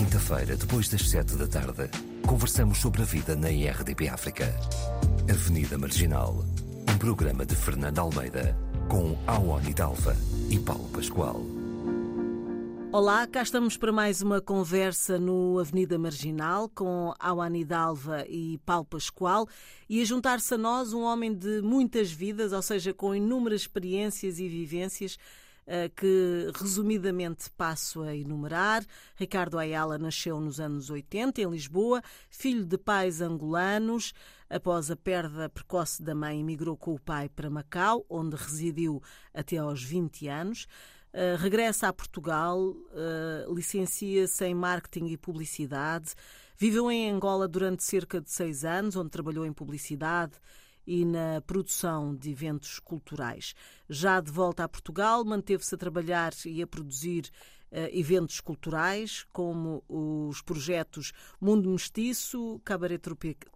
quinta-feira, 0.00 0.56
depois 0.56 0.88
das 0.88 1.10
sete 1.10 1.36
da 1.36 1.46
tarde, 1.46 1.90
conversamos 2.26 2.78
sobre 2.78 3.02
a 3.02 3.04
vida 3.04 3.36
na 3.36 3.50
IRDP 3.50 4.08
África. 4.08 4.46
Avenida 5.30 5.76
Marginal, 5.76 6.42
um 6.90 6.96
programa 6.96 7.44
de 7.44 7.54
Fernando 7.54 7.98
Almeida, 7.98 8.56
com 8.88 9.18
Awani 9.26 9.74
Dalva 9.74 10.16
e 10.48 10.58
Paulo 10.58 10.88
Pascoal. 10.88 11.42
Olá, 12.90 13.26
cá 13.26 13.42
estamos 13.42 13.76
para 13.76 13.92
mais 13.92 14.22
uma 14.22 14.40
conversa 14.40 15.18
no 15.18 15.58
Avenida 15.58 15.98
Marginal 15.98 16.70
com 16.70 17.12
Awani 17.20 17.62
Dalva 17.62 18.24
e 18.26 18.56
Paulo 18.64 18.86
Pascoal 18.86 19.46
e 19.86 20.00
a 20.00 20.04
juntar-se 20.06 20.54
a 20.54 20.58
nós 20.58 20.94
um 20.94 21.02
homem 21.02 21.34
de 21.34 21.60
muitas 21.60 22.10
vidas, 22.10 22.54
ou 22.54 22.62
seja, 22.62 22.94
com 22.94 23.14
inúmeras 23.14 23.60
experiências 23.60 24.38
e 24.38 24.48
vivências 24.48 25.18
que 25.94 26.50
resumidamente 26.54 27.50
passo 27.50 28.02
a 28.02 28.14
enumerar. 28.14 28.84
Ricardo 29.16 29.58
Ayala 29.58 29.98
nasceu 29.98 30.40
nos 30.40 30.58
anos 30.60 30.90
80 30.90 31.40
em 31.42 31.50
Lisboa, 31.50 32.02
filho 32.28 32.64
de 32.64 32.76
pais 32.76 33.20
angolanos. 33.20 34.12
Após 34.48 34.90
a 34.90 34.96
perda 34.96 35.48
precoce 35.48 36.02
da 36.02 36.14
mãe, 36.14 36.40
emigrou 36.40 36.76
com 36.76 36.94
o 36.94 36.98
pai 36.98 37.28
para 37.28 37.48
Macau, 37.48 38.04
onde 38.08 38.34
residiu 38.34 39.00
até 39.32 39.58
aos 39.58 39.82
20 39.82 40.26
anos. 40.26 40.66
Uh, 41.12 41.36
regressa 41.38 41.88
a 41.88 41.92
Portugal, 41.92 42.60
uh, 42.60 43.54
licencia-se 43.54 44.44
em 44.44 44.54
marketing 44.54 45.06
e 45.06 45.16
publicidade. 45.16 46.14
Viveu 46.56 46.90
em 46.90 47.10
Angola 47.10 47.48
durante 47.48 47.82
cerca 47.82 48.20
de 48.20 48.30
seis 48.30 48.64
anos, 48.64 48.96
onde 48.96 49.10
trabalhou 49.10 49.46
em 49.46 49.52
publicidade 49.52 50.32
e 50.90 51.04
na 51.04 51.40
produção 51.46 52.16
de 52.16 52.32
eventos 52.32 52.80
culturais. 52.80 53.54
Já 53.88 54.20
de 54.20 54.28
volta 54.28 54.64
a 54.64 54.68
Portugal, 54.68 55.24
manteve-se 55.24 55.72
a 55.72 55.78
trabalhar 55.78 56.32
e 56.44 56.60
a 56.60 56.66
produzir 56.66 57.30
uh, 57.70 57.76
eventos 57.92 58.40
culturais, 58.40 59.24
como 59.32 59.84
os 59.88 60.42
projetos 60.42 61.12
Mundo 61.40 61.70
Mestiço, 61.70 62.60
Cabaré 62.64 62.98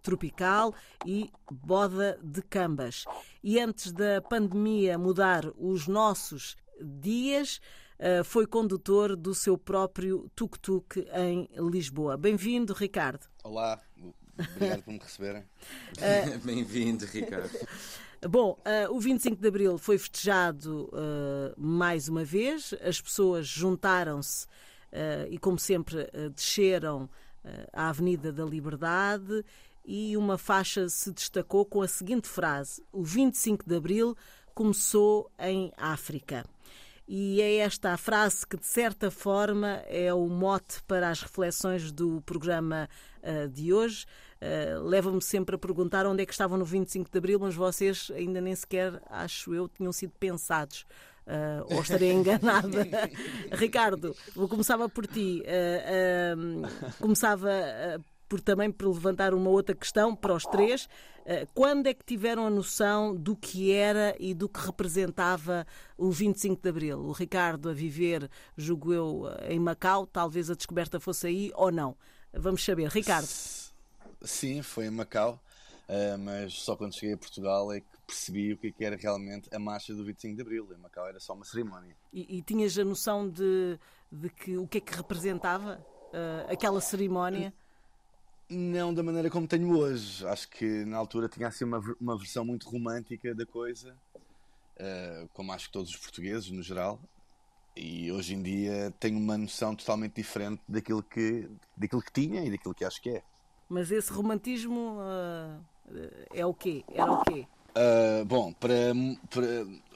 Tropical 0.01 0.73
e 1.05 1.29
Boda 1.51 2.17
de 2.23 2.41
Cambas. 2.41 3.03
E 3.43 3.59
antes 3.59 3.91
da 3.91 4.21
pandemia 4.21 4.97
mudar 4.97 5.43
os 5.57 5.89
nossos 5.89 6.55
dias, 6.81 7.59
uh, 7.99 8.23
foi 8.23 8.47
condutor 8.47 9.13
do 9.13 9.35
seu 9.35 9.57
próprio 9.57 10.31
tuk-tuk 10.37 11.05
em 11.13 11.49
Lisboa. 11.69 12.15
Bem-vindo, 12.15 12.71
Ricardo. 12.71 13.27
Olá, 13.43 13.81
Obrigado 14.37 14.83
por 14.83 14.93
me 14.93 14.99
receberem. 14.99 15.41
Uh, 15.41 16.39
Bem-vindo, 16.43 17.05
Ricardo. 17.05 17.49
Bom, 18.27 18.57
uh, 18.59 18.93
o 18.93 18.99
25 18.99 19.41
de 19.41 19.47
Abril 19.47 19.77
foi 19.77 19.97
festejado 19.97 20.89
uh, 20.91 21.53
mais 21.57 22.09
uma 22.09 22.23
vez, 22.23 22.73
as 22.81 22.99
pessoas 22.99 23.47
juntaram-se 23.47 24.47
e, 25.29 25.37
como 25.37 25.59
sempre, 25.59 26.09
desceram 26.33 27.09
à 27.73 27.89
Avenida 27.89 28.31
da 28.31 28.45
Liberdade 28.45 29.43
e 29.83 30.15
uma 30.15 30.37
faixa 30.37 30.87
se 30.87 31.11
destacou 31.11 31.65
com 31.65 31.81
a 31.81 31.87
seguinte 31.87 32.29
frase: 32.29 32.81
O 32.93 33.03
25 33.03 33.67
de 33.67 33.75
Abril 33.75 34.15
começou 34.53 35.29
em 35.37 35.71
África. 35.75 36.45
E 37.07 37.39
é 37.39 37.57
esta 37.57 37.93
a 37.93 37.97
frase 37.97 38.47
que, 38.47 38.57
de 38.57 38.65
certa 38.65 39.11
forma, 39.11 39.83
é 39.85 40.11
o 40.11 40.27
mote 40.27 40.81
para 40.87 41.09
as 41.09 41.21
reflexões 41.21 41.91
do 41.91 42.19
programa 42.21 42.89
uh, 43.25 43.49
de 43.49 43.73
hoje. 43.73 44.05
Uh, 44.41 44.83
Leva-me 44.83 45.21
sempre 45.21 45.55
a 45.55 45.57
perguntar 45.57 46.05
onde 46.05 46.23
é 46.23 46.25
que 46.25 46.31
estavam 46.31 46.57
no 46.57 46.65
25 46.65 47.09
de 47.09 47.17
Abril, 47.17 47.39
mas 47.39 47.55
vocês 47.55 48.11
ainda 48.15 48.39
nem 48.39 48.55
sequer, 48.55 49.01
acho 49.09 49.53
eu, 49.53 49.67
tinham 49.67 49.91
sido 49.91 50.13
pensados. 50.19 50.85
Uh, 51.25 51.73
ou 51.73 51.81
estarei 51.81 52.11
enganada. 52.11 52.87
Ricardo, 53.51 54.15
vou 54.35 54.47
começava 54.47 54.87
por 54.87 55.07
ti. 55.07 55.41
começava 56.99 57.49
por 58.27 58.39
também 58.41 58.71
por 58.71 58.87
levantar 58.87 59.33
uma 59.33 59.49
outra 59.49 59.75
questão 59.75 60.15
para 60.15 60.33
os 60.33 60.43
três. 60.45 60.87
Eh, 61.25 61.47
quando 61.53 61.87
é 61.87 61.93
que 61.93 62.05
tiveram 62.05 62.45
a 62.45 62.49
noção 62.49 63.15
do 63.15 63.35
que 63.35 63.71
era 63.71 64.15
e 64.19 64.33
do 64.33 64.47
que 64.47 64.59
representava 64.59 65.65
o 65.97 66.11
25 66.11 66.61
de 66.61 66.69
Abril? 66.69 66.99
O 66.99 67.11
Ricardo 67.11 67.69
a 67.69 67.73
viver, 67.73 68.29
julgo 68.55 68.93
eu, 68.93 69.23
em 69.47 69.59
Macau, 69.59 70.05
talvez 70.05 70.49
a 70.49 70.55
descoberta 70.55 70.99
fosse 70.99 71.27
aí 71.27 71.51
ou 71.55 71.71
não. 71.71 71.95
Vamos 72.37 72.63
saber. 72.63 72.89
Ricardo. 72.89 73.27
Sim, 74.21 74.61
foi 74.61 74.87
em 74.87 74.89
Macau, 74.89 75.39
eh, 75.87 76.17
mas 76.17 76.53
só 76.53 76.75
quando 76.75 76.93
cheguei 76.93 77.13
a 77.13 77.17
Portugal 77.17 77.71
é 77.71 77.79
que 77.79 77.87
percebi 78.05 78.53
o 78.53 78.57
que 78.57 78.73
é 78.79 78.83
era 78.85 78.95
realmente 78.95 79.53
a 79.53 79.59
marcha 79.59 79.93
do 79.93 80.03
25 80.03 80.35
de 80.35 80.41
Abril. 80.41 80.67
Em 80.73 80.77
Macau 80.77 81.07
era 81.07 81.19
só 81.19 81.33
uma 81.33 81.45
cerimónia. 81.45 81.95
E, 82.11 82.37
e 82.37 82.41
tinhas 82.41 82.77
a 82.77 82.83
noção 82.83 83.29
de, 83.29 83.79
de 84.11 84.29
que, 84.29 84.57
o 84.57 84.67
que 84.67 84.79
é 84.79 84.81
que 84.81 84.95
representava 84.95 85.85
uh, 86.07 86.51
aquela 86.51 86.81
cerimónia? 86.81 87.53
Não 88.49 88.93
da 88.93 89.01
maneira 89.01 89.29
como 89.29 89.47
tenho 89.47 89.75
hoje. 89.77 90.25
Acho 90.27 90.47
que 90.49 90.85
na 90.85 90.97
altura 90.97 91.27
tinha 91.27 91.47
assim 91.47 91.65
uma, 91.65 91.81
uma 91.99 92.17
versão 92.17 92.45
muito 92.45 92.69
romântica 92.69 93.33
da 93.33 93.45
coisa, 93.45 93.95
uh, 94.77 95.27
como 95.33 95.51
acho 95.51 95.67
que 95.67 95.73
todos 95.73 95.89
os 95.89 95.97
portugueses 95.97 96.49
no 96.49 96.61
geral. 96.61 96.99
E 97.75 98.11
hoje 98.11 98.35
em 98.35 98.41
dia 98.41 98.93
tenho 98.99 99.17
uma 99.17 99.37
noção 99.37 99.75
totalmente 99.75 100.13
diferente 100.13 100.61
daquilo 100.67 101.03
que, 101.03 101.49
daquilo 101.75 102.01
que 102.01 102.11
tinha 102.11 102.43
e 102.43 102.49
daquilo 102.49 102.73
que 102.73 102.85
acho 102.85 103.01
que 103.01 103.09
é. 103.09 103.23
Mas 103.67 103.91
esse 103.91 104.11
romantismo 104.11 104.97
uh, 104.99 105.61
é 106.33 106.45
o 106.45 106.53
quê? 106.53 106.83
Era 106.93 107.11
o 107.11 107.23
quê? 107.23 107.45
Uh, 107.77 108.23
bom, 108.23 108.53
para, 108.53 108.93
para, 109.29 109.45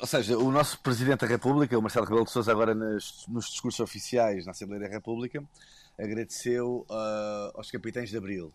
ou 0.02 0.08
seja, 0.08 0.38
o 0.38 0.52
nosso 0.52 0.80
Presidente 0.82 1.22
da 1.22 1.28
República, 1.28 1.80
o 1.80 1.82
Marcelo 1.82 2.06
Rebelo 2.06 2.26
de 2.26 2.32
Sousa, 2.32 2.52
agora 2.52 2.76
nas, 2.76 3.26
nos 3.28 3.46
discursos 3.46 3.80
oficiais 3.80 4.46
na 4.46 4.52
Assembleia 4.52 4.84
da 4.84 4.90
República, 4.90 5.42
agradeceu 5.98 6.86
uh, 6.90 7.58
aos 7.58 7.72
capitães 7.72 8.10
de 8.10 8.18
Abril. 8.18 8.52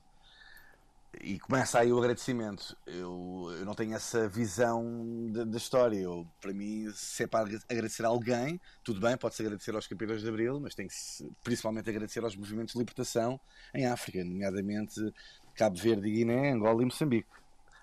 E 1.20 1.38
começa 1.38 1.78
aí 1.78 1.92
o 1.92 1.98
agradecimento. 1.98 2.76
Eu, 2.86 3.48
eu 3.58 3.64
não 3.64 3.74
tenho 3.74 3.94
essa 3.94 4.28
visão 4.28 5.30
da 5.30 5.56
história. 5.56 5.98
Eu, 5.98 6.26
para 6.40 6.52
mim, 6.52 6.90
se 6.94 7.24
é 7.24 7.26
para 7.26 7.48
agradecer 7.68 8.04
a 8.04 8.08
alguém, 8.08 8.60
tudo 8.82 9.00
bem, 9.00 9.16
pode-se 9.16 9.42
agradecer 9.42 9.74
aos 9.74 9.86
capitães 9.86 10.22
de 10.22 10.28
Abril, 10.28 10.60
mas 10.60 10.74
tem 10.74 10.88
que 10.88 10.94
principalmente 11.42 11.88
agradecer 11.88 12.22
aos 12.24 12.36
movimentos 12.36 12.74
de 12.74 12.78
libertação 12.78 13.40
em 13.74 13.86
África, 13.86 14.24
nomeadamente 14.24 15.00
Cabo 15.54 15.76
Verde, 15.76 16.10
Guiné, 16.10 16.52
Angola 16.52 16.82
e 16.82 16.84
Moçambique 16.86 17.28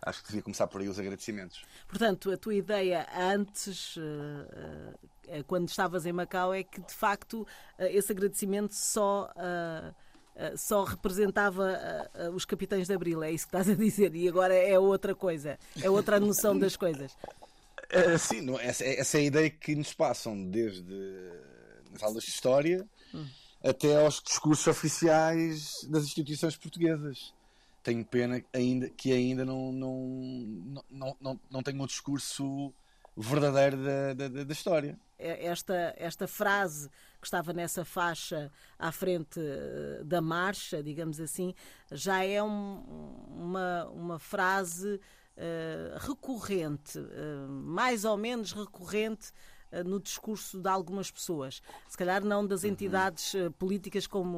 acho 0.04 0.22
que 0.22 0.28
devia 0.30 0.42
começar 0.42 0.68
por 0.68 0.82
aí 0.82 0.90
os 0.90 1.00
agradecimentos. 1.00 1.64
Portanto, 1.88 2.32
a 2.32 2.38
tua 2.38 2.56
ideia 2.56 3.08
antes, 3.16 3.96
eh, 3.98 4.94
eh, 5.28 5.44
quando 5.44 5.68
estavas 5.68 6.06
em 6.06 6.12
Macau, 6.12 6.54
é 6.54 6.64
que 6.64 6.82
de 6.82 6.94
facto 6.94 7.46
eh, 7.78 7.96
esse 7.96 8.12
agradecimento 8.12 8.74
só. 8.74 9.32
Só 10.56 10.84
representava 10.84 11.78
os 12.34 12.46
capitães 12.46 12.88
de 12.88 12.94
Abril, 12.94 13.24
é 13.24 13.32
isso 13.32 13.48
que 13.48 13.56
estás 13.56 13.70
a 13.70 13.76
dizer, 13.76 14.16
e 14.16 14.28
agora 14.28 14.54
é 14.54 14.78
outra 14.78 15.14
coisa, 15.14 15.58
é 15.82 15.90
outra 15.90 16.20
noção 16.20 16.58
das 16.58 16.76
coisas. 16.76 17.12
Uh, 17.92 18.18
sim, 18.20 18.42
não, 18.42 18.60
essa, 18.60 18.84
essa, 18.86 19.18
é 19.18 19.22
a 19.22 19.24
ideia 19.24 19.50
que 19.50 19.76
nos 19.76 19.94
passam 19.94 20.50
desde 20.50 20.94
as 21.94 22.02
aulas 22.02 22.24
de 22.24 22.30
História 22.30 22.88
hum. 23.14 23.26
até 23.64 24.04
aos 24.04 24.22
discursos 24.22 24.66
oficiais 24.68 25.86
das 25.90 26.04
instituições 26.04 26.56
portuguesas 26.56 27.34
tenho 27.84 28.06
pena 28.06 28.44
ainda, 28.54 28.90
que 28.90 29.12
ainda 29.12 29.44
não, 29.44 29.72
não, 29.72 30.84
não, 30.90 31.18
não, 31.20 31.40
não 31.50 31.64
tenho 31.64 31.82
um 31.82 31.86
discurso 31.86 32.74
verdadeiro 33.16 33.78
da, 33.78 34.14
da, 34.14 34.44
da, 34.44 34.54
história. 34.54 34.98
É, 35.18 35.46
esta, 35.46 35.94
esta 35.98 36.28
frase 36.28 36.90
que 37.22 37.28
estava 37.28 37.54
nessa 37.54 37.86
faixa 37.86 38.52
à 38.78 38.92
frente 38.92 39.40
eh, 39.40 40.02
da 40.04 40.20
marcha, 40.20 40.82
digamos 40.82 41.22
assim, 41.22 41.54
já 41.92 42.26
é 42.26 42.42
um, 42.42 42.84
uma, 43.30 43.86
uma 43.90 44.20
frase 44.20 44.96
uh, 44.96 45.98
recorrente, 46.00 46.98
uh, 46.98 47.48
mais 47.48 48.04
ou 48.04 48.18
menos 48.18 48.52
recorrente 48.52 49.32
no 49.86 50.02
discurso 50.02 50.60
de 50.60 50.68
algumas 50.68 51.10
pessoas. 51.10 51.62
Se 51.88 51.98
calhar 51.98 52.26
não 52.26 52.46
das 52.46 52.64
uhum. 52.64 52.72
entidades 52.72 53.34
uhum. 53.34 53.54
políticas, 53.54 54.06
como 54.06 54.38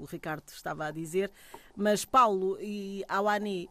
o 0.00 0.06
Ricardo 0.08 0.46
estava 0.46 0.86
a 0.86 0.92
dizer, 0.92 1.28
mas 1.74 2.04
Paulo 2.04 2.56
e 2.60 3.04
Awani, 3.08 3.68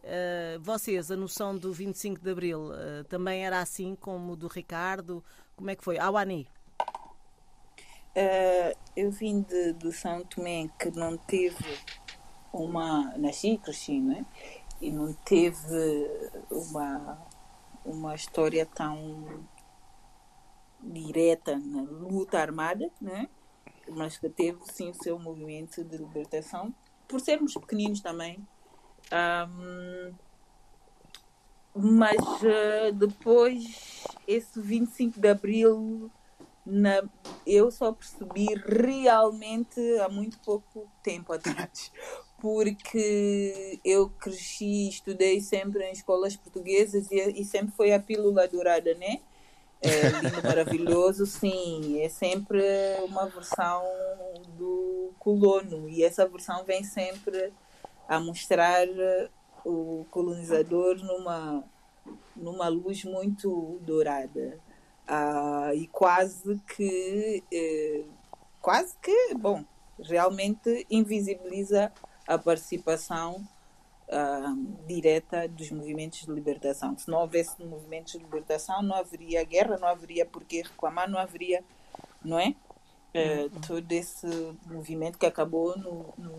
vocês, 0.60 1.10
a 1.10 1.16
noção 1.16 1.56
do 1.56 1.72
25 1.72 2.20
de 2.20 2.30
Abril 2.30 2.68
também 3.08 3.46
era 3.46 3.60
assim 3.60 3.96
como 3.96 4.34
o 4.34 4.36
do 4.36 4.46
Ricardo? 4.46 5.24
Como 5.56 5.70
é 5.70 5.74
que 5.74 5.82
foi? 5.82 5.98
Awani? 5.98 6.46
Uh, 8.16 8.76
eu 8.96 9.10
vim 9.10 9.42
de, 9.42 9.72
de 9.74 9.92
São 9.92 10.24
Tomé, 10.24 10.68
que 10.78 10.90
não 10.90 11.16
teve 11.16 11.78
uma. 12.52 13.16
Nasci 13.16 13.52
e 13.52 13.58
cresci, 13.58 14.00
não 14.00 14.16
é? 14.16 14.24
E 14.80 14.90
não 14.90 15.12
teve 15.12 16.10
uma, 16.50 17.18
uma 17.84 18.14
história 18.14 18.66
tão 18.66 19.44
direta 20.82 21.58
na 21.58 21.82
luta 21.82 22.38
armada, 22.38 22.90
né? 23.00 23.28
mas 23.90 24.16
que 24.16 24.28
teve 24.28 24.58
sim 24.72 24.90
o 24.90 24.94
seu 24.94 25.18
movimento 25.18 25.84
de 25.84 25.96
libertação, 25.96 26.74
por 27.08 27.20
sermos 27.20 27.54
pequeninos 27.54 28.00
também. 28.00 28.46
Um, 29.12 30.14
mas 31.74 32.20
uh, 32.42 32.92
depois, 32.94 34.04
esse 34.26 34.60
25 34.60 35.20
de 35.20 35.28
Abril 35.28 36.10
na, 36.64 37.02
eu 37.46 37.70
só 37.70 37.92
percebi 37.92 38.46
realmente 38.66 39.80
há 40.00 40.08
muito 40.08 40.38
pouco 40.40 40.88
tempo 41.02 41.32
atrás, 41.34 41.92
porque 42.40 43.80
eu 43.84 44.08
cresci, 44.10 44.88
estudei 44.88 45.40
sempre 45.40 45.84
em 45.84 45.92
escolas 45.92 46.36
portuguesas 46.36 47.10
e, 47.10 47.40
e 47.40 47.44
sempre 47.44 47.74
foi 47.76 47.92
a 47.92 48.00
pílula 48.00 48.46
dourada, 48.48 48.94
né? 48.94 49.20
É 49.82 50.10
lindo, 50.10 50.42
maravilhoso, 50.44 51.26
sim. 51.26 52.00
É 52.00 52.08
sempre 52.08 52.62
uma 53.04 53.26
versão 53.26 53.82
do 54.56 55.12
colono 55.18 55.88
e 55.88 56.02
essa 56.02 56.26
versão 56.26 56.64
vem 56.64 56.84
sempre 56.84 57.52
a 58.08 58.20
mostrar 58.20 58.86
o 59.64 60.04
colonizador 60.10 60.96
numa, 60.98 61.64
numa 62.36 62.68
luz 62.68 63.04
muito 63.04 63.78
dourada. 63.82 64.58
Ah, 65.12 65.72
e 65.74 65.88
quase 65.88 66.56
que, 66.68 67.42
eh, 67.52 68.04
quase 68.62 68.96
que, 69.02 69.34
bom, 69.34 69.64
realmente 69.98 70.86
invisibiliza 70.88 71.92
a 72.28 72.38
participação 72.38 73.44
uh, 74.06 74.86
direta 74.86 75.48
dos 75.48 75.68
movimentos 75.72 76.20
de 76.20 76.30
libertação. 76.30 76.96
Se 76.96 77.10
não 77.10 77.18
houvesse 77.18 77.60
movimentos 77.60 78.12
de 78.12 78.20
libertação, 78.20 78.82
não 78.82 78.94
haveria 78.94 79.42
guerra, 79.42 79.76
não 79.78 79.88
haveria 79.88 80.24
por 80.24 80.44
que 80.44 80.62
reclamar, 80.62 81.10
não 81.10 81.18
haveria, 81.18 81.64
não 82.24 82.38
é? 82.38 82.54
Uh, 83.12 83.50
todo 83.66 83.90
esse 83.90 84.28
movimento 84.66 85.18
que 85.18 85.26
acabou 85.26 85.76
no, 85.76 86.14
no, 86.16 86.32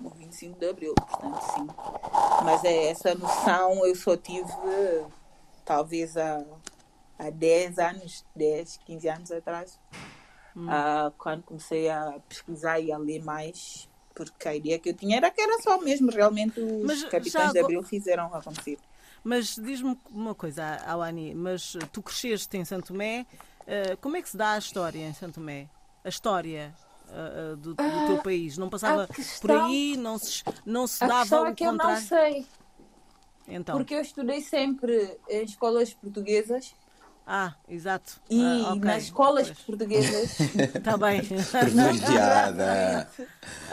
no 0.00 0.10
25 0.16 0.58
de 0.58 0.66
Abril, 0.70 0.94
portanto, 0.94 1.38
sim. 1.54 1.66
Mas 2.42 2.64
é 2.64 2.86
essa 2.86 3.14
noção 3.14 3.84
eu 3.84 3.94
só 3.94 4.16
tive 4.16 4.50
talvez 5.66 6.16
há, 6.16 6.42
há 7.18 7.30
10 7.30 7.78
anos, 7.78 8.24
10, 8.34 8.80
15 8.84 9.08
anos 9.08 9.32
atrás, 9.32 9.78
hum. 10.54 10.66
uh, 10.66 11.10
quando 11.18 11.42
comecei 11.42 11.88
a 11.88 12.18
pesquisar 12.28 12.80
e 12.80 12.92
a 12.92 12.98
ler 12.98 13.22
mais 13.22 13.88
porque 14.16 14.48
a 14.48 14.54
ideia 14.54 14.78
que 14.78 14.88
eu 14.88 14.94
tinha 14.94 15.18
era 15.18 15.30
que 15.30 15.40
era 15.40 15.60
só 15.60 15.78
mesmo 15.78 16.10
realmente 16.10 16.58
os 16.58 16.82
mas 16.82 17.04
capitães 17.04 17.52
de 17.52 17.58
Abril 17.58 17.82
fizeram 17.82 18.34
acontecer. 18.34 18.78
Mas 19.22 19.56
diz-me 19.56 19.98
uma 20.10 20.34
coisa, 20.34 20.78
Awani, 20.86 21.34
mas 21.34 21.76
tu 21.92 22.00
cresceste 22.00 22.56
em 22.56 22.64
Santo 22.64 22.88
Tomé, 22.88 23.26
uh, 23.62 23.96
como 24.00 24.16
é 24.16 24.22
que 24.22 24.30
se 24.30 24.36
dá 24.36 24.52
a 24.52 24.58
história 24.58 25.06
em 25.06 25.12
Santo 25.12 25.34
Tomé? 25.34 25.68
A 26.02 26.08
história 26.08 26.72
uh, 27.08 27.56
do, 27.56 27.74
do 27.74 27.82
uh, 27.82 28.06
teu 28.06 28.22
país? 28.22 28.56
Não 28.56 28.70
passava 28.70 29.06
questão, 29.06 29.40
por 29.40 29.50
aí? 29.50 29.96
Não 29.98 30.16
se, 30.16 30.42
não 30.64 30.86
se 30.86 31.00
dava 31.00 31.42
o 31.42 31.46
é 31.46 31.54
que 31.54 31.66
contrário? 31.66 31.94
eu 31.94 32.00
não 32.00 32.08
sei. 32.08 32.46
Então. 33.48 33.76
Porque 33.76 33.94
eu 33.94 34.00
estudei 34.00 34.40
sempre 34.40 35.18
em 35.28 35.44
escolas 35.44 35.92
portuguesas 35.92 36.74
ah, 37.26 37.54
exato. 37.68 38.20
E 38.30 38.40
ah, 38.40 38.74
okay. 38.74 38.80
nas 38.82 39.02
escolas 39.02 39.48
pois. 39.48 39.58
portuguesas. 39.58 40.38
Está 40.40 40.94
bem. 40.96 41.22
Privilegiada. 41.22 43.10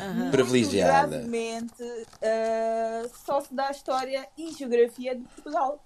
uhum. 0.01 0.31
Privilegiada. 0.31 1.23
Uh, 1.23 3.11
só 3.23 3.41
se 3.41 3.53
dá 3.53 3.67
a 3.67 3.71
história 3.71 4.27
e 4.35 4.51
geografia 4.53 5.15
de 5.15 5.21
Portugal. 5.21 5.79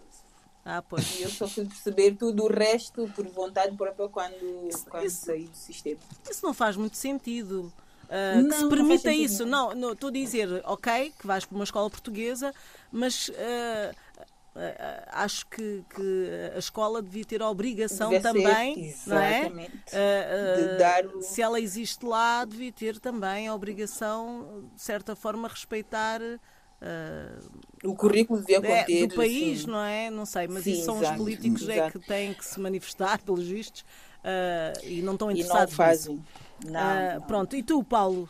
Ah, 0.63 0.81
pois. 0.81 1.19
E 1.19 1.23
eu 1.23 1.29
só 1.29 1.45
fui 1.45 1.65
perceber 1.65 2.15
tudo 2.15 2.45
o 2.45 2.47
resto 2.47 3.09
por 3.13 3.27
vontade 3.27 3.75
própria 3.75 4.07
quando, 4.07 4.69
isso, 4.69 4.85
quando 4.85 5.05
isso, 5.05 5.25
saí 5.25 5.43
do 5.47 5.55
sistema. 5.55 5.99
Isso 6.29 6.45
não 6.45 6.53
faz 6.53 6.77
muito 6.77 6.95
sentido. 6.95 7.71
Uh, 8.07 8.41
não, 8.41 8.49
que 8.49 8.55
se 8.55 8.69
permita 8.69 9.11
isso. 9.11 9.45
Não, 9.45 9.75
não, 9.75 9.91
estou 9.91 10.07
a 10.09 10.13
dizer, 10.13 10.61
ok, 10.63 11.13
que 11.19 11.27
vais 11.27 11.43
para 11.43 11.55
uma 11.55 11.63
escola 11.65 11.89
portuguesa, 11.89 12.53
mas 12.91 13.27
uh, 13.27 13.95
acho 15.07 15.45
que, 15.47 15.83
que, 15.93 16.51
a 16.55 16.59
escola 16.59 17.01
devia 17.01 17.25
ter 17.25 17.41
a 17.41 17.49
obrigação 17.49 18.09
Deve 18.09 18.23
também, 18.23 18.91
ser, 18.91 19.09
não 19.09 19.19
é? 19.19 19.47
Uh, 19.47 20.77
dar 20.77 21.05
o... 21.05 21.21
Se 21.21 21.41
ela 21.41 21.59
existe 21.59 22.05
lá, 22.05 22.43
devia 22.45 22.71
ter 22.71 22.99
também 22.99 23.47
a 23.47 23.53
obrigação, 23.53 24.65
de 24.75 24.81
certa 24.81 25.15
forma, 25.15 25.47
respeitar. 25.47 26.21
o 27.83 27.95
currículo 27.95 28.39
devia 28.39 28.57
é, 28.57 28.81
conter 28.81 29.07
do 29.07 29.15
país, 29.15 29.65
não 29.65 29.83
é? 29.83 30.09
Não 30.09 30.25
sei, 30.25 30.47
mas 30.47 30.63
sim, 30.63 30.71
isso 30.71 30.85
são 30.85 30.97
exato, 30.97 31.13
os 31.13 31.17
políticos 31.17 31.61
exato. 31.63 31.79
é 31.79 31.91
que 31.91 31.99
têm 31.99 32.33
que 32.33 32.45
se 32.45 32.59
manifestar, 32.59 33.21
pelos 33.21 33.47
vistos, 33.47 33.85
e 34.83 35.01
não 35.01 35.13
estão 35.13 35.31
interessados 35.31 35.73
e 35.73 35.77
não 35.77 35.85
fazem. 35.85 36.23
Não, 36.65 37.13
não. 37.13 37.21
Pronto, 37.21 37.55
e 37.55 37.61
tu, 37.61 37.83
Paulo? 37.83 38.29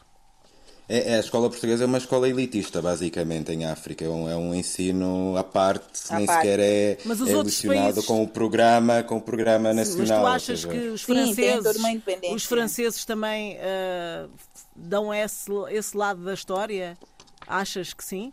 É, 0.89 1.13
é, 1.13 1.15
a 1.15 1.19
escola 1.19 1.49
portuguesa 1.49 1.83
é 1.83 1.87
uma 1.87 1.97
escola 1.97 2.29
elitista, 2.29 2.81
basicamente, 2.81 3.51
em 3.51 3.65
África. 3.65 4.05
É 4.05 4.09
um, 4.09 4.29
é 4.29 4.37
um 4.37 4.55
ensino 4.55 5.35
à 5.35 5.43
parte, 5.43 5.85
à 6.09 6.17
nem 6.17 6.25
parte. 6.25 6.41
sequer 6.41 6.59
é, 6.59 6.91
é 6.91 6.97
relacionado 7.03 7.93
países... 7.93 8.05
com 8.05 8.23
o 8.23 8.27
programa, 8.27 9.03
com 9.03 9.17
o 9.17 9.21
programa 9.21 9.73
nacional. 9.73 10.23
Mas 10.23 10.43
tu 10.45 10.51
achas 10.51 10.65
que 10.65 10.77
os 10.77 11.01
franceses, 11.03 11.75
Sim, 11.75 12.33
os 12.33 12.45
franceses 12.45 13.05
também 13.05 13.57
uh, 13.57 14.29
dão 14.73 15.13
esse, 15.13 15.51
esse 15.71 15.97
lado 15.97 16.23
da 16.23 16.33
história? 16.33 16.97
Achas 17.45 17.93
que 17.93 18.03
sim? 18.03 18.31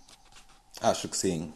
Acho 0.81 1.09
que 1.09 1.17
sim. 1.17 1.53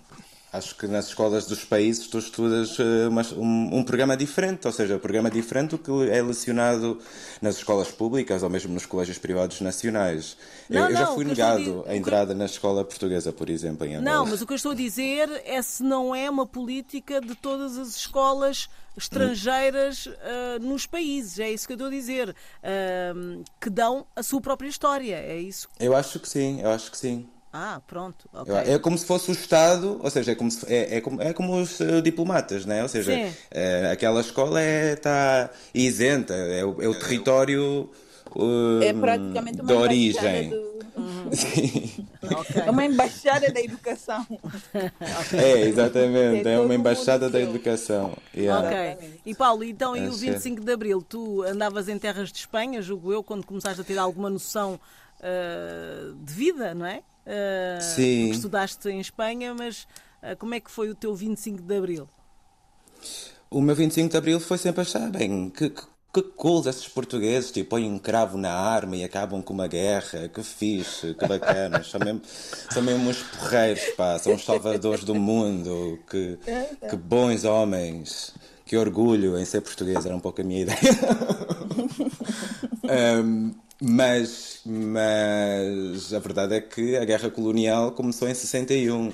Acho 0.50 0.75
que 0.77 0.87
nas 0.87 1.09
escolas 1.09 1.47
dos 1.47 1.62
países 1.62 2.06
tu 2.06 2.19
estudas 2.19 2.79
uma, 3.06 3.23
um, 3.37 3.79
um, 3.79 3.85
programa 3.85 4.17
diferente, 4.17 4.67
ou 4.67 4.73
seja, 4.73 4.97
um 4.97 4.99
programa 4.99 5.31
diferente 5.31 5.71
do 5.71 5.79
que 5.79 5.91
é 6.11 6.23
lecionado 6.23 6.99
nas 7.43 7.56
escolas 7.56 7.91
públicas 7.91 8.43
ou 8.43 8.49
mesmo 8.49 8.73
nos 8.73 8.87
colégios 8.87 9.19
privados 9.19 9.61
nacionais. 9.61 10.39
Não, 10.69 10.81
eu, 10.81 10.87
eu 10.87 10.93
não, 10.93 11.00
já 11.00 11.06
fui 11.09 11.25
negado 11.27 11.85
a, 11.87 11.91
a 11.91 11.97
entrada 11.97 12.35
na 12.35 12.47
escola 12.47 12.83
portuguesa, 12.83 13.31
por 13.31 13.50
exemplo, 13.50 13.87
em 13.87 13.97
Angola. 13.97 14.17
Não, 14.17 14.27
mas 14.27 14.41
o 14.41 14.47
que 14.47 14.55
eu 14.55 14.56
estou 14.56 14.73
a 14.73 14.75
dizer 14.75 15.29
é 15.45 15.61
se 15.61 15.83
não 15.83 16.15
é 16.15 16.31
uma 16.31 16.47
política 16.47 17.21
de 17.21 17.35
todas 17.35 17.77
as 17.77 17.95
escolas 17.95 18.71
estrangeiras 18.97 20.06
uh, 20.06 20.12
nos 20.61 20.87
países, 20.87 21.39
é 21.39 21.50
isso 21.50 21.67
que 21.67 21.73
eu 21.73 21.77
estou 21.77 21.89
a 21.89 21.91
dizer, 21.91 22.31
uh, 22.31 23.45
que 23.61 23.71
dão 23.71 24.06
a 24.17 24.23
sua 24.23 24.41
própria 24.41 24.69
história, 24.69 25.15
é 25.15 25.39
isso? 25.39 25.69
Eu 25.79 25.95
acho 25.95 26.19
que 26.19 26.29
sim, 26.29 26.61
eu 26.62 26.71
acho 26.71 26.91
que 26.91 26.97
sim. 26.97 27.29
Ah, 27.61 27.83
pronto. 27.85 28.29
Okay. 28.33 28.75
É 28.75 28.79
como 28.79 28.97
se 28.97 29.05
fosse 29.05 29.31
o 29.31 29.33
Estado, 29.33 29.99
ou 30.01 30.09
seja, 30.09 30.31
é 30.31 30.35
como, 30.37 30.49
se, 30.49 30.65
é, 30.73 30.99
é, 30.99 31.01
como, 31.01 31.21
é 31.21 31.33
como 31.33 31.61
os 31.61 31.81
uh, 31.81 32.01
diplomatas, 32.01 32.65
né? 32.65 32.85
ou 32.85 32.89
seja, 32.89 33.13
uh, 33.13 33.93
aquela 33.93 34.21
escola 34.21 34.63
está 34.63 35.51
é, 35.75 35.79
isenta, 35.79 36.35
é 36.35 36.65
o, 36.65 36.81
é 36.81 36.87
o 36.87 36.95
território 36.95 37.91
uh, 38.37 38.81
é 38.81 38.93
praticamente 38.93 39.61
uma 39.61 39.67
de 39.67 39.73
origem. 39.73 40.51
Do... 40.51 40.69
Uhum. 40.99 41.31
Okay. 42.29 42.63
É 42.63 42.71
uma 42.71 42.85
embaixada 42.85 43.51
da 43.51 43.61
educação. 43.61 44.27
É, 45.33 45.61
exatamente, 45.61 46.47
é, 46.47 46.53
é 46.53 46.61
uma 46.61 46.75
embaixada 46.75 47.31
da 47.31 47.41
educação. 47.41 48.15
Yeah. 48.37 48.67
Ok. 48.67 49.21
E 49.25 49.35
Paulo, 49.35 49.65
então, 49.65 49.97
e 49.97 50.07
o 50.09 50.13
25 50.13 50.63
de 50.63 50.73
Abril? 50.73 51.01
Tu 51.01 51.43
andavas 51.45 51.89
em 51.89 51.99
terras 51.99 52.31
de 52.31 52.39
Espanha, 52.39 52.83
julgo 52.83 53.13
eu, 53.13 53.23
quando 53.23 53.47
começaste 53.47 53.81
a 53.81 53.85
ter 53.85 53.97
alguma 53.99 54.29
noção 54.29 54.79
uh, 55.21 56.15
de 56.15 56.33
vida, 56.35 56.75
não 56.75 56.85
é? 56.85 57.03
Uh, 57.29 57.83
Sim. 57.83 58.31
Estudaste 58.31 58.88
em 58.88 59.00
Espanha, 59.00 59.52
mas 59.52 59.87
uh, 60.23 60.35
como 60.38 60.55
é 60.55 60.61
que 60.61 60.71
foi 60.71 60.88
o 60.88 60.95
teu 60.95 61.14
25 61.14 61.62
de 61.62 61.76
Abril? 61.76 62.09
O 63.50 63.61
meu 63.61 63.76
25 63.76 64.11
de 64.11 64.17
Abril 64.17 64.41
foi 64.41 64.57
sempre 64.57 64.81
achar, 64.81 65.11
bem, 65.11 65.50
que, 65.50 65.69
que, 65.69 65.83
que 66.14 66.23
cool 66.23 66.67
esses 66.67 66.88
portugueses, 66.88 67.50
tipo, 67.50 67.71
põem 67.71 67.85
um 67.91 67.99
cravo 67.99 68.38
na 68.38 68.50
arma 68.50 68.97
e 68.97 69.05
acabam 69.05 69.43
com 69.43 69.52
uma 69.52 69.67
guerra, 69.67 70.29
que 70.29 70.43
fixe, 70.43 71.14
que 71.14 71.26
bacana, 71.26 71.83
são 71.83 72.00
mesmo, 72.00 72.23
são 72.71 72.83
mesmo 72.83 73.11
uns 73.11 73.23
porreiros, 73.23 73.85
pá, 73.95 74.19
são 74.19 74.35
os 74.35 74.45
salvadores 74.45 75.05
do 75.05 75.14
mundo, 75.14 75.99
que, 76.11 76.38
que 76.88 76.97
bons 76.97 77.45
homens, 77.45 78.35
que 78.64 78.76
orgulho 78.76 79.38
em 79.38 79.45
ser 79.45 79.61
português, 79.61 80.07
era 80.07 80.17
um 80.17 80.21
pouco 80.21 80.41
a 80.41 80.45
minha 80.45 80.61
ideia. 80.64 80.79
um, 83.23 83.55
Mas, 83.80 84.61
mas 84.66 86.12
a 86.12 86.18
verdade 86.18 86.56
é 86.56 86.61
que 86.61 86.97
a 86.97 87.04
guerra 87.04 87.30
colonial 87.30 87.92
começou 87.92 88.28
em 88.28 88.35
61. 88.35 89.12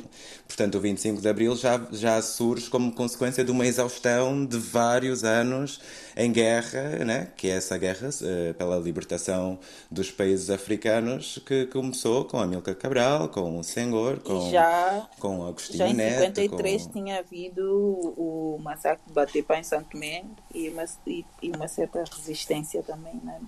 Portanto, 0.49 0.76
o 0.76 0.80
25 0.80 1.21
de 1.21 1.28
Abril 1.28 1.54
já, 1.54 1.87
já 1.92 2.23
surge 2.23 2.71
como 2.71 2.90
consequência 2.92 3.44
de 3.44 3.50
uma 3.50 3.66
exaustão 3.66 4.44
de 4.47 4.56
vários 4.56 5.23
anos 5.23 5.80
em 6.16 6.33
guerra, 6.33 7.04
né? 7.04 7.28
que 7.37 7.49
é 7.49 7.56
essa 7.56 7.76
guerra 7.76 8.09
uh, 8.09 8.54
pela 8.54 8.78
libertação 8.78 9.59
dos 9.90 10.11
países 10.11 10.49
africanos 10.49 11.38
que 11.44 11.66
começou 11.66 12.25
com 12.25 12.38
Amílcar 12.38 12.75
Cabral, 12.75 13.28
com 13.28 13.59
o 13.59 13.64
Senghor, 13.64 14.21
com, 14.21 14.50
já, 14.50 15.06
com 15.18 15.47
Agostinho 15.47 15.78
já 15.78 15.88
em 15.88 15.94
Neto. 15.94 16.37
53 16.37 16.83
com... 16.85 16.92
tinha 16.92 17.18
havido 17.18 18.14
o 18.16 18.59
massacre 18.62 19.04
de 19.06 19.12
Batepa 19.12 19.59
em 19.59 19.62
Santo 19.62 19.90
Tomé 19.90 20.25
e 20.54 20.71
uma, 20.71 20.85
e, 21.06 21.25
e 21.42 21.50
uma 21.50 21.68
certa 21.68 22.02
resistência 22.04 22.83
também, 22.83 23.21
né? 23.23 23.40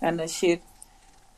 A 0.00 0.12
nascer. 0.12 0.60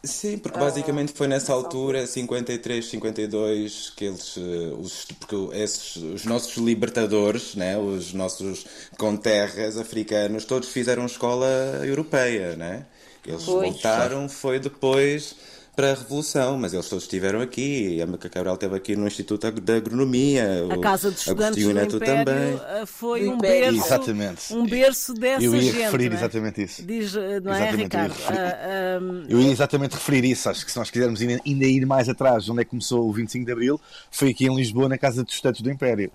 Sim, 0.04 0.38
porque 0.38 0.58
basicamente 0.58 1.12
foi 1.12 1.26
nessa 1.26 1.52
altura, 1.52 2.06
53, 2.06 2.88
52, 2.88 3.90
que 3.96 4.04
eles, 4.04 4.36
eh, 4.36 4.72
os, 4.78 5.04
porque 5.18 5.34
esses, 5.56 5.96
os 5.96 6.24
nossos 6.24 6.56
libertadores, 6.56 7.56
né, 7.56 7.76
os 7.76 8.12
nossos 8.14 8.64
conterras 8.96 9.76
africanos, 9.76 10.44
todos 10.44 10.68
fizeram 10.68 11.04
escola 11.04 11.48
europeia, 11.84 12.54
né? 12.54 12.86
Eles 13.26 13.42
pois. 13.44 13.72
voltaram, 13.72 14.28
foi 14.28 14.60
depois 14.60 15.34
para 15.78 15.92
a 15.92 15.94
Revolução, 15.94 16.58
mas 16.58 16.74
eles 16.74 16.88
todos 16.88 17.04
estiveram 17.04 17.40
aqui. 17.40 18.02
A 18.02 18.06
Maca 18.08 18.28
Cabral 18.28 18.54
esteve 18.54 18.74
aqui 18.74 18.96
no 18.96 19.06
Instituto 19.06 19.48
de 19.48 19.72
Agronomia. 19.76 20.66
A 20.72 20.78
Casa 20.80 21.08
dos 21.08 21.20
Estudantes 21.20 21.62
do 21.64 21.72
Neto 21.72 21.96
Império 21.98 22.24
também. 22.24 22.60
eh, 22.80 22.84
foi 22.84 23.28
um 23.28 23.38
berço, 23.38 23.76
Exatamente. 23.86 24.52
um 24.54 24.66
berço 24.66 25.14
dessa 25.14 25.44
Eu 25.44 25.54
ia 25.54 25.62
gente. 25.62 25.76
referir 25.76 26.08
não 26.08 26.16
é? 26.16 26.18
exatamente 26.18 26.62
isso. 26.64 26.82
Diz, 26.84 27.14
eh, 27.14 27.38
não 27.38 27.52
é, 27.54 27.58
Exatamente, 27.58 27.82
Ricardo? 27.84 28.10
eu 28.12 28.16
ia 28.18 28.26
referir- 28.26 28.38
Ah, 28.40 28.58
ah, 28.60 29.24
Eu 29.28 29.40
ia 29.40 29.50
exatamente 29.52 29.92
referir 29.92 30.24
isso. 30.24 30.50
Acho 30.50 30.64
que 30.66 30.72
se 30.72 30.76
nós 30.78 30.90
quisermos 30.90 31.20
ainda 31.20 31.40
ainda 31.46 31.64
ir 31.64 31.86
mais 31.86 32.08
atrás, 32.08 32.48
onde 32.48 32.62
é 32.62 32.64
que 32.64 32.70
começou 32.70 33.08
o 33.08 33.12
25 33.12 33.46
de 33.46 33.52
Abril, 33.52 33.80
foi 34.10 34.30
aqui 34.30 34.46
em 34.46 34.56
Lisboa, 34.56 34.88
na 34.88 34.98
Casa 34.98 35.22
dos 35.22 35.32
Estudantes 35.32 35.60
do 35.62 35.70
Império. 35.70 36.10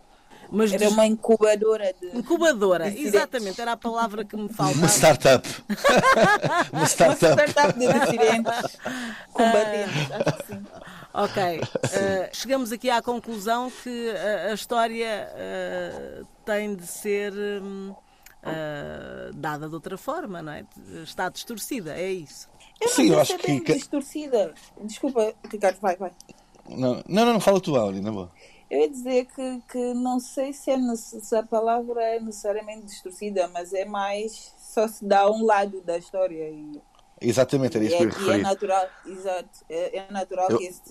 Mas 0.53 0.71
Era 0.71 0.85
diz- 0.85 0.93
uma 0.93 1.05
incubadora 1.05 1.93
de. 1.99 2.17
incubadora, 2.17 2.85
Dissidentes. 2.85 3.13
exatamente, 3.15 3.59
era 3.61 3.71
a 3.73 3.77
palavra 3.77 4.23
que 4.23 4.35
me 4.35 4.43
Uma 4.43 4.49
faltava. 4.53 4.85
startup. 4.87 5.49
Uma 6.71 6.79
Uma 6.79 6.85
startup. 6.85 7.33
startup 7.41 7.79
de 7.79 7.87
combatentes. 9.33 10.11
Acho 10.11 10.37
que 10.37 10.53
sim. 10.53 10.65
Ok, 11.15 11.43
eh, 11.93 12.29
chegamos 12.33 12.71
aqui 12.71 12.89
à 12.89 13.01
conclusão 13.01 13.69
que 13.83 14.09
a, 14.11 14.51
a 14.51 14.53
história 14.53 15.29
eh, 15.35 16.21
tem 16.45 16.75
de 16.75 16.87
ser 16.87 17.33
eh, 18.43 19.31
dada 19.35 19.67
de 19.69 19.75
outra 19.75 19.97
forma, 19.97 20.41
não 20.41 20.51
é? 20.51 20.65
Está 21.03 21.29
distorcida, 21.29 21.93
é 21.95 22.11
isso. 22.11 22.47
Eu 22.81 22.87
não 22.87 22.95
Sim, 22.95 23.09
eu 23.11 23.19
acho 23.19 23.37
que- 23.37 23.73
distorcida. 23.73 24.53
Desculpa, 24.81 25.33
Ricardo, 25.51 25.77
vai, 25.79 25.95
vai. 25.95 26.11
Não, 26.67 27.03
não, 27.07 27.25
não, 27.25 27.33
não 27.33 27.39
fala 27.39 27.59
tu, 27.61 27.75
Auri, 27.75 28.01
na 28.01 28.11
boa. 28.11 28.31
Eu 28.69 28.79
ia 28.81 28.89
dizer 28.89 29.25
que, 29.25 29.61
que 29.69 29.93
não 29.93 30.19
sei 30.19 30.53
se, 30.53 30.71
é, 30.71 30.77
se 30.95 31.35
a 31.35 31.43
palavra 31.43 32.01
é 32.03 32.19
necessariamente 32.19 32.85
distorcida, 32.87 33.47
mas 33.49 33.73
é 33.73 33.85
mais 33.85 34.53
só 34.57 34.87
se 34.87 35.05
dá 35.05 35.29
um 35.29 35.45
lado 35.45 35.81
da 35.81 35.97
história 35.97 36.49
e, 36.49 36.81
Exatamente, 37.21 37.77
era 37.77 37.85
isso 37.85 37.95
que 37.95 38.03
eu 38.03 38.09
ia 38.09 38.15
é, 38.17 38.35
é 38.35 38.37
natural, 38.39 38.89
exato, 39.05 39.49
é, 39.69 39.97
é 39.97 40.11
natural 40.11 40.49
Eu- 40.49 40.57
que, 40.57 40.65
esse, 40.65 40.81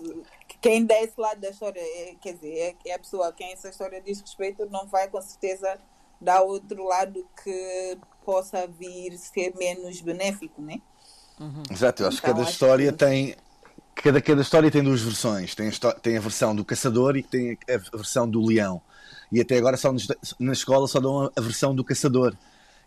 que 0.49 0.59
quem 0.61 0.85
dá 0.87 1.01
esse 1.03 1.21
lado 1.21 1.41
da 1.41 1.51
história, 1.51 1.81
é, 1.81 2.15
quer 2.21 2.35
dizer, 2.35 2.77
é, 2.85 2.91
é 2.91 2.95
a 2.95 2.99
pessoa 2.99 3.29
a 3.29 3.33
quem 3.33 3.53
essa 3.53 3.69
história 3.69 4.01
diz 4.01 4.21
respeito, 4.21 4.65
não 4.67 4.87
vai 4.87 5.09
com 5.09 5.21
certeza 5.21 5.79
dar 6.21 6.43
outro 6.43 6.85
lado 6.85 7.27
que 7.43 7.99
possa 8.25 8.67
vir 8.69 9.19
ser 9.19 9.55
menos 9.57 10.01
benéfico, 10.01 10.63
né? 10.63 10.81
Exato, 11.71 12.03
eu 12.03 12.09
acho 12.09 12.23
que 12.23 12.23
Então, 12.23 12.35
cada 12.35 12.43
acho 12.43 12.53
história 12.53 12.93
que- 12.93 12.99
tem. 12.99 13.37
Cada, 13.95 14.21
cada 14.21 14.43
história 14.43 14.71
tem 14.71 14.83
duas 14.83 15.01
versões. 15.01 15.55
Tem 15.55 15.69
a, 15.69 15.93
tem 15.93 16.17
a 16.17 16.21
versão 16.21 16.55
do 16.55 16.65
caçador 16.65 17.17
e 17.17 17.23
tem 17.23 17.59
a, 17.69 17.97
versão 17.97 18.29
do 18.29 18.45
leão. 18.45 18.81
E 19.31 19.41
até 19.41 19.57
agora 19.59 19.77
só 19.77 19.93
nos- 19.93 20.09
na 20.39 20.53
escola 20.53 20.87
só 20.89 21.01
dão 21.01 21.23
a, 21.25 21.31
a 21.37 21.41
versão 21.41 21.75
do 21.75 21.85
caçador. 21.85 22.35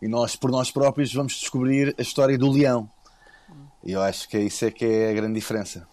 E 0.02 0.08
nós, 0.08 0.36
por 0.36 0.52
nós 0.52 0.72
próprios, 0.72 1.14
vamos 1.14 1.34
descobrir 1.34 1.96
a 1.98 2.02
história 2.02 2.38
do 2.38 2.52
leão. 2.52 2.90
E 3.84 3.92
eu 3.92 4.02
acho 4.02 4.28
que 4.28 4.38
isso 4.40 4.66
é 4.66 4.72
que 4.72 4.86
é 4.86 5.10
a 5.12 5.14
grande 5.14 5.36
diferença. 5.36 5.88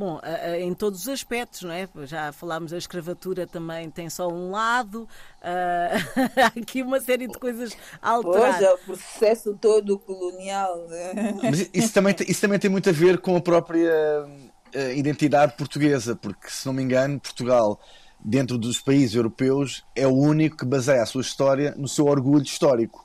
Bom, 0.00 0.18
em 0.58 0.72
todos 0.72 1.02
os 1.02 1.08
aspectos, 1.08 1.60
não 1.60 1.72
é? 1.72 1.86
Já 2.06 2.32
falámos, 2.32 2.72
a 2.72 2.78
escravatura 2.78 3.46
também 3.46 3.90
tem 3.90 4.08
só 4.08 4.28
um 4.28 4.50
lado, 4.50 5.06
ah, 5.42 5.90
há 6.42 6.58
aqui 6.58 6.80
uma 6.82 6.98
série 7.02 7.28
de 7.28 7.38
coisas 7.38 7.76
a 8.00 8.12
alterar. 8.12 8.52
Pois 8.58 8.62
é, 8.62 8.72
o 8.72 8.78
processo 8.78 9.58
todo 9.60 9.98
colonial. 9.98 10.86
né? 10.88 11.12
Mas 11.42 11.68
isso 11.74 11.92
também, 11.92 12.14
tem- 12.14 12.26
isso 12.30 12.40
também 12.40 12.58
tem 12.58 12.70
muito 12.70 12.88
a 12.88 12.92
ver 12.92 13.18
com 13.18 13.36
a 13.36 13.42
própria 13.42 13.92
eh, 14.72 14.94
identidade 14.96 15.52
portuguesa, 15.54 16.16
porque, 16.16 16.48
se 16.48 16.64
não 16.64 16.72
me 16.72 16.82
engano, 16.82 17.20
Portugal, 17.20 17.78
dentro 18.18 18.56
dos 18.56 18.80
países 18.80 19.14
europeus, 19.14 19.84
é 19.94 20.06
o 20.06 20.14
único 20.14 20.56
que 20.56 20.64
baseia 20.64 21.02
a 21.02 21.06
sua 21.06 21.20
história 21.20 21.74
no 21.76 21.86
seu 21.86 22.06
orgulho 22.06 22.42
histórico. 22.42 23.04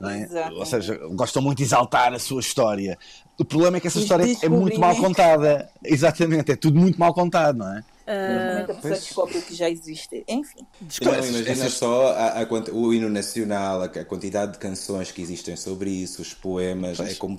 é? 0.00 0.50
Ou 0.52 0.64
seja, 0.64 0.96
gostam 1.14 1.42
muito 1.42 1.58
de 1.58 1.64
exaltar 1.64 2.14
a 2.14 2.18
sua 2.20 2.38
história. 2.38 2.96
O 3.38 3.44
problema 3.44 3.76
é 3.76 3.80
que 3.80 3.86
essa 3.86 3.98
Os 3.98 4.04
história 4.04 4.26
é 4.42 4.48
muito 4.48 4.80
mal 4.80 4.96
contada. 4.96 5.68
Exatamente, 5.84 6.52
é 6.52 6.56
tudo 6.56 6.78
muito 6.78 6.98
mal 6.98 7.14
contado, 7.14 7.58
não 7.58 7.72
é? 7.72 7.84
Normalmente 8.08 8.70
a 8.70 8.74
pessoa 8.74 8.80
pois. 8.80 9.00
descobre 9.00 9.38
o 9.38 9.42
que 9.42 9.54
já 9.54 9.68
existe. 9.68 10.24
Enfim. 10.26 10.66
Não, 11.02 11.12
imagina 11.12 11.68
só 11.68 12.12
a, 12.12 12.42
a 12.42 12.46
o 12.72 12.94
hino 12.94 13.10
nacional, 13.10 13.82
a, 13.82 13.84
a 13.84 14.04
quantidade 14.04 14.52
de 14.52 14.58
canções 14.58 15.12
que 15.12 15.20
existem 15.20 15.56
sobre 15.56 15.90
isso, 15.90 16.22
os 16.22 16.32
poemas, 16.32 16.98
é 17.00 17.14
como 17.14 17.38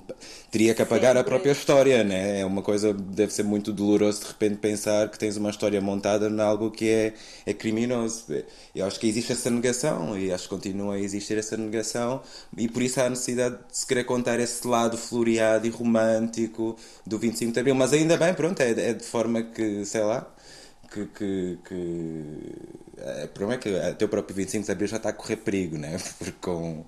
teria 0.50 0.72
que 0.72 0.82
apagar 0.82 1.16
a 1.16 1.20
Sempre. 1.20 1.30
própria 1.30 1.52
história, 1.52 2.04
né? 2.04 2.40
É 2.40 2.46
uma 2.46 2.62
coisa, 2.62 2.92
deve 2.92 3.32
ser 3.32 3.42
muito 3.42 3.72
doloroso 3.72 4.20
de 4.20 4.26
repente 4.28 4.56
pensar 4.56 5.08
que 5.10 5.18
tens 5.18 5.36
uma 5.36 5.50
história 5.50 5.80
montada 5.80 6.28
em 6.28 6.40
algo 6.40 6.70
que 6.70 6.88
é, 6.88 7.14
é 7.44 7.52
criminoso. 7.52 8.26
Eu 8.74 8.86
acho 8.86 9.00
que 9.00 9.08
existe 9.08 9.32
essa 9.32 9.50
negação 9.50 10.16
e 10.16 10.32
acho 10.32 10.44
que 10.44 10.50
continua 10.50 10.94
a 10.94 11.00
existir 11.00 11.36
essa 11.36 11.56
negação 11.56 12.22
e 12.56 12.68
por 12.68 12.82
isso 12.82 13.00
há 13.00 13.06
a 13.06 13.10
necessidade 13.10 13.56
de 13.56 13.76
se 13.76 13.86
querer 13.86 14.04
contar 14.04 14.38
esse 14.38 14.66
lado 14.66 14.96
floreado 14.96 15.66
e 15.66 15.70
romântico 15.70 16.76
do 17.04 17.18
25 17.18 17.52
de 17.52 17.60
Abril, 17.60 17.74
mas 17.74 17.92
ainda 17.92 18.16
bem, 18.16 18.32
pronto, 18.34 18.60
é, 18.60 18.70
é 18.70 18.92
de 18.92 19.04
forma 19.04 19.42
que, 19.42 19.84
sei 19.84 20.02
lá, 20.02 20.30
que, 20.90 21.06
que, 21.06 21.58
que 21.66 22.52
é, 22.98 23.24
o 23.24 23.28
problema 23.28 23.54
é 23.54 23.58
que 23.58 23.76
até 23.78 24.04
o 24.04 24.08
próprio 24.08 24.34
25 24.34 24.66
de 24.66 24.72
Abril 24.72 24.88
já 24.88 24.96
está 24.96 25.08
a 25.10 25.12
correr 25.12 25.36
perigo, 25.36 25.78
né? 25.78 25.96
Porque 26.18 26.32
com 26.40 26.84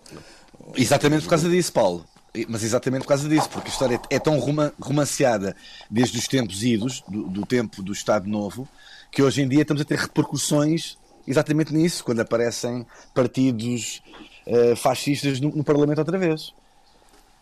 Exatamente 0.76 1.22
por 1.22 1.30
causa 1.30 1.48
disso, 1.48 1.72
Paulo. 1.72 2.04
Mas 2.48 2.62
exatamente 2.64 3.02
por 3.02 3.08
causa 3.08 3.28
disso, 3.28 3.46
porque 3.50 3.68
a 3.68 3.70
história 3.70 4.00
é 4.08 4.18
tão 4.18 4.38
roma- 4.38 4.72
romanceada 4.80 5.54
desde 5.90 6.18
os 6.18 6.26
tempos 6.26 6.62
idos, 6.62 7.02
do, 7.06 7.28
do 7.28 7.44
tempo 7.44 7.82
do 7.82 7.92
Estado 7.92 8.26
Novo, 8.26 8.66
que 9.10 9.22
hoje 9.22 9.42
em 9.42 9.48
dia 9.48 9.60
estamos 9.60 9.82
a 9.82 9.84
ter 9.84 9.98
repercussões 9.98 10.96
exatamente 11.28 11.74
nisso, 11.74 12.02
quando 12.02 12.20
aparecem 12.20 12.86
partidos 13.12 14.02
eh, 14.46 14.74
fascistas 14.74 15.40
no, 15.40 15.50
no 15.50 15.62
Parlamento 15.62 15.98
outra 15.98 16.16
vez. 16.16 16.54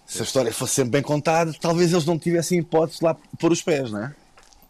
Se 0.05 0.23
a 0.23 0.25
história 0.25 0.53
fosse 0.53 0.75
sempre 0.75 0.91
bem 0.91 1.03
contada, 1.03 1.53
talvez 1.61 1.93
eles 1.93 2.05
não 2.05 2.19
tivessem 2.19 2.59
hipótese 2.59 2.99
de 2.99 3.05
lá 3.05 3.15
pôr 3.39 3.53
os 3.53 3.63
pés, 3.63 3.93
não 3.93 4.03
é? 4.03 4.13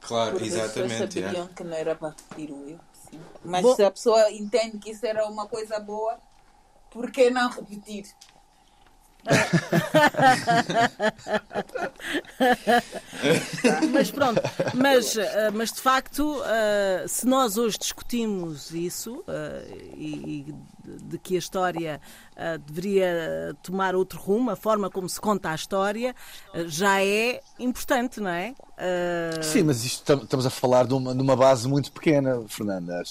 Claro, 0.00 0.32
Porque 0.32 0.46
exatamente. 0.46 1.18
é. 1.20 1.26
sabiam 1.26 1.46
que 1.48 1.64
não 1.64 1.76
era 1.76 1.94
para 1.94 2.08
repetir 2.10 2.50
o 2.52 2.68
erro. 2.68 2.80
sim. 3.10 3.20
Mas 3.44 3.62
Bom- 3.62 3.76
se 3.76 3.84
a 3.84 3.90
pessoa 3.90 4.30
entende 4.30 4.78
que 4.78 4.90
isso 4.90 5.04
era 5.06 5.26
uma 5.26 5.46
coisa 5.46 5.78
boa, 5.78 6.18
por 6.90 7.10
que 7.10 7.30
não 7.30 7.48
repetir? 7.50 8.06
Mas 13.92 14.10
pronto, 14.10 14.40
mas, 14.74 15.16
ah, 15.18 15.50
mas 15.52 15.72
de 15.72 15.80
facto, 15.80 16.42
ah, 16.44 17.06
se 17.06 17.26
nós 17.26 17.56
hoje 17.58 17.78
discutimos 17.78 18.70
isso 18.72 19.22
ah, 19.28 19.62
e, 19.94 20.46
e 20.48 20.54
de, 20.84 21.18
que 21.18 21.34
a 21.36 21.38
história 21.38 22.00
ah, 22.36 22.56
deveria 22.56 23.54
tomar 23.62 23.94
outro 23.94 24.18
rumo, 24.18 24.50
a 24.50 24.56
forma 24.56 24.90
como 24.90 25.08
se 25.08 25.20
conta 25.20 25.50
a 25.50 25.54
história, 25.54 26.14
ah, 26.54 26.64
já 26.66 27.02
é 27.04 27.40
importante, 27.58 28.20
não 28.20 28.30
é? 28.30 28.54
Ah, 28.78 29.42
Sim, 29.42 29.62
mas 29.64 29.84
isto 29.84 30.02
tam- 30.04 30.22
estamos 30.22 30.46
a 30.46 30.50
falar 30.50 30.86
de 30.86 30.94
uma, 30.94 31.14
de 31.14 31.20
uma 31.22 31.36
base 31.36 31.68
muito 31.68 31.92
pequena, 31.92 32.42
Fernanda. 32.48 33.02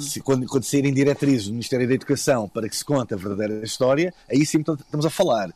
Se, 0.00 0.20
quando, 0.20 0.46
quando 0.46 0.64
saírem 0.64 0.92
diretrizes 0.92 1.46
do 1.46 1.52
Ministério 1.52 1.86
da 1.86 1.94
Educação 1.94 2.48
para 2.48 2.68
que 2.68 2.76
se 2.76 2.84
conte 2.84 3.14
a 3.14 3.16
verdadeira 3.16 3.64
história, 3.64 4.12
aí 4.28 4.44
sim 4.44 4.62
tam- 4.62 4.74
estamos 4.74 5.06
a 5.06 5.10
falar. 5.10 5.50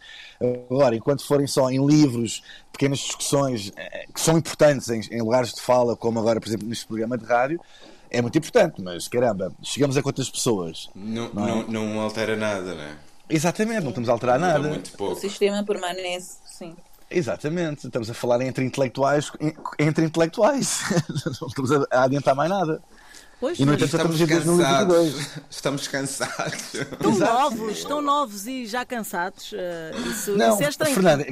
Agora, 0.70 0.94
enquanto 0.94 1.24
forem 1.26 1.46
só 1.46 1.70
em 1.70 1.84
livros, 1.84 2.42
pequenas 2.72 2.98
discussões 2.98 3.72
eh, 3.76 4.06
que 4.14 4.20
são 4.20 4.36
importantes 4.38 4.88
em, 4.90 5.00
em 5.10 5.20
lugares 5.22 5.52
de 5.52 5.60
fala, 5.60 5.96
como 5.96 6.18
agora, 6.20 6.40
por 6.40 6.46
exemplo, 6.48 6.68
neste 6.68 6.86
programa 6.86 7.16
de 7.18 7.24
rádio, 7.24 7.60
é 8.10 8.22
muito 8.22 8.38
importante, 8.38 8.80
mas 8.82 9.08
caramba, 9.08 9.52
chegamos 9.62 9.96
a 9.96 10.02
quantas 10.02 10.28
pessoas? 10.30 10.88
Não, 10.94 11.28
não, 11.32 11.62
não 11.66 12.00
altera 12.00 12.36
nada, 12.36 12.74
né? 12.74 12.96
Exatamente, 13.28 13.82
não 13.82 13.88
estamos 13.90 14.08
a 14.08 14.12
alterar 14.12 14.38
Muda 14.38 14.52
nada. 14.52 14.68
muito 14.68 14.88
O 14.94 14.96
pouco. 14.96 15.20
sistema 15.20 15.64
permanece, 15.64 16.36
sim. 16.46 16.76
Exatamente, 17.10 17.86
estamos 17.86 18.10
a 18.10 18.14
falar 18.14 18.40
entre 18.40 18.64
intelectuais, 18.64 19.30
entre 19.78 20.04
intelectuais. 20.04 20.80
não 21.40 21.48
estamos 21.48 21.72
a, 21.72 21.86
adiantar 22.04 22.34
mais 22.34 22.50
nada. 22.50 22.82
pois, 23.40 23.58
E 23.58 23.64
no 23.64 23.72
mas 23.72 23.82
entanto, 23.82 23.96
Estamos 23.96 24.20
estamos 24.20 24.20
em 24.20 24.44
2022. 24.54 25.14
cansados. 25.14 25.40
Estamos 25.50 25.88
cansados. 25.88 26.74
estão 26.74 27.12
novos, 27.18 27.78
estão 27.78 28.02
novos 28.02 28.46
e 28.46 28.66
já 28.66 28.84
cansados. 28.84 29.52
ah, 29.54 29.96
isso, 30.08 30.36
Não, 30.36 30.54
isso 30.54 30.64
é 30.64 30.68
estranho. 30.68 30.94
Fernanda, 30.94 31.24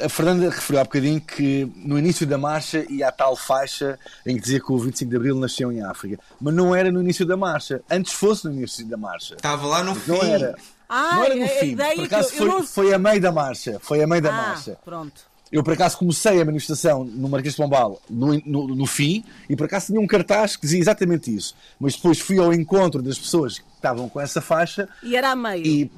a, 0.00 0.08
Fernanda 0.08 0.48
referiu 0.50 0.80
há 0.80 0.84
bocadinho 0.84 1.20
que 1.20 1.70
no 1.76 1.98
início 1.98 2.26
da 2.26 2.38
marcha 2.38 2.84
ia 2.90 3.08
a 3.08 3.12
tal 3.12 3.36
faixa 3.36 3.98
em 4.26 4.36
que 4.36 4.42
dizia 4.42 4.60
que 4.60 4.72
o 4.72 4.78
25 4.78 5.10
de 5.10 5.16
Abril 5.16 5.36
nasceu 5.36 5.70
em 5.72 5.82
África. 5.82 6.18
Mas 6.40 6.54
não 6.54 6.74
era 6.74 6.90
no 6.90 7.00
início 7.00 7.26
da 7.26 7.36
marcha. 7.36 7.82
Antes 7.90 8.12
fosse 8.12 8.46
no 8.46 8.52
início 8.54 8.84
da 8.86 8.96
marcha. 8.96 9.34
Estava 9.34 9.66
lá 9.66 9.82
no 9.82 9.94
fim. 9.94 10.12
Não 10.12 10.22
era. 10.22 10.54
Ah, 10.88 11.14
não 11.16 11.24
era 11.24 11.34
no 11.34 11.42
a- 11.42 11.46
a 11.46 11.48
fim. 11.48 11.66
ideia 11.72 11.94
Por 11.96 12.08
que 12.08 12.14
acaso 12.14 12.28
eu- 12.28 12.32
eu 12.32 12.38
foi, 12.38 12.46
não- 12.48 12.66
foi 12.66 12.94
a 12.94 12.98
meio 12.98 13.20
da 13.20 13.32
marcha. 13.32 13.78
Foi 13.80 14.02
a 14.02 14.06
meio 14.06 14.22
da 14.22 14.30
Ah, 14.30 14.32
marcha. 14.48 14.78
pronto. 14.84 15.28
Eu 15.50 15.64
por 15.64 15.72
acaso 15.72 15.96
comecei 15.96 16.40
a 16.42 16.44
manifestação 16.44 17.04
no 17.04 17.26
Marquês 17.26 17.54
de 17.54 17.62
Pombal 17.62 17.98
no, 18.10 18.38
no, 18.44 18.68
no 18.68 18.86
fim 18.86 19.24
e 19.48 19.56
por 19.56 19.64
acaso 19.64 19.86
tinha 19.86 19.98
um 20.00 20.06
cartaz 20.06 20.56
que 20.56 20.62
dizia 20.62 20.78
exatamente 20.78 21.34
isso. 21.34 21.54
Mas 21.80 21.94
depois 21.96 22.20
fui 22.20 22.38
ao 22.38 22.52
encontro 22.52 23.00
das 23.00 23.18
pessoas 23.18 23.58
que 23.58 23.64
estavam 23.74 24.10
com 24.10 24.20
essa 24.20 24.42
faixa 24.42 24.86
E 25.02 25.16
era 25.16 25.30
a 25.30 25.36
meio. 25.36 25.66
e, 25.66 25.90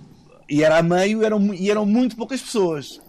e 0.51 0.63
era 0.65 0.79
a 0.79 0.83
meio 0.83 1.23
eram, 1.25 1.55
e 1.55 1.71
eram 1.71 1.87
muito 1.87 2.17
poucas 2.17 2.41
pessoas. 2.43 3.01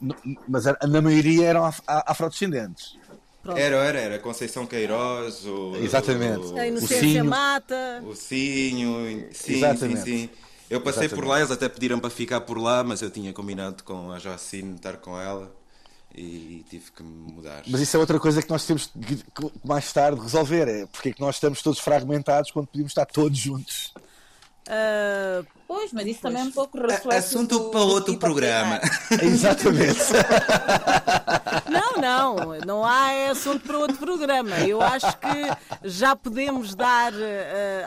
Mas 0.47 0.67
a- 0.67 0.77
na 0.87 1.01
maioria 1.01 1.45
eram 1.47 1.65
af- 1.65 1.81
a- 1.87 2.11
afrodescendentes. 2.11 2.97
Pronto. 3.43 3.57
Era, 3.57 3.75
era, 3.77 3.99
era. 3.99 4.19
Conceição 4.19 4.67
Queiroz, 4.67 5.43
o, 5.45 5.75
Exatamente. 5.77 6.45
o, 6.45 6.57
A 6.59 6.61
o 6.61 6.65
inocência 6.65 6.99
Sinho. 6.99 7.25
mata. 7.25 8.03
o 8.05 8.15
Sinho. 8.15 9.27
Sim, 9.33 9.53
Exatamente. 9.55 10.01
sim, 10.01 10.17
sim. 10.27 10.29
Eu 10.69 10.79
passei 10.79 11.05
Exatamente. 11.05 11.15
por 11.25 11.27
lá, 11.27 11.39
eles 11.39 11.51
até 11.51 11.67
pediram 11.67 11.99
para 11.99 12.09
ficar 12.11 12.41
por 12.41 12.57
lá, 12.57 12.83
mas 12.83 13.01
eu 13.01 13.09
tinha 13.09 13.33
combinado 13.33 13.83
com 13.83 14.11
a 14.11 14.19
Jacine 14.19 14.75
estar 14.75 14.97
com 14.97 15.19
ela. 15.19 15.51
e 16.13 16.63
tive 16.69 16.91
que 16.91 17.01
mudar. 17.01 17.63
Mas 17.67 17.79
isso 17.79 17.95
é 17.95 17.99
outra 17.99 18.19
coisa 18.19 18.41
que 18.41 18.49
nós 18.49 18.65
temos 18.65 18.87
que 18.87 19.51
mais 19.63 19.91
tarde 19.93 20.19
resolver, 20.21 20.67
é 20.67 20.85
porque 20.85 21.07
é 21.09 21.13
que 21.13 21.21
nós 21.21 21.35
estamos 21.35 21.61
todos 21.61 21.79
fragmentados 21.79 22.51
quando 22.51 22.67
podíamos 22.67 22.91
estar 22.91 23.05
todos 23.05 23.37
juntos. 23.37 23.93
Uh, 24.67 25.45
pois, 25.71 25.93
mas 25.93 26.05
isso 26.05 26.19
pois. 26.21 26.33
também 26.33 26.41
é 26.41 26.49
um 26.49 26.51
pouco 26.51 26.77
reflexo 26.77 27.09
Assunto 27.09 27.57
do, 27.57 27.69
para 27.69 27.79
outro 27.79 28.17
programa. 28.17 28.81
Exatamente. 29.21 29.99
Não, 31.69 32.01
não, 32.01 32.57
não 32.65 32.85
há 32.85 33.29
assunto 33.31 33.61
para 33.65 33.77
outro 33.77 33.97
programa. 33.97 34.59
Eu 34.59 34.81
acho 34.81 35.17
que 35.17 35.87
já 35.87 36.13
podemos 36.13 36.75
dar 36.75 37.13
uh, 37.13 37.17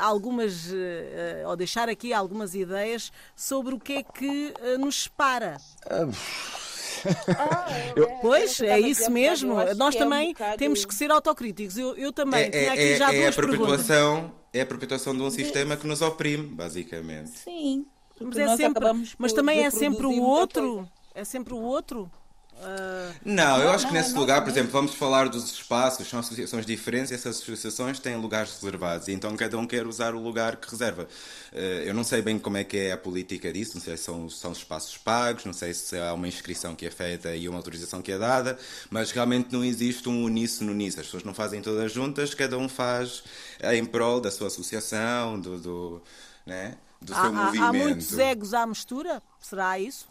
algumas, 0.00 0.66
uh, 0.68 1.48
ou 1.48 1.56
deixar 1.56 1.90
aqui 1.90 2.14
algumas 2.14 2.54
ideias 2.54 3.12
sobre 3.36 3.74
o 3.74 3.78
que 3.78 3.94
é 3.96 4.02
que 4.02 4.54
nos 4.78 5.02
separa. 5.02 5.58
Ah, 5.90 7.66
eu, 7.94 8.08
pois, 8.22 8.60
é 8.62 8.80
isso 8.80 9.10
mesmo. 9.10 9.56
Nós 9.76 9.94
também 9.94 10.28
é 10.28 10.30
um 10.30 10.32
bocado... 10.32 10.56
temos 10.56 10.86
que 10.86 10.94
ser 10.94 11.10
autocríticos. 11.10 11.76
Eu, 11.76 11.94
eu 11.96 12.12
também 12.12 12.44
é, 12.44 12.50
tinha 12.50 12.72
aqui 12.72 12.92
é, 12.92 12.96
já 12.96 13.12
é 13.12 13.20
duas 13.20 13.38
a 13.38 13.42
perpetuação, 13.42 14.14
perguntas. 14.14 14.43
É 14.54 14.60
a 14.60 14.66
perpetuação 14.66 15.14
de 15.16 15.20
um 15.20 15.30
sistema 15.30 15.76
que 15.76 15.84
nos 15.84 16.00
oprime, 16.00 16.46
basicamente. 16.46 17.30
Sim. 17.30 17.84
Mas, 18.20 18.36
é 18.36 18.56
sempre, 18.56 18.84
mas 19.18 19.32
também 19.32 19.64
é 19.64 19.70
sempre 19.70 20.06
o 20.06 20.22
outro. 20.22 20.88
É 21.12 21.24
sempre 21.24 21.52
o 21.52 21.58
outro. 21.58 22.08
Uh... 22.56 23.14
Não, 23.24 23.60
eu 23.60 23.70
acho 23.70 23.86
que 23.86 23.92
nesse 23.92 24.12
não, 24.12 24.20
lugar, 24.20 24.36
não, 24.36 24.44
por 24.44 24.50
exemplo, 24.50 24.70
vamos 24.70 24.94
falar 24.94 25.28
dos 25.28 25.50
espaços, 25.52 26.08
são 26.08 26.20
associações 26.20 26.64
diferentes 26.64 27.10
e 27.10 27.14
essas 27.14 27.40
associações 27.40 27.98
têm 27.98 28.16
lugares 28.16 28.54
reservados, 28.54 29.08
e 29.08 29.12
então 29.12 29.36
cada 29.36 29.58
um 29.58 29.66
quer 29.66 29.86
usar 29.86 30.14
o 30.14 30.20
lugar 30.20 30.56
que 30.56 30.70
reserva. 30.70 31.08
Uh, 31.52 31.56
eu 31.84 31.92
não 31.92 32.04
sei 32.04 32.22
bem 32.22 32.38
como 32.38 32.56
é 32.56 32.64
que 32.64 32.76
é 32.76 32.92
a 32.92 32.96
política 32.96 33.52
disso, 33.52 33.72
não 33.74 33.82
sei 33.82 33.96
se 33.96 34.04
são, 34.04 34.30
são 34.30 34.52
espaços 34.52 34.96
pagos, 34.96 35.44
não 35.44 35.52
sei 35.52 35.74
se 35.74 35.98
há 35.98 36.14
uma 36.14 36.28
inscrição 36.28 36.74
que 36.74 36.86
é 36.86 36.90
feita 36.90 37.34
e 37.34 37.48
uma 37.48 37.58
autorização 37.58 38.00
que 38.00 38.12
é 38.12 38.18
dada, 38.18 38.58
mas 38.88 39.10
realmente 39.10 39.52
não 39.52 39.64
existe 39.64 40.08
um 40.08 40.24
uníssono 40.24 40.72
nisso. 40.72 41.00
As 41.00 41.06
pessoas 41.06 41.24
não 41.24 41.34
fazem 41.34 41.60
todas 41.60 41.92
juntas, 41.92 42.34
cada 42.34 42.56
um 42.56 42.68
faz 42.68 43.24
em 43.72 43.84
prol 43.84 44.20
da 44.20 44.30
sua 44.30 44.46
associação, 44.46 45.38
do, 45.40 45.58
do, 45.58 46.02
né, 46.46 46.76
do 47.00 47.12
seu 47.12 47.22
há, 47.24 47.32
movimento. 47.32 47.64
Há 47.64 47.72
muitos 47.72 48.18
egos 48.18 48.54
à 48.54 48.66
mistura? 48.66 49.22
Será 49.40 49.78
isso? 49.78 50.06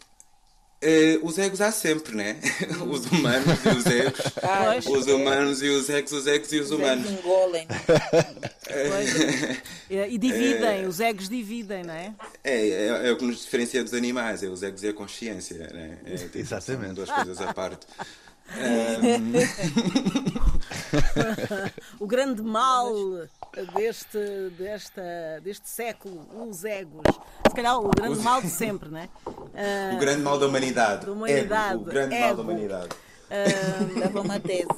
Uh, 0.84 1.26
os 1.26 1.38
egos 1.38 1.62
há 1.62 1.72
sempre, 1.72 2.14
né? 2.14 2.36
os 2.86 3.06
humanos 3.06 3.64
e 3.64 3.68
os 3.70 3.86
egos. 3.86 4.20
Ah, 4.42 4.76
os 4.76 5.06
humanos 5.06 5.62
e 5.62 5.68
os 5.68 5.88
egos, 5.88 6.12
os 6.12 6.26
egos 6.26 6.52
e 6.52 6.58
os, 6.58 6.66
os 6.66 6.78
humanos. 6.78 7.10
Engolem. 7.10 7.66
e 9.88 10.18
dividem, 10.18 10.86
os 10.86 11.00
egos 11.00 11.26
dividem, 11.26 11.84
não 11.84 11.94
é? 11.94 12.12
É, 12.42 12.68
é, 12.68 13.08
é, 13.08 13.12
o 13.12 13.16
que 13.16 13.24
nos 13.24 13.40
diferencia 13.40 13.82
dos 13.82 13.94
animais, 13.94 14.42
é 14.42 14.48
os 14.48 14.62
egos 14.62 14.82
e 14.82 14.88
a 14.88 14.92
consciência, 14.92 15.70
né? 15.72 15.96
É, 16.04 16.16
tipo, 16.16 16.36
Exatamente. 16.36 16.92
duas 16.92 17.10
coisas 17.10 17.40
à 17.40 17.54
parte. 17.54 17.86
o 21.98 22.06
grande 22.06 22.42
mal 22.42 22.92
deste, 23.74 24.50
desta, 24.58 25.40
deste 25.42 25.68
século, 25.68 26.26
os 26.48 26.64
egos. 26.64 27.02
Se 27.48 27.54
calhar 27.54 27.78
o 27.78 27.90
grande 27.90 28.20
mal 28.20 28.40
de 28.40 28.50
sempre, 28.50 28.88
não 28.90 28.98
é? 28.98 29.08
Uh, 29.26 29.96
o 29.96 29.98
grande 29.98 30.22
mal 30.22 30.38
da 30.38 30.46
humanidade. 30.46 31.06
Da 31.06 31.12
humanidade. 31.12 31.74
Ego, 31.74 31.82
o 31.82 31.84
grande 31.84 32.14
ego. 32.14 32.26
mal 32.26 32.36
da 32.36 32.42
humanidade. 32.42 32.88
Uh, 33.24 33.98
Leva 33.98 34.20
uma 34.20 34.40
tese. 34.40 34.68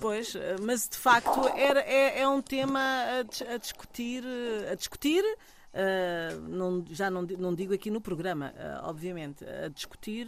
Pois, 0.00 0.34
mas 0.62 0.88
de 0.88 0.96
facto 0.96 1.48
era, 1.56 1.80
é, 1.80 2.20
é 2.20 2.28
um 2.28 2.40
tema 2.40 2.80
a, 2.80 3.54
a 3.54 3.56
discutir, 3.58 4.24
a 4.70 4.74
discutir 4.74 5.24
Uh, 5.68 6.40
não, 6.48 6.84
já 6.90 7.10
não, 7.10 7.22
não 7.22 7.54
digo 7.54 7.74
aqui 7.74 7.90
no 7.90 8.00
programa, 8.00 8.52
uh, 8.56 8.88
obviamente, 8.88 9.44
a 9.44 9.68
discutir 9.68 10.26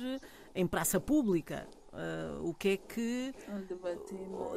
em 0.54 0.66
praça 0.66 1.00
pública, 1.00 1.66
Uh, 1.92 2.48
o 2.48 2.54
que 2.54 2.68
é 2.68 2.76
que 2.76 3.34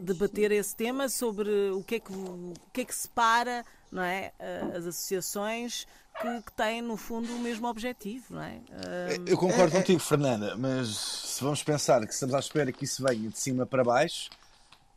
debater 0.03 0.51
esse 0.51 0.75
tema 0.75 1.09
sobre 1.09 1.49
o 1.71 1.83
que 1.83 1.95
é 1.95 1.99
que 1.99 2.13
o 2.13 2.53
que 2.71 2.81
é 2.81 2.85
que 2.85 2.93
separa 2.93 3.65
não 3.91 4.03
é 4.03 4.31
uh, 4.39 4.77
as 4.77 4.85
associações 4.85 5.87
que, 6.21 6.41
que, 6.43 6.51
têm 6.51 6.83
no 6.83 6.95
fundo 6.95 7.35
o 7.35 7.39
mesmo 7.39 7.67
objetivo 7.67 8.35
não 8.35 8.43
é? 8.43 8.57
Uh... 8.69 9.25
eu 9.25 9.35
concordo 9.35 9.75
é, 9.75 9.79
contigo 9.79 9.99
Fernanda 9.99 10.55
mas 10.55 10.89
se 10.89 11.43
vamos 11.43 11.63
pensar 11.63 12.05
que 12.05 12.13
estamos 12.13 12.35
à 12.35 12.39
espera 12.39 12.71
que 12.71 12.85
isso 12.85 13.03
venha 13.03 13.27
de 13.27 13.39
cima 13.39 13.65
para 13.65 13.83
baixo 13.83 14.29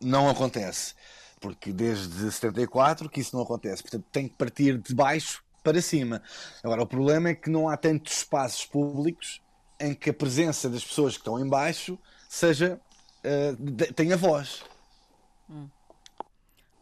não 0.00 0.28
acontece. 0.28 0.95
Porque 1.40 1.73
desde 1.73 2.31
74 2.31 3.09
que 3.09 3.21
isso 3.21 3.37
não 3.37 3.43
acontece. 3.43 3.83
Portanto 3.83 4.05
tem 4.11 4.28
que 4.28 4.35
partir 4.35 4.79
de 4.79 4.94
baixo 4.94 5.42
para 5.62 5.81
cima. 5.83 6.22
Agora 6.62 6.83
o 6.83 6.87
problema 6.87 7.31
é 7.31 7.35
que 7.35 7.51
não 7.51 7.68
há 7.68 7.77
tantos 7.77 8.18
espaços 8.18 8.64
públicos 8.64 9.42
em 9.79 9.94
que 9.94 10.11
a 10.11 10.14
presença 10.14 10.68
das 10.68 10.85
pessoas 10.85 11.14
que 11.14 11.20
estão 11.20 11.38
em 11.38 11.49
baixo 11.49 11.99
seja 12.29 12.81
uh, 13.25 13.93
tenha 13.95 14.17
voz. 14.17 14.65
Hum. 15.49 15.69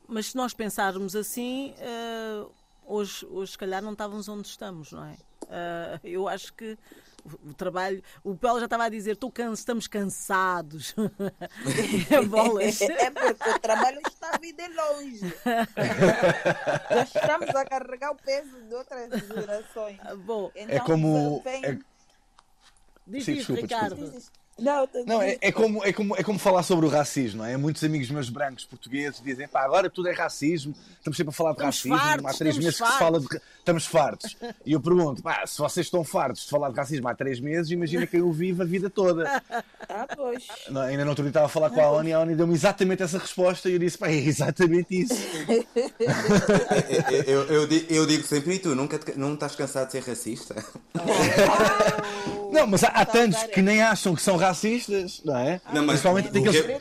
Mas 0.07 0.27
se 0.27 0.37
nós 0.37 0.53
pensarmos 0.53 1.17
assim, 1.17 1.75
uh, 1.79 2.51
hoje, 2.87 3.27
hoje 3.27 3.53
se 3.53 3.59
calhar 3.59 3.83
não 3.83 3.93
estávamos 3.93 4.29
onde 4.29 4.49
estamos, 4.49 4.93
não 4.93 5.05
é? 5.05 5.17
Uh, 5.45 6.01
eu 6.03 6.29
acho 6.29 6.53
que 6.55 6.79
o 7.43 7.55
trabalho. 7.55 8.03
O 8.23 8.37
Paulo 8.37 8.59
já 8.59 8.67
estava 8.67 8.85
a 8.85 8.89
dizer: 8.89 9.17
can, 9.33 9.53
estamos 9.53 9.87
cansados. 9.87 10.95
Bolas. 12.29 12.81
É 12.83 13.11
porque 13.11 13.51
o 13.51 13.59
trabalho 13.59 14.01
está 14.07 14.35
a 14.35 14.39
vir 14.39 14.55
de 14.55 14.69
longe. 14.69 15.21
Já 16.91 17.03
estamos 17.03 17.55
a 17.55 17.65
carregar 17.65 18.11
o 18.11 18.17
peso 18.17 18.63
de 18.63 18.75
outras 18.75 19.11
gerações. 19.27 19.99
Bom, 20.25 20.51
então, 20.55 20.77
é 20.77 20.81
como. 20.81 21.43
Vem... 21.43 21.65
É... 21.65 21.79
Diz 23.07 23.25
Sim, 23.25 23.35
desculpa, 23.35 23.63
Ricardo. 23.63 23.97
Desculpa. 23.97 24.44
Não, 24.59 24.88
não 25.05 25.21
é, 25.21 25.37
é, 25.40 25.51
como, 25.51 25.85
é, 25.85 25.93
como, 25.93 26.17
é 26.17 26.23
como 26.23 26.38
falar 26.38 26.62
sobre 26.62 26.87
o 26.87 26.88
racismo, 26.88 27.38
não 27.38 27.45
é? 27.45 27.57
Muitos 27.57 27.83
amigos 27.83 28.09
meus 28.09 28.29
brancos 28.29 28.64
portugueses 28.64 29.21
dizem 29.21 29.49
pá, 29.49 29.64
agora 29.64 29.90
tudo 29.90 30.09
é 30.09 30.12
racismo, 30.12 30.73
estamos 30.97 31.17
sempre 31.17 31.31
a 31.31 31.33
falar 31.33 31.51
de 31.51 31.57
estamos 31.57 31.77
racismo, 31.77 31.99
fartos, 31.99 32.27
há 32.27 32.38
três 32.38 32.59
meses 32.59 32.79
fartos. 32.79 32.87
que 32.87 32.93
se 32.93 32.99
fala 32.99 33.21
de. 33.21 33.27
Estamos 33.59 33.87
fartos. 33.87 34.37
E 34.64 34.73
eu 34.73 34.81
pergunto, 34.81 35.23
pá, 35.23 35.47
se 35.47 35.59
vocês 35.59 35.87
estão 35.87 36.05
fartos 36.05 36.45
de 36.45 36.51
falar 36.51 36.71
de 36.71 36.77
racismo 36.77 37.07
há 37.09 37.14
três 37.14 37.38
meses, 37.38 37.71
imagina 37.71 38.07
que 38.07 38.17
eu 38.17 38.33
vivo 38.33 38.62
a 38.62 38.64
vida 38.64 38.88
toda. 38.88 39.25
Ah, 39.87 40.07
pois. 40.17 40.47
Não, 40.71 40.81
ainda 40.81 41.05
não 41.05 41.11
outro 41.11 41.23
dia 41.23 41.29
estava 41.29 41.45
a 41.45 41.49
falar 41.49 41.69
com 41.69 41.79
a 41.79 41.90
ONU 41.90 42.09
e 42.09 42.12
a 42.14 42.21
ONU 42.21 42.35
deu-me 42.35 42.55
exatamente 42.55 43.03
essa 43.03 43.19
resposta 43.19 43.69
e 43.69 43.75
eu 43.75 43.79
disse, 43.79 43.99
pá, 43.99 44.09
é 44.09 44.14
exatamente 44.14 45.03
isso. 45.03 45.14
eu, 47.27 47.43
eu, 47.43 47.69
eu, 47.69 47.87
eu, 47.90 48.07
digo 48.07 48.27
sempre, 48.27 48.55
e 48.55 48.59
tu, 48.59 48.75
nunca 48.75 48.99
te, 48.99 49.17
não 49.19 49.35
estás 49.35 49.55
cansado 49.55 49.87
de 49.87 49.93
ser 49.93 50.03
racista? 50.03 50.55
Não, 52.51 52.67
mas 52.67 52.83
há, 52.83 52.88
há 52.88 53.05
tantos 53.05 53.43
que 53.45 53.61
nem 53.61 53.83
acham 53.83 54.14
que 54.14 54.23
são 54.23 54.38
racistas, 54.45 55.23
não 55.25 55.37
é? 55.37 55.61
Não, 55.73 55.85
mas 55.85 56.01
Principalmente 56.01 56.29
o, 56.29 56.33
que 56.33 56.59
é, 56.59 56.81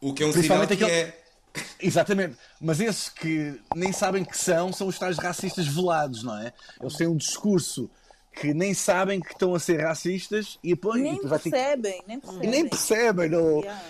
o 0.00 0.14
que 0.14 0.22
é 0.22 0.26
um 0.26 0.32
sinal 0.32 0.66
que 0.66 0.84
é... 0.84 1.22
Exatamente, 1.80 2.36
mas 2.60 2.80
esses 2.80 3.08
que 3.08 3.58
nem 3.74 3.92
sabem 3.92 4.24
que 4.24 4.36
são, 4.36 4.72
são 4.72 4.86
os 4.88 4.98
tais 4.98 5.16
racistas 5.16 5.66
velados, 5.66 6.22
não 6.22 6.36
é? 6.38 6.52
Eles 6.80 6.96
têm 6.96 7.06
um 7.06 7.16
discurso 7.16 7.90
que 8.32 8.52
nem 8.52 8.74
sabem 8.74 9.20
que 9.20 9.32
estão 9.32 9.54
a 9.54 9.58
ser 9.58 9.80
racistas 9.82 10.58
e 10.62 10.74
depois 10.74 11.02
nem 11.02 11.14
e 11.14 11.20
percebem, 11.20 12.02
nem 12.06 12.20
percebem, 12.20 12.50
nem 12.50 12.68
percebem, 12.68 13.30
não. 13.30 13.60
Yeah. 13.60 13.82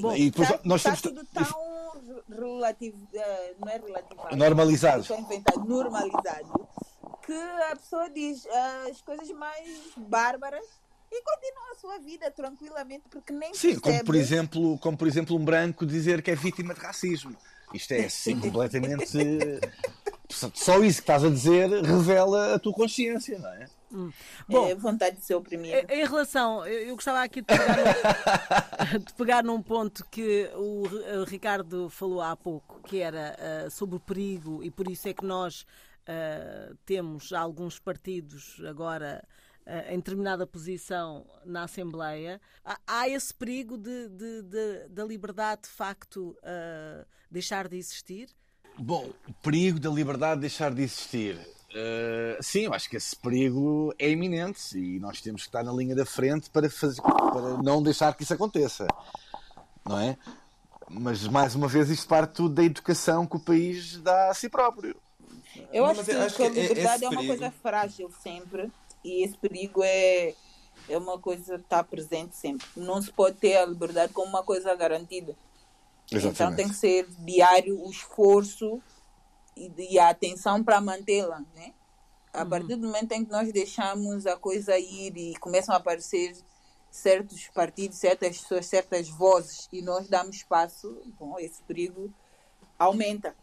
Bom, 0.00 0.16
e 0.16 0.30
depois 0.30 0.48
tá, 0.48 0.60
nós 0.64 0.82
tá 0.82 0.90
temos 0.90 1.02
tudo 1.02 1.26
tão 1.32 1.70
relativo, 2.30 2.96
uh, 2.96 3.54
não 3.58 3.68
é 3.68 3.78
relativado, 3.78 4.36
normalizado, 4.36 5.04
normalizado, 5.66 6.68
que 7.22 7.32
a 7.32 7.76
pessoa 7.76 8.08
diz 8.10 8.44
uh, 8.44 8.90
as 8.90 9.02
coisas 9.02 9.30
mais 9.32 9.68
bárbaras 9.96 10.64
e 11.10 11.22
continua 11.22 11.72
a 11.72 11.74
sua 11.74 11.98
vida 11.98 12.30
tranquilamente 12.30 13.04
porque 13.10 13.32
nem 13.32 13.52
Sim, 13.54 13.68
percebe. 13.68 13.80
como 13.80 14.04
por 14.04 14.14
exemplo, 14.14 14.78
como 14.78 14.96
por 14.96 15.08
exemplo 15.08 15.36
um 15.36 15.44
branco 15.44 15.84
dizer 15.84 16.22
que 16.22 16.30
é 16.30 16.34
vítima 16.34 16.74
de 16.74 16.80
racismo. 16.80 17.36
Isto 17.74 17.92
é 17.92 18.04
assim 18.04 18.38
completamente 18.40 19.18
só 20.30 20.78
isso 20.82 20.98
que 20.98 21.02
estás 21.02 21.24
a 21.24 21.28
dizer 21.28 21.68
revela 21.82 22.54
a 22.54 22.58
tua 22.58 22.72
consciência, 22.72 23.38
não 23.38 23.48
é? 23.48 23.66
Hum. 23.92 24.12
Bom, 24.48 24.68
é 24.68 24.74
vontade 24.76 25.16
de 25.16 25.24
ser 25.24 25.34
oprimido. 25.34 25.74
Em 25.90 26.06
relação, 26.06 26.64
eu 26.64 26.94
gostava 26.94 27.22
aqui 27.22 27.40
de 27.40 27.46
pegar, 27.46 27.74
de 29.04 29.14
pegar 29.14 29.42
num 29.42 29.60
ponto 29.60 30.06
que 30.08 30.48
o 30.54 31.24
Ricardo 31.24 31.90
falou 31.90 32.20
há 32.20 32.36
pouco, 32.36 32.80
que 32.84 33.00
era 33.00 33.36
uh, 33.66 33.70
sobre 33.70 33.96
o 33.96 34.00
perigo, 34.00 34.62
e 34.62 34.70
por 34.70 34.88
isso 34.88 35.08
é 35.08 35.12
que 35.12 35.24
nós 35.24 35.62
uh, 36.02 36.76
temos 36.86 37.32
alguns 37.32 37.80
partidos 37.80 38.62
agora 38.64 39.24
uh, 39.24 39.49
em 39.88 39.96
determinada 39.96 40.46
posição 40.46 41.26
na 41.44 41.64
Assembleia. 41.64 42.40
Há, 42.86 43.08
esse 43.08 43.32
perigo 43.32 43.76
de, 43.76 44.08
de, 44.08 44.42
de, 44.42 44.88
da 44.88 45.04
liberdade 45.04 45.62
de 45.62 45.68
facto 45.68 46.36
deixar 47.30 47.68
de 47.68 47.76
existir? 47.76 48.28
Bom, 48.78 49.10
o 49.28 49.32
perigo 49.34 49.78
da 49.78 49.90
liberdade 49.90 50.40
deixar 50.40 50.72
de 50.72 50.82
existir. 50.82 51.36
Uh, 51.70 52.42
sim, 52.42 52.62
eu 52.62 52.74
acho 52.74 52.90
que 52.90 52.96
esse 52.96 53.14
perigo 53.14 53.94
é 53.96 54.10
iminente 54.10 54.76
e 54.76 54.98
nós 54.98 55.20
temos 55.20 55.42
que 55.42 55.48
estar 55.48 55.62
na 55.62 55.72
linha 55.72 55.94
da 55.94 56.04
frente 56.04 56.50
para, 56.50 56.68
fazer, 56.68 57.00
para 57.00 57.62
não 57.62 57.80
deixar 57.80 58.12
que 58.16 58.24
isso 58.24 58.34
aconteça, 58.34 58.88
não 59.86 60.00
é? 60.00 60.18
Mas 60.88 61.28
mais 61.28 61.54
uma 61.54 61.68
vez 61.68 61.88
isto 61.88 62.08
parte 62.08 62.34
tudo 62.34 62.56
da 62.56 62.64
educação 62.64 63.24
que 63.24 63.36
o 63.36 63.40
país 63.40 63.98
dá 63.98 64.30
a 64.30 64.34
si 64.34 64.48
próprio. 64.48 64.96
Eu 65.72 65.86
acho, 65.86 66.04
que, 66.04 66.10
acho 66.10 66.36
que 66.36 66.42
a 66.42 66.48
liberdade 66.48 67.04
é 67.04 67.08
uma 67.08 67.20
perigo... 67.20 67.38
coisa 67.38 67.54
frágil 67.62 68.10
sempre 68.20 68.72
e 69.04 69.24
esse 69.24 69.36
perigo 69.36 69.82
é 69.82 70.34
é 70.88 70.98
uma 70.98 71.18
coisa 71.18 71.56
que 71.56 71.64
está 71.64 71.82
presente 71.84 72.36
sempre. 72.36 72.66
Não 72.76 73.00
se 73.00 73.12
pode 73.12 73.36
ter 73.36 73.56
a 73.56 73.66
liberdade 73.66 74.12
como 74.12 74.28
uma 74.28 74.42
coisa 74.42 74.74
garantida. 74.74 75.36
Exatamente. 76.10 76.34
Então 76.34 76.56
tem 76.56 76.68
que 76.68 76.74
ser 76.74 77.06
diário 77.20 77.80
o 77.80 77.90
esforço 77.90 78.82
e, 79.56 79.70
e 79.92 79.98
a 79.98 80.08
atenção 80.08 80.62
para 80.62 80.80
mantê-la, 80.80 81.40
né? 81.54 81.72
A 82.32 82.42
uhum. 82.42 82.48
partir 82.48 82.76
do 82.76 82.86
momento 82.86 83.12
em 83.12 83.24
que 83.24 83.30
nós 83.30 83.52
deixamos 83.52 84.26
a 84.26 84.36
coisa 84.36 84.78
ir 84.78 85.16
e 85.16 85.36
começam 85.38 85.74
a 85.74 85.78
aparecer 85.78 86.36
certos 86.90 87.46
partidos, 87.48 87.98
certas 87.98 88.40
pessoas, 88.40 88.66
certas 88.66 89.08
vozes 89.08 89.68
e 89.72 89.82
nós 89.82 90.08
damos 90.08 90.36
espaço, 90.36 91.00
bom, 91.18 91.38
esse 91.38 91.62
perigo 91.62 92.12
aumenta. 92.78 93.34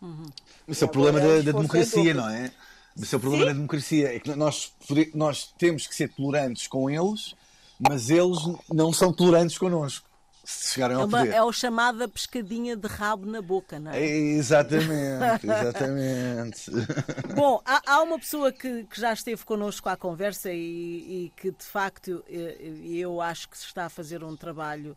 Uhum. 0.00 0.26
Isso 0.66 0.84
é 0.84 0.86
o 0.86 0.90
problema 0.90 1.20
da, 1.20 1.36
da 1.36 1.52
democracia, 1.52 2.14
não 2.14 2.28
é? 2.28 2.52
O 2.98 3.20
problema 3.20 3.38
Sim? 3.38 3.46
da 3.46 3.52
democracia. 3.52 4.14
É 4.14 4.18
que 4.18 4.34
nós, 4.34 4.72
nós 5.14 5.54
temos 5.58 5.86
que 5.86 5.94
ser 5.94 6.08
tolerantes 6.08 6.66
com 6.66 6.90
eles, 6.90 7.34
mas 7.78 8.10
eles 8.10 8.38
não 8.72 8.92
são 8.92 9.12
tolerantes 9.12 9.56
connosco 9.56 10.08
se 10.48 10.72
chegarem 10.72 10.96
ao 10.96 11.02
é, 11.02 11.04
uma, 11.04 11.18
poder. 11.18 11.34
é 11.34 11.42
o 11.42 11.52
chamada 11.52 12.08
pescadinha 12.08 12.74
de 12.74 12.88
rabo 12.88 13.26
na 13.26 13.42
boca, 13.42 13.78
não 13.78 13.90
é? 13.90 14.00
é 14.00 14.16
exatamente, 14.16 15.44
exatamente. 15.44 16.70
Bom, 17.36 17.60
há, 17.66 17.82
há, 17.84 18.02
uma 18.02 18.18
pessoa 18.18 18.50
que, 18.50 18.84
que, 18.84 18.98
já 18.98 19.12
esteve 19.12 19.44
connosco 19.44 19.90
à 19.90 19.96
conversa 19.96 20.50
e, 20.50 20.56
e, 20.56 21.32
que 21.36 21.50
de 21.50 21.64
facto 21.64 22.24
eu 22.26 23.20
acho 23.20 23.46
que 23.50 23.58
se 23.58 23.66
está 23.66 23.84
a 23.84 23.90
fazer 23.90 24.24
um 24.24 24.34
trabalho. 24.34 24.96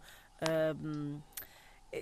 Um, 0.80 1.20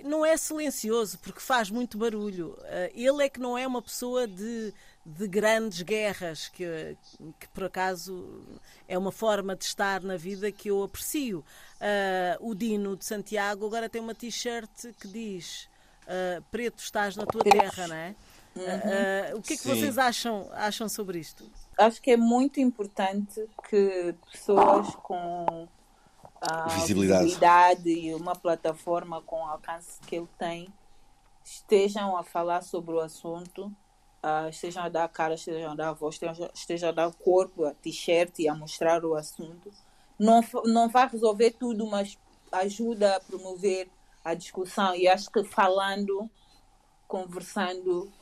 não 0.04 0.24
é 0.24 0.36
silencioso, 0.36 1.18
porque 1.18 1.40
faz 1.40 1.68
muito 1.68 1.98
barulho. 1.98 2.50
Uh, 2.60 2.90
ele 2.94 3.24
é 3.24 3.28
que 3.28 3.40
não 3.40 3.58
é 3.58 3.66
uma 3.66 3.82
pessoa 3.82 4.28
de, 4.28 4.72
de 5.04 5.26
grandes 5.26 5.82
guerras, 5.82 6.48
que, 6.48 6.96
que 7.38 7.48
por 7.48 7.64
acaso 7.64 8.44
é 8.86 8.98
uma 8.98 9.10
forma 9.10 9.56
de 9.56 9.64
estar 9.64 10.02
na 10.02 10.16
vida 10.16 10.52
que 10.52 10.68
eu 10.68 10.82
aprecio. 10.82 11.40
Uh, 11.80 12.48
o 12.50 12.54
Dino 12.54 12.96
de 12.96 13.04
Santiago 13.04 13.66
agora 13.66 13.88
tem 13.88 14.00
uma 14.00 14.14
t-shirt 14.14 14.92
que 15.00 15.08
diz 15.08 15.68
uh, 16.04 16.42
Preto, 16.50 16.82
estás 16.82 17.16
na 17.16 17.24
tua 17.24 17.42
terra, 17.42 17.88
não 17.88 17.96
é? 17.96 18.14
Uhum. 18.56 19.38
o 19.38 19.42
que 19.42 19.52
é 19.52 19.56
que 19.56 19.62
Sim. 19.62 19.68
vocês 19.68 19.96
acham, 19.96 20.50
acham 20.52 20.88
sobre 20.88 21.20
isto? 21.20 21.48
Acho 21.78 22.02
que 22.02 22.10
é 22.10 22.16
muito 22.16 22.58
importante 22.58 23.48
que 23.68 24.14
pessoas 24.32 24.92
com 24.96 25.68
a 26.40 26.68
visibilidade. 26.68 27.24
visibilidade 27.24 27.90
e 27.90 28.14
uma 28.14 28.34
plataforma 28.34 29.22
com 29.22 29.36
o 29.36 29.46
alcance 29.46 30.00
que 30.00 30.16
ele 30.16 30.28
tem 30.38 30.68
estejam 31.44 32.16
a 32.16 32.22
falar 32.22 32.62
sobre 32.62 32.94
o 32.94 33.00
assunto, 33.00 33.72
uh, 34.22 34.48
estejam 34.48 34.84
a 34.84 34.88
dar 34.88 35.04
a 35.04 35.08
cara, 35.08 35.34
estejam 35.34 35.72
a 35.72 35.74
dar 35.74 35.88
a 35.88 35.92
voz, 35.92 36.14
estejam, 36.14 36.50
estejam 36.54 36.88
a 36.90 36.92
dar 36.92 37.12
corpo, 37.12 37.64
a 37.64 37.74
t-shirt 37.74 38.38
e 38.38 38.48
a 38.48 38.54
mostrar 38.54 39.04
o 39.04 39.14
assunto. 39.14 39.70
Não, 40.18 40.40
não 40.64 40.88
vai 40.88 41.08
resolver 41.08 41.52
tudo, 41.52 41.86
mas 41.86 42.18
ajuda 42.52 43.16
a 43.16 43.20
promover 43.20 43.88
a 44.24 44.34
discussão 44.34 44.94
e 44.94 45.08
acho 45.08 45.30
que 45.30 45.42
falando, 45.44 46.28
conversando, 47.08 48.12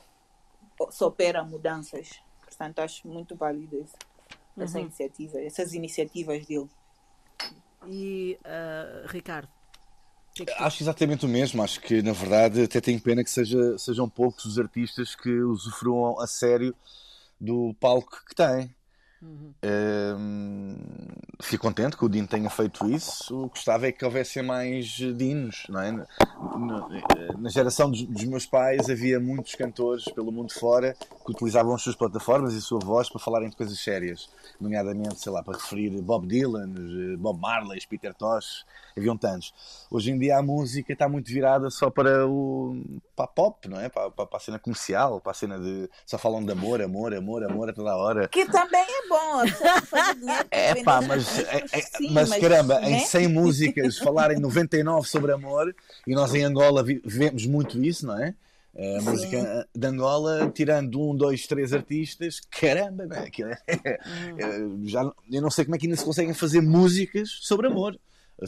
se 0.89 1.03
opera 1.03 1.43
mudanças. 1.43 2.21
Portanto, 2.41 2.79
acho 2.79 3.07
muito 3.07 3.35
válido 3.35 3.85
essa 4.57 4.77
uhum. 4.77 4.85
iniciativa, 4.85 5.41
essas 5.41 5.73
iniciativas 5.73 6.45
dele. 6.45 6.69
E 7.87 8.37
uh, 8.41 9.07
Ricardo? 9.07 9.58
Que 10.45 10.51
é 10.51 10.55
que 10.55 10.63
acho 10.63 10.83
exatamente 10.83 11.25
o 11.25 11.29
mesmo. 11.29 11.61
Acho 11.61 11.79
que, 11.81 12.01
na 12.01 12.13
verdade, 12.13 12.63
até 12.63 12.79
tenho 12.79 12.99
pena 13.01 13.23
que 13.23 13.29
seja, 13.29 13.77
sejam 13.77 14.09
poucos 14.09 14.45
os 14.45 14.57
artistas 14.57 15.15
que 15.15 15.29
usufruam 15.29 16.19
a 16.19 16.27
sério 16.27 16.73
do 17.39 17.73
palco 17.79 18.23
que 18.27 18.35
têm. 18.35 18.73
Uhum. 19.21 19.53
Um, 20.17 20.75
fico 21.41 21.63
contente 21.63 21.97
que 21.97 22.05
o 22.05 22.09
Dino 22.09 22.27
tenha 22.27 22.49
feito 22.49 22.89
isso. 22.89 23.43
O 23.43 23.49
que 23.49 23.55
gostava 23.55 23.87
é 23.87 23.91
que 23.91 24.05
houvesse 24.05 24.41
mais 24.41 24.85
Dinos. 24.87 25.65
Não 25.69 25.81
é? 25.81 25.91
na, 26.57 27.37
na 27.37 27.49
geração 27.49 27.89
dos, 27.89 28.23
meus 28.25 28.45
pais 28.45 28.89
havia 28.89 29.19
muitos 29.19 29.55
cantores 29.55 30.05
pelo 30.05 30.31
mundo 30.31 30.53
fora 30.53 30.95
que 31.25 31.31
utilizavam 31.31 31.73
as 31.73 31.81
suas 31.81 31.95
plataformas 31.95 32.53
e 32.53 32.57
a 32.57 32.61
sua 32.61 32.79
voz 32.79 33.09
para 33.09 33.19
falarem 33.19 33.49
de 33.49 33.55
coisas 33.55 33.79
sérias, 33.79 34.29
nomeadamente, 34.59 35.19
sei 35.19 35.31
lá, 35.31 35.43
para 35.43 35.57
referir 35.57 35.89
Bob 36.01 36.27
Dylan, 36.27 36.69
Bob 37.17 37.39
Marley, 37.39 37.79
Peter 37.87 38.13
Tosh, 38.13 38.65
haviam 38.97 39.17
tantos. 39.17 39.53
Hoje 39.91 40.11
em 40.11 40.17
dia 40.17 40.37
a 40.37 40.41
música 40.41 40.93
está 40.93 41.07
muito 41.07 41.27
virada 41.27 41.69
só 41.69 41.89
para 41.89 42.27
o 42.27 42.81
para 43.15 43.25
a 43.25 43.27
pop, 43.27 43.67
não 43.67 43.79
é? 43.79 43.89
Para, 43.89 44.09
para, 44.09 44.37
a 44.37 44.39
cena 44.39 44.57
comercial, 44.57 45.19
para 45.19 45.31
a 45.31 45.35
cena 45.35 45.59
de 45.59 45.89
só 46.05 46.17
falam 46.17 46.43
de 46.43 46.51
amor, 46.51 46.81
amor, 46.81 47.13
amor, 47.13 47.43
amor 47.43 47.69
a 47.69 47.73
toda 47.73 47.95
hora. 47.95 48.27
Que 48.29 48.45
também 48.45 48.81
é 48.81 49.07
bom. 49.09 49.43
É 50.51 50.83
pá, 50.83 51.01
mas, 51.01 51.39
é, 51.39 51.65
é, 51.71 51.81
Sim, 51.81 52.11
mas, 52.11 52.29
mas, 52.29 52.39
caramba, 52.39 52.79
né? 52.79 52.91
em 52.91 52.99
100 52.99 53.27
músicas 53.27 53.97
falarem 53.97 54.39
99 54.39 55.07
sobre 55.07 55.33
amor 55.33 55.75
e 56.07 56.13
nós 56.13 56.33
em 56.33 56.43
Angola 56.43 56.83
vemos 57.03 57.45
muito 57.45 57.83
isso, 57.83 58.05
não 58.05 58.17
é? 58.17 58.33
A 58.97 59.01
música 59.01 59.67
de 59.75 59.87
Angola, 59.87 60.49
tirando 60.55 61.01
um, 61.01 61.13
dois, 61.13 61.45
três 61.47 61.73
artistas, 61.73 62.39
caramba, 62.49 63.07
é, 63.11 63.97
é, 64.37 64.61
hum. 64.61 64.83
já, 64.85 65.01
eu 65.29 65.41
não 65.41 65.49
sei 65.49 65.65
como 65.65 65.75
é 65.75 65.79
que 65.79 65.85
ainda 65.85 65.97
se 65.97 66.05
conseguem 66.05 66.33
fazer 66.33 66.61
músicas 66.61 67.29
sobre 67.41 67.67
amor. 67.67 67.99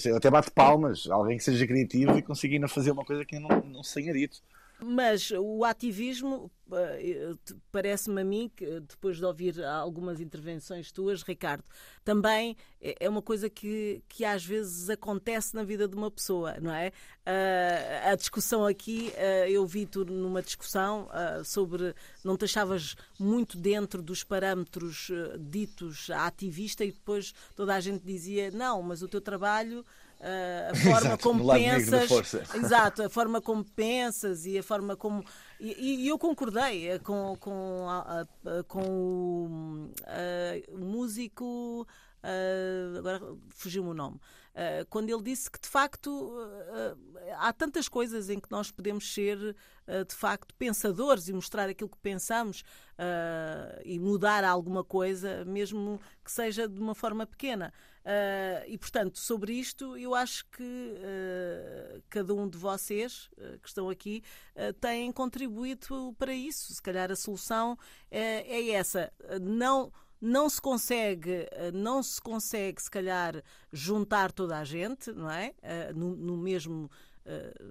Eu 0.05 0.15
até 0.15 0.29
bate 0.29 0.49
palmas, 0.51 1.09
alguém 1.09 1.37
que 1.37 1.43
seja 1.43 1.67
criativo 1.67 2.17
e 2.17 2.21
consiga 2.21 2.55
ainda 2.55 2.69
fazer 2.69 2.91
uma 2.91 3.03
coisa 3.03 3.25
que 3.25 3.37
não, 3.39 3.49
não 3.65 3.83
se 3.83 3.95
tenha 3.95 4.13
dito. 4.13 4.37
Mas 4.83 5.29
o 5.29 5.63
ativismo, 5.63 6.51
eh, 6.71 7.33
parece-me 7.71 8.21
a 8.21 8.25
mim, 8.25 8.51
que 8.55 8.79
depois 8.79 9.17
de 9.17 9.25
ouvir 9.25 9.63
algumas 9.63 10.19
intervenções 10.19 10.91
tuas, 10.91 11.21
Ricardo, 11.21 11.63
também 12.03 12.57
é 12.81 13.07
uma 13.07 13.21
coisa 13.21 13.47
que, 13.47 14.01
que 14.09 14.25
às 14.25 14.43
vezes 14.43 14.89
acontece 14.89 15.53
na 15.53 15.63
vida 15.63 15.87
de 15.87 15.95
uma 15.95 16.09
pessoa, 16.09 16.55
não 16.59 16.73
é? 16.73 16.91
Eh, 17.23 18.01
a 18.05 18.15
discussão 18.15 18.65
aqui, 18.65 19.13
eh, 19.15 19.51
eu 19.51 19.67
vi-te 19.67 19.99
numa 19.99 20.41
discussão 20.41 21.07
sobre 21.45 21.93
não 22.23 22.35
te 22.35 22.45
achavas 22.45 22.95
muito 23.19 23.57
dentro 23.57 24.01
dos 24.01 24.23
parâmetros 24.23 25.11
ditos 25.39 26.09
ativista 26.09 26.83
e 26.83 26.91
depois 26.91 27.33
toda 27.55 27.75
a 27.75 27.79
gente 27.79 28.03
dizia 28.03 28.49
não, 28.49 28.81
mas 28.81 29.03
o 29.03 29.07
teu 29.07 29.21
trabalho 29.21 29.85
a 30.21 30.75
forma 30.75 30.97
exato, 30.99 31.23
como 31.23 31.53
pensas. 31.53 32.33
Exato, 32.53 33.03
a 33.03 33.09
forma 33.09 33.41
como 33.41 33.63
pensas 33.63 34.45
e 34.45 34.57
a 34.57 34.63
forma 34.63 34.95
como. 34.95 35.23
E, 35.59 36.05
e 36.05 36.07
eu 36.07 36.17
concordei 36.17 36.89
eh, 36.89 36.99
com, 36.99 37.35
com, 37.39 37.89
a, 37.89 38.21
a, 38.21 38.63
com 38.63 38.81
o, 38.81 39.91
a, 40.05 40.77
músico. 40.77 41.87
Uh, 42.23 42.99
agora 42.99 43.19
fugiu-me 43.49 43.89
o 43.89 43.93
nome. 43.95 44.17
Uh, 44.53 44.85
quando 44.89 45.09
ele 45.09 45.23
disse 45.23 45.49
que 45.49 45.59
de 45.59 45.67
facto 45.67 46.09
uh, 46.09 46.97
há 47.37 47.51
tantas 47.51 47.89
coisas 47.89 48.29
em 48.29 48.39
que 48.39 48.51
nós 48.51 48.69
podemos 48.69 49.11
ser 49.11 49.55
de 50.07 50.15
facto 50.15 50.53
pensadores 50.55 51.27
e 51.27 51.33
mostrar 51.33 51.67
aquilo 51.67 51.89
que 51.89 51.97
pensamos 51.97 52.63
e 53.83 53.99
mudar 53.99 54.45
alguma 54.45 54.85
coisa, 54.85 55.43
mesmo 55.43 55.99
que 56.23 56.31
seja 56.31 56.65
de 56.65 56.79
uma 56.79 56.95
forma 56.95 57.25
pequena. 57.25 57.73
Uh, 58.01 58.65
e, 58.67 58.77
portanto, 58.79 59.19
sobre 59.19 59.53
isto, 59.53 59.95
eu 59.95 60.15
acho 60.15 60.45
que 60.47 60.63
uh, 60.63 62.01
cada 62.09 62.33
um 62.33 62.49
de 62.49 62.57
vocês 62.57 63.29
uh, 63.37 63.59
que 63.59 63.67
estão 63.67 63.89
aqui 63.89 64.23
tem 64.79 65.11
contribuído 65.11 66.15
para 66.17 66.33
isso. 66.33 66.73
Se 66.73 66.81
calhar 66.81 67.11
a 67.11 67.15
solução 67.15 67.77
é, 68.09 68.59
é 68.59 68.71
essa. 68.71 69.11
Não 69.41 69.91
não 70.19 70.47
se 70.47 70.61
consegue, 70.61 71.47
não 71.73 72.03
se 72.03 72.21
consegue, 72.21 72.79
se 72.79 72.91
calhar, 72.91 73.41
juntar 73.73 74.31
toda 74.31 74.55
a 74.55 74.63
gente, 74.63 75.11
não 75.11 75.31
é? 75.31 75.51
No, 75.95 76.15
no 76.15 76.37
mesmo, 76.37 76.91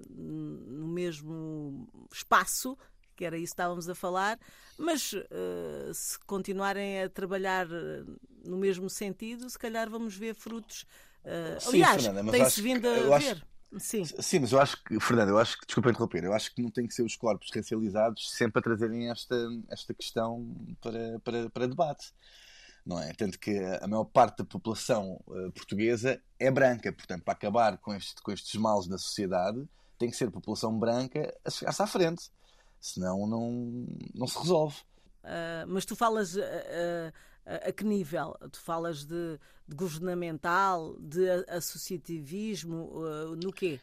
no 0.09 0.87
mesmo 0.89 1.87
espaço, 2.11 2.77
que 3.15 3.25
era 3.25 3.37
isso 3.37 3.53
que 3.53 3.53
estávamos 3.53 3.89
a 3.89 3.95
falar, 3.95 4.39
mas 4.77 5.13
uh, 5.13 5.93
se 5.93 6.17
continuarem 6.19 7.03
a 7.03 7.09
trabalhar 7.09 7.67
eh, 7.71 8.03
no 8.45 8.57
mesmo 8.57 8.89
sentido, 8.89 9.49
se 9.49 9.59
calhar 9.59 9.89
vamos 9.89 10.15
ver 10.15 10.33
frutos. 10.33 10.85
Uh, 11.23 11.59
sim, 11.59 11.83
aliás, 11.83 12.03
tem-se 12.31 12.61
vindo 12.61 12.87
a 12.87 13.17
ver. 13.17 13.45
Sim. 13.77 14.03
Sim, 14.03 14.39
mas 14.39 14.51
eu 14.51 14.59
acho 14.59 14.83
que, 14.83 14.99
Fernando, 14.99 15.29
eu 15.29 15.37
acho 15.37 15.57
que, 15.57 15.65
desculpa 15.65 15.89
interromper, 15.89 16.23
eu 16.23 16.33
acho 16.33 16.53
que 16.53 16.61
não 16.61 16.69
tem 16.69 16.85
que 16.85 16.93
ser 16.93 17.03
os 17.03 17.15
corpos 17.15 17.49
racializados 17.55 18.29
sempre 18.31 18.59
a 18.59 18.61
trazerem 18.61 19.09
esta, 19.09 19.35
esta 19.69 19.93
questão 19.93 20.45
para, 20.81 21.19
para, 21.19 21.49
para 21.49 21.67
debate. 21.67 22.11
Não 22.85 22.99
é? 22.99 23.13
Tanto 23.13 23.39
que 23.39 23.57
a 23.79 23.87
maior 23.87 24.05
parte 24.05 24.39
da 24.39 24.43
população 24.43 25.21
uh, 25.27 25.51
portuguesa 25.51 26.21
é 26.39 26.51
branca, 26.51 26.91
portanto, 26.91 27.23
para 27.23 27.33
acabar 27.33 27.77
com, 27.77 27.93
este, 27.93 28.21
com 28.21 28.31
estes 28.31 28.59
males 28.59 28.87
na 28.87 28.97
sociedade, 28.97 29.65
tem 29.97 30.09
que 30.09 30.17
ser 30.17 30.27
a 30.27 30.31
população 30.31 30.77
branca 30.77 31.33
a 31.45 31.49
chegar-se 31.49 31.81
à 31.81 31.87
frente 31.87 32.31
senão 32.81 33.27
não, 33.27 33.87
não 34.13 34.27
se 34.27 34.37
resolve. 34.39 34.77
Uh, 35.23 35.67
mas 35.67 35.85
tu 35.85 35.95
falas 35.95 36.35
uh, 36.35 36.39
uh, 36.39 37.13
a 37.45 37.71
que 37.71 37.83
nível? 37.83 38.35
Tu 38.51 38.59
falas 38.59 39.05
de, 39.05 39.39
de 39.67 39.75
governamental, 39.75 40.97
de 40.99 41.29
associativismo, 41.47 42.91
no 43.41 43.53
quê? 43.53 43.79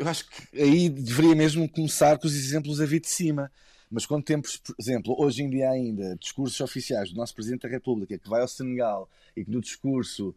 eu 0.00 0.08
acho 0.08 0.28
que 0.28 0.60
aí 0.60 0.88
deveria 0.88 1.36
mesmo 1.36 1.68
começar 1.68 2.18
com 2.18 2.26
os 2.26 2.34
exemplos 2.34 2.80
a 2.80 2.86
vir 2.86 3.00
de 3.00 3.08
cima. 3.08 3.50
Mas 3.88 4.04
quando 4.04 4.24
temos, 4.24 4.56
por 4.56 4.74
exemplo, 4.80 5.14
hoje 5.16 5.44
em 5.44 5.50
dia 5.50 5.70
ainda, 5.70 6.16
discursos 6.16 6.60
oficiais 6.60 7.10
do 7.10 7.16
nosso 7.16 7.32
Presidente 7.32 7.62
da 7.62 7.68
República 7.68 8.18
que 8.18 8.28
vai 8.28 8.40
ao 8.40 8.48
Senegal 8.48 9.08
e 9.36 9.44
que 9.44 9.50
no 9.50 9.60
discurso 9.60 10.34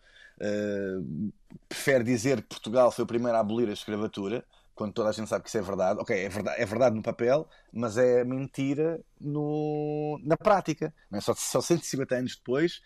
prefere 1.67 2.03
dizer 2.03 2.43
que 2.43 2.49
Portugal 2.49 2.91
foi 2.91 3.03
o 3.03 3.07
primeiro 3.07 3.35
a 3.35 3.39
abolir 3.39 3.69
a 3.69 3.73
escravatura, 3.73 4.45
quando 4.75 4.93
toda 4.93 5.09
a 5.09 5.11
gente 5.11 5.29
sabe 5.29 5.43
que 5.43 5.49
isso 5.49 5.57
é 5.57 5.61
verdade. 5.61 5.99
Ok, 5.99 6.15
é 6.15 6.29
verdade, 6.29 6.61
é 6.61 6.65
verdade 6.65 6.95
no 6.95 7.03
papel, 7.03 7.47
mas 7.71 7.97
é 7.97 8.23
mentira 8.23 8.99
no, 9.19 10.19
na 10.23 10.37
prática. 10.37 10.93
Não 11.09 11.19
é? 11.19 11.21
só, 11.21 11.33
só 11.35 11.61
150 11.61 12.15
anos 12.15 12.35
depois 12.35 12.81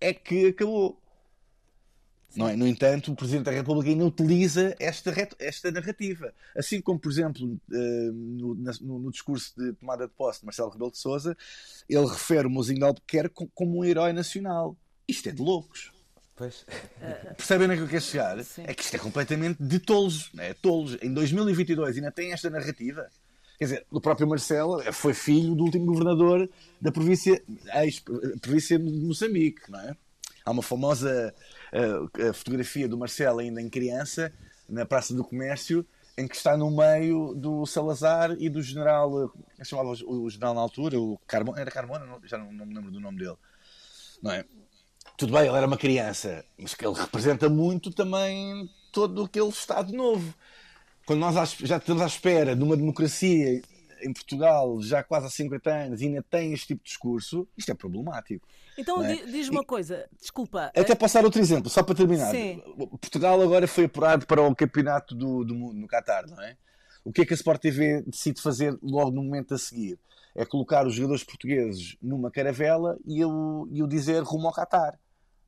é 0.00 0.12
que 0.12 0.48
acabou. 0.48 1.00
Não 2.34 2.48
é? 2.48 2.56
No 2.56 2.66
entanto, 2.66 3.12
o 3.12 3.14
Presidente 3.14 3.44
da 3.44 3.50
República 3.50 3.90
ainda 3.90 4.06
utiliza 4.06 4.74
esta, 4.80 5.12
esta 5.38 5.70
narrativa. 5.70 6.32
Assim 6.56 6.80
como, 6.80 6.98
por 6.98 7.12
exemplo, 7.12 7.60
eh, 7.70 8.10
no, 8.10 8.54
no, 8.54 8.98
no, 9.00 9.10
discurso 9.10 9.52
de 9.54 9.74
tomada 9.74 10.06
de 10.06 10.14
posse 10.14 10.40
de 10.40 10.46
Marcelo 10.46 10.70
Rebelo 10.70 10.90
de 10.90 10.96
Sousa, 10.96 11.36
ele 11.86 12.06
refere 12.06 12.46
o 12.46 12.50
Mozinho 12.50 12.78
de 12.78 12.84
Albuquerque 12.86 13.50
como 13.54 13.80
um 13.80 13.84
herói 13.84 14.14
nacional. 14.14 14.74
Isto 15.06 15.28
é 15.28 15.32
de 15.32 15.42
loucos. 15.42 15.92
Pois. 16.42 16.66
Percebem 17.36 17.66
onde 17.66 17.74
é 17.74 17.76
que 17.76 17.82
eu 17.84 17.88
quero 17.88 18.02
chegar? 18.02 18.42
Sim. 18.42 18.64
É 18.66 18.74
que 18.74 18.82
isto 18.82 18.96
é 18.96 18.98
completamente 18.98 19.62
de 19.62 19.78
tolos. 19.78 20.28
É 20.36 20.52
tolos. 20.52 20.98
Em 21.00 21.14
2022 21.14 21.98
ainda 21.98 22.10
tem 22.10 22.32
esta 22.32 22.50
narrativa. 22.50 23.08
Quer 23.58 23.64
dizer, 23.64 23.86
o 23.92 24.00
próprio 24.00 24.26
Marcelo 24.26 24.82
foi 24.92 25.14
filho 25.14 25.54
do 25.54 25.62
último 25.62 25.86
governador 25.86 26.50
da 26.80 26.90
província, 26.90 27.40
ex-província 27.76 28.76
de 28.76 28.90
Moçambique, 28.90 29.70
não 29.70 29.78
é? 29.78 29.96
Há 30.44 30.50
uma 30.50 30.64
famosa 30.64 31.32
uh, 31.72 32.28
a 32.28 32.32
fotografia 32.32 32.88
do 32.88 32.98
Marcelo 32.98 33.38
ainda 33.38 33.62
em 33.62 33.70
criança, 33.70 34.32
na 34.68 34.84
Praça 34.84 35.14
do 35.14 35.22
Comércio, 35.22 35.86
em 36.18 36.26
que 36.26 36.34
está 36.34 36.56
no 36.56 36.72
meio 36.72 37.34
do 37.36 37.64
Salazar 37.66 38.32
e 38.36 38.50
do 38.50 38.60
general, 38.60 39.28
como 39.28 39.46
é 39.60 39.64
chamava 39.64 39.90
o, 39.90 40.24
o 40.24 40.28
general 40.28 40.54
na 40.54 40.60
altura? 40.60 40.98
O 40.98 41.16
Carmona, 41.24 41.60
era 41.60 41.70
Carmona? 41.70 42.04
Já 42.24 42.36
não, 42.36 42.52
não, 42.52 42.66
me 42.66 42.74
lembro 42.74 42.90
do 42.90 42.98
nome 42.98 43.18
dele. 43.18 43.36
Não 44.20 44.32
é? 44.32 44.44
Tudo 45.22 45.34
bem, 45.34 45.46
ele 45.46 45.56
era 45.56 45.68
uma 45.68 45.76
criança, 45.76 46.44
mas 46.58 46.74
que 46.74 46.84
ele 46.84 46.98
representa 46.98 47.48
muito 47.48 47.92
também 47.92 48.68
todo 48.90 49.22
aquele 49.22 49.50
Estado 49.50 49.92
novo. 49.92 50.34
Quando 51.06 51.20
nós 51.20 51.36
já 51.60 51.76
estamos 51.76 52.02
à 52.02 52.06
espera 52.06 52.56
de 52.56 52.62
uma 52.64 52.76
democracia 52.76 53.62
em 54.02 54.12
Portugal 54.12 54.82
já 54.82 55.00
quase 55.00 55.26
há 55.26 55.30
50 55.30 55.70
anos 55.70 56.00
e 56.00 56.06
ainda 56.06 56.24
tem 56.28 56.52
este 56.52 56.66
tipo 56.66 56.82
de 56.82 56.88
discurso, 56.88 57.46
isto 57.56 57.70
é 57.70 57.74
problemático. 57.76 58.48
Então 58.76 59.00
é? 59.00 59.14
diz 59.14 59.48
uma 59.48 59.62
coisa, 59.62 60.08
desculpa. 60.20 60.72
Até 60.74 60.92
posso 60.96 61.14
dar 61.14 61.24
outro 61.24 61.40
exemplo, 61.40 61.70
só 61.70 61.84
para 61.84 61.94
terminar. 61.94 62.32
Sim. 62.32 62.60
Portugal 63.00 63.40
agora 63.40 63.68
foi 63.68 63.84
apurado 63.84 64.26
para 64.26 64.42
o 64.42 64.56
campeonato 64.56 65.14
do, 65.14 65.44
do 65.44 65.54
mundo 65.54 65.78
no 65.78 65.86
Qatar, 65.86 66.26
não 66.28 66.42
é? 66.42 66.56
O 67.04 67.12
que 67.12 67.22
é 67.22 67.24
que 67.24 67.32
a 67.32 67.36
Sport 67.36 67.62
TV 67.62 68.02
decide 68.02 68.42
fazer 68.42 68.76
logo 68.82 69.12
no 69.12 69.22
momento 69.22 69.54
a 69.54 69.58
seguir? 69.58 70.00
É 70.34 70.44
colocar 70.44 70.84
os 70.84 70.94
jogadores 70.94 71.22
portugueses 71.22 71.96
numa 72.02 72.28
caravela 72.28 72.98
e 73.06 73.20
eu, 73.20 73.68
e 73.70 73.78
eu 73.78 73.86
dizer 73.86 74.20
rumo 74.24 74.48
ao 74.48 74.52
Qatar. 74.52 74.98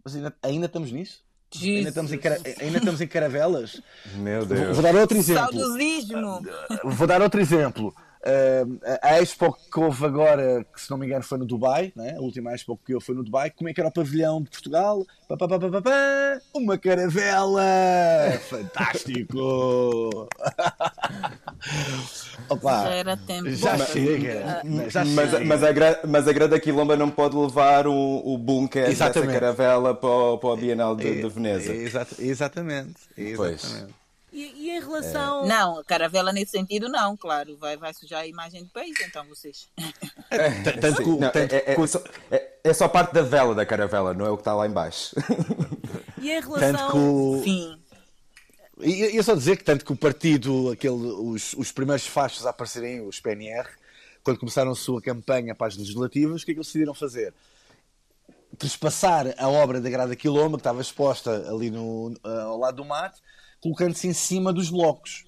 Mas 0.05 0.15
ainda, 0.15 0.35
ainda 0.43 0.67
estamos 0.67 0.93
nisso? 0.93 1.25
Ainda 1.63 1.89
estamos, 1.89 2.13
em 2.13 2.19
cara... 2.19 2.39
ainda 2.61 2.79
estamos 2.79 3.01
em 3.01 3.07
caravelas? 3.07 3.81
Meu 4.17 4.45
Deus. 4.45 4.77
Vou 4.77 4.83
dar 4.83 4.95
outro 4.97 5.17
exemplo. 5.17 5.43
Saudosismo. 5.43 6.43
Vou 6.85 7.07
dar 7.07 7.23
outro 7.23 7.41
exemplo. 7.41 7.95
Uh, 8.25 8.81
a 9.03 9.21
Expo 9.21 9.53
que 9.53 9.79
houve 9.79 10.07
agora, 10.07 10.65
que 10.73 10.81
se 10.81 10.91
não 10.91 10.97
me 10.97 11.05
engano 11.05 11.23
foi 11.23 11.37
no 11.37 11.45
Dubai, 11.45 11.93
né? 11.95 12.17
a 12.17 12.23
última 12.23 12.55
Expo 12.55 12.81
que 12.83 12.95
houve 12.95 13.05
foi 13.05 13.15
no 13.15 13.23
Dubai, 13.23 13.51
como 13.51 13.69
é 13.69 13.75
que 13.75 13.81
era 13.81 13.91
o 13.91 13.93
pavilhão 13.93 14.43
de 14.43 14.49
Portugal? 14.49 15.05
Pá, 15.29 15.37
pá, 15.37 15.47
pá, 15.47 15.59
uma 16.55 16.79
caravela! 16.79 17.63
Fantástico! 18.49 20.27
Opa, 22.49 22.85
já 22.85 22.91
era 22.91 23.17
tempo. 23.17 23.51
Já 23.51 23.77
mas, 23.77 23.89
chega. 23.89 24.61
Mas, 24.65 24.93
já 24.93 25.05
mas, 25.05 25.31
chega. 25.31 25.45
Mas, 25.45 25.63
a, 25.63 25.73
mas 26.07 26.29
a 26.29 26.33
Grande 26.33 26.61
Quilomba 26.61 26.97
não 26.97 27.11
pode 27.11 27.37
levar 27.37 27.87
o, 27.87 28.23
o 28.25 28.39
bunker 28.39 28.89
exatamente. 28.89 29.29
dessa 29.29 29.41
caravela 29.41 29.95
para 29.95 30.09
o, 30.09 30.39
para 30.39 30.51
o 30.51 30.57
Bienal 30.57 30.97
de, 30.97 31.23
de 31.23 31.29
Veneza. 31.29 31.75
Exatamente. 31.75 32.27
exatamente. 32.27 32.95
Pois. 33.37 33.85
E, 34.35 34.67
e 34.67 34.71
em 34.71 34.81
relação. 34.81 35.45
É... 35.45 35.49
Não, 35.49 35.79
a 35.79 35.85
caravela 35.85 36.33
nesse 36.33 36.51
sentido 36.51 36.89
não, 36.89 37.17
claro. 37.17 37.57
Vai, 37.57 37.77
vai 37.77 37.95
sujar 37.95 38.23
a 38.23 38.27
imagem 38.27 38.65
do 38.65 38.71
país, 38.71 38.93
então 39.01 39.25
vocês. 39.29 39.69
É, 40.29 40.73
tanto, 40.73 41.21
não, 41.21 41.31
tanto, 41.31 41.55
é, 41.55 41.63
é, 41.67 41.87
só, 41.87 42.03
é, 42.33 42.53
é, 42.65 42.73
só, 42.73 42.89
parte 42.89 43.15
da 43.15 43.23
vela 43.23 43.55
da 43.55 43.65
caravela, 43.65 44.13
não 44.13 44.27
é 44.27 44.31
o 44.31 44.37
que 44.37 44.41
está 44.41 44.53
lá 44.55 44.67
embaixo. 44.67 45.15
E 46.21 46.31
em 46.31 46.41
relação. 46.41 46.73
Tanto 46.73 46.93
que 46.93 46.97
o... 46.97 47.43
Sim. 47.45 47.79
E, 48.81 49.19
e 49.19 49.23
só 49.23 49.35
dizer 49.35 49.59
que 49.59 49.65
tanto 49.65 49.85
que 49.85 49.93
o 49.93 49.97
partido, 49.97 50.71
aquele, 50.71 50.95
os, 50.95 51.53
os 51.53 51.71
primeiros 51.71 52.07
fachos 52.07 52.47
a 52.47 52.51
aparecerem, 52.51 53.07
os 53.07 53.21
PNR, 53.21 53.69
quando 54.23 54.39
começaram 54.39 54.71
a 54.71 54.75
sua 54.75 55.03
campanha 55.03 55.55
para 55.55 55.67
as 55.67 55.77
legislativas, 55.77 56.41
o 56.41 56.45
que 56.47 56.53
é 56.53 56.55
que 56.55 56.59
eles 56.61 56.67
decidiram 56.67 56.95
fazer? 56.95 57.35
Trespassar 58.57 59.35
a 59.37 59.49
obra 59.51 59.83
da 59.83 59.91
Grada 59.91 60.17
Quiloma, 60.17 60.57
que 60.57 60.63
estava 60.63 60.81
exposta 60.81 61.47
ali 61.47 61.71
no, 61.71 62.15
ao 62.25 62.59
lado 62.59 62.77
do 62.77 62.87
mate, 62.87 63.21
colocando-se 63.65 64.07
em 64.07 64.13
cima 64.13 64.53
dos 64.53 64.69
blocos. 64.69 65.25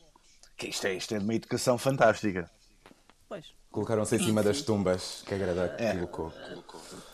Que 0.59 0.69
isto 0.69 0.87
é, 0.87 0.95
isto 0.95 1.15
é 1.15 1.19
de 1.19 1.25
uma 1.25 1.35
educação 1.35 1.79
fantástica. 1.79 2.51
Pois. 3.27 3.47
Colocaram-se 3.71 4.17
em 4.17 4.19
cima 4.19 4.43
das 4.43 4.61
tumbas 4.61 5.23
que 5.27 5.35
a 5.35 5.39
Grada 5.39 5.75
é. 5.79 5.95
colocou. 5.95 6.33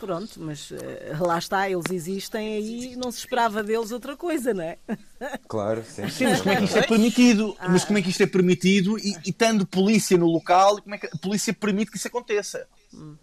Pronto, 0.01 0.37
mas 0.41 0.69
uh, 0.71 0.77
lá 1.25 1.37
está, 1.37 1.69
eles 1.69 1.89
existem 1.89 2.55
aí 2.55 2.95
não 2.97 3.09
se 3.09 3.19
esperava 3.19 3.63
deles 3.63 3.91
outra 3.91 4.17
coisa, 4.17 4.53
não 4.53 4.63
é? 4.63 4.77
Claro, 5.47 5.83
sim. 5.85 6.09
sim 6.09 6.25
mas 6.25 6.41
como 6.41 6.53
é 6.53 6.57
que 6.57 6.63
isto 6.65 6.77
é 6.77 6.87
permitido? 6.87 7.55
Ah. 7.57 7.69
Mas 7.69 7.85
como 7.85 7.99
é 7.99 8.01
que 8.01 8.09
isto 8.09 8.23
é 8.23 8.27
permitido 8.27 8.99
e, 8.99 9.15
e 9.25 9.31
tendo 9.31 9.65
polícia 9.65 10.17
no 10.17 10.27
local, 10.27 10.81
como 10.81 10.95
é 10.95 10.97
que 10.97 11.07
a 11.07 11.17
polícia 11.21 11.53
permite 11.53 11.89
que 11.89 11.97
isso 11.97 12.07
aconteça? 12.07 12.67
Hum. 12.93 13.15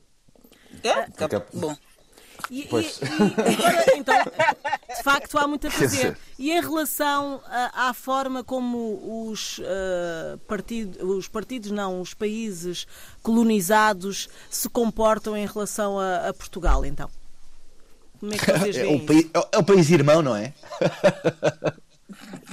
É, 0.83 1.03
Porque... 1.11 1.43
bom. 1.53 1.77
E, 2.51 2.63
e, 2.63 2.65
e, 2.65 3.55
agora, 3.55 3.85
então, 3.97 4.15
de 4.97 5.03
facto, 5.05 5.39
há 5.39 5.47
muito 5.47 5.69
a 5.69 5.71
fazer. 5.71 6.19
E 6.37 6.51
em 6.51 6.61
relação 6.61 7.41
à 7.47 7.95
forma 7.95 8.43
como 8.43 9.29
os, 9.31 9.59
uh, 9.59 10.37
partidos, 10.49 11.01
os 11.01 11.29
partidos, 11.29 11.71
não, 11.71 12.01
os 12.01 12.13
países 12.13 12.89
colonizados 13.23 14.29
se 14.51 14.69
comportam 14.69 15.37
em 15.37 15.47
relação 15.47 15.99
a, 15.99 16.29
a 16.29 16.35
Portugal, 16.35 16.85
então? 16.85 17.09
Como 18.19 18.35
é 18.35 18.37
que 18.37 18.45
vocês 18.45 18.77
é 18.77 18.83
veem? 18.83 18.95
É 18.95 18.97
o, 18.97 19.07
país, 19.07 19.31
é 19.53 19.59
o 19.59 19.65
país 19.65 19.91
irmão, 19.91 20.21
não 20.21 20.35
é? 20.35 20.53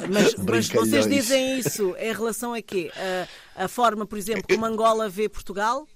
Mas, 0.09 0.35
mas, 0.47 0.69
vocês 0.69 1.07
dizem 1.07 1.59
isso 1.59 1.95
em 1.97 2.13
relação 2.13 2.53
a 2.53 2.61
quê? 2.61 2.91
A, 3.55 3.63
a 3.65 3.67
forma, 3.67 4.05
por 4.05 4.17
exemplo, 4.17 4.43
como 4.47 4.65
Angola 4.65 5.09
vê 5.09 5.27
Portugal? 5.27 5.87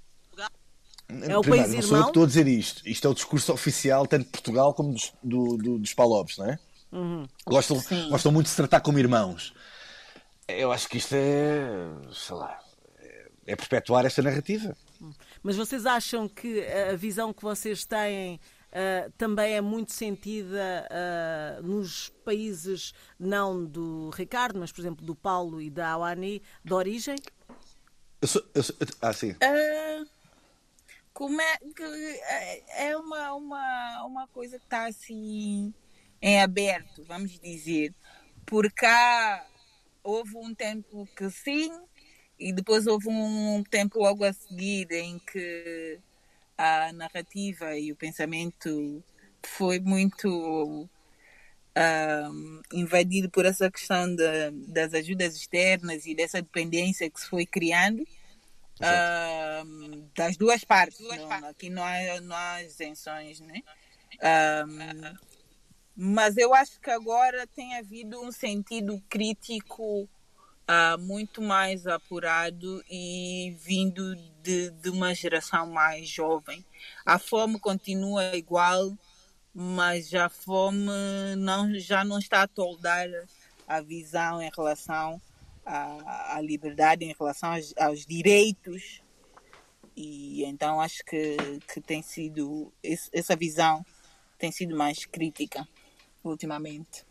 É 1.23 1.37
o 1.37 1.41
Primeiro, 1.41 1.65
país 1.65 1.75
não 1.75 1.81
sou 1.81 1.97
eu 1.97 2.03
que 2.03 2.09
estou 2.09 2.23
a 2.23 2.27
dizer 2.27 2.47
isto. 2.47 2.87
Isto 2.87 3.07
é 3.07 3.09
o 3.09 3.13
discurso 3.13 3.51
oficial 3.53 4.07
tanto 4.07 4.25
de 4.25 4.31
Portugal 4.31 4.73
como 4.73 4.93
dos, 4.93 5.13
do, 5.21 5.57
do, 5.57 5.79
dos 5.79 5.93
Palopes, 5.93 6.37
não 6.37 6.45
é? 6.45 6.59
Uhum. 6.91 7.27
Gostam, 7.45 7.81
gostam 8.09 8.31
muito 8.31 8.45
de 8.45 8.51
se 8.51 8.55
tratar 8.55 8.81
como 8.81 8.99
irmãos. 8.99 9.53
Eu 10.47 10.71
acho 10.71 10.87
que 10.87 10.97
isto 10.97 11.13
é, 11.13 11.59
sei 12.13 12.35
lá, 12.35 12.59
é 13.45 13.55
perpetuar 13.55 14.05
esta 14.05 14.21
narrativa. 14.21 14.75
Mas 15.41 15.55
vocês 15.55 15.85
acham 15.85 16.27
que 16.27 16.65
a 16.65 16.95
visão 16.95 17.33
que 17.33 17.41
vocês 17.41 17.85
têm 17.85 18.35
uh, 18.35 19.11
também 19.17 19.53
é 19.53 19.61
muito 19.61 19.91
sentida 19.93 20.87
uh, 20.89 21.63
nos 21.63 22.09
países 22.23 22.93
não 23.19 23.65
do 23.65 24.09
Ricardo, 24.11 24.59
mas 24.59 24.71
por 24.71 24.81
exemplo 24.81 25.05
do 25.05 25.15
Paulo 25.15 25.61
e 25.61 25.69
da 25.69 25.89
Awani, 25.91 26.41
de 26.63 26.73
origem? 26.73 27.15
Eu 28.21 28.27
sou, 28.27 28.43
eu 28.53 28.63
sou, 28.63 28.75
ah, 29.01 29.13
sim. 29.13 29.31
Uh 29.31 30.05
como 31.13 31.41
é 31.41 31.57
é, 31.79 32.87
é 32.89 32.97
uma, 32.97 33.33
uma, 33.33 34.05
uma 34.05 34.27
coisa 34.27 34.57
que 34.57 34.65
está 34.65 34.85
assim 34.85 35.73
em 36.21 36.41
aberto, 36.41 37.03
vamos 37.03 37.39
dizer. 37.39 37.93
Por 38.45 38.71
cá 38.71 39.45
houve 40.03 40.35
um 40.37 40.53
tempo 40.53 41.07
que 41.15 41.29
sim, 41.29 41.71
e 42.39 42.51
depois 42.51 42.87
houve 42.87 43.07
um 43.09 43.63
tempo 43.69 43.99
logo 43.99 44.23
a 44.23 44.33
seguir 44.33 44.91
em 44.91 45.19
que 45.19 45.99
a 46.57 46.91
narrativa 46.93 47.77
e 47.77 47.91
o 47.91 47.95
pensamento 47.95 49.03
foi 49.43 49.79
muito 49.79 50.27
um, 51.75 52.61
invadido 52.73 53.29
por 53.29 53.45
essa 53.45 53.69
questão 53.71 54.13
de, 54.15 54.51
das 54.67 54.93
ajudas 54.93 55.35
externas 55.35 56.05
e 56.05 56.15
dessa 56.15 56.41
dependência 56.41 57.09
que 57.09 57.19
se 57.19 57.27
foi 57.27 57.45
criando 57.45 58.05
uh, 58.81 60.09
das 60.15 60.37
duas 60.37 60.63
partes. 60.63 60.97
Duas 60.99 61.17
não, 61.17 61.29
partes. 61.29 61.49
Aqui 61.49 61.69
não 61.69 61.83
há, 61.83 62.21
não 62.21 62.35
há 62.35 62.63
isenções, 62.63 63.39
né? 63.39 63.61
Um, 64.21 65.17
mas 65.95 66.37
eu 66.37 66.53
acho 66.53 66.79
que 66.79 66.89
agora 66.89 67.45
tem 67.47 67.77
havido 67.77 68.19
um 68.21 68.31
sentido 68.31 69.01
crítico 69.09 70.03
uh, 70.03 70.97
muito 70.99 71.41
mais 71.41 71.85
apurado 71.85 72.83
e 72.89 73.55
vindo 73.59 74.15
de, 74.41 74.71
de 74.71 74.89
uma 74.89 75.13
geração 75.13 75.67
mais 75.67 76.07
jovem. 76.07 76.65
A 77.05 77.19
fome 77.19 77.59
continua 77.59 78.35
igual, 78.35 78.97
mas 79.53 80.13
a 80.13 80.29
fome 80.29 80.89
não, 81.37 81.77
já 81.77 82.03
não 82.03 82.19
está 82.19 82.43
a 82.43 82.47
toldar 82.47 83.07
a 83.67 83.81
visão 83.81 84.41
em 84.41 84.49
relação 84.55 85.21
à, 85.65 86.37
à 86.37 86.41
liberdade, 86.41 87.05
em 87.05 87.15
relação 87.17 87.53
aos, 87.53 87.73
aos 87.77 88.05
direitos 88.05 89.01
e 89.95 90.43
então 90.45 90.79
acho 90.79 91.03
que, 91.05 91.37
que 91.71 91.81
tem 91.81 92.01
sido 92.01 92.71
esse, 92.81 93.09
essa 93.13 93.35
visão 93.35 93.85
tem 94.37 94.51
sido 94.51 94.75
mais 94.75 95.05
crítica 95.05 95.67
ultimamente. 96.23 97.05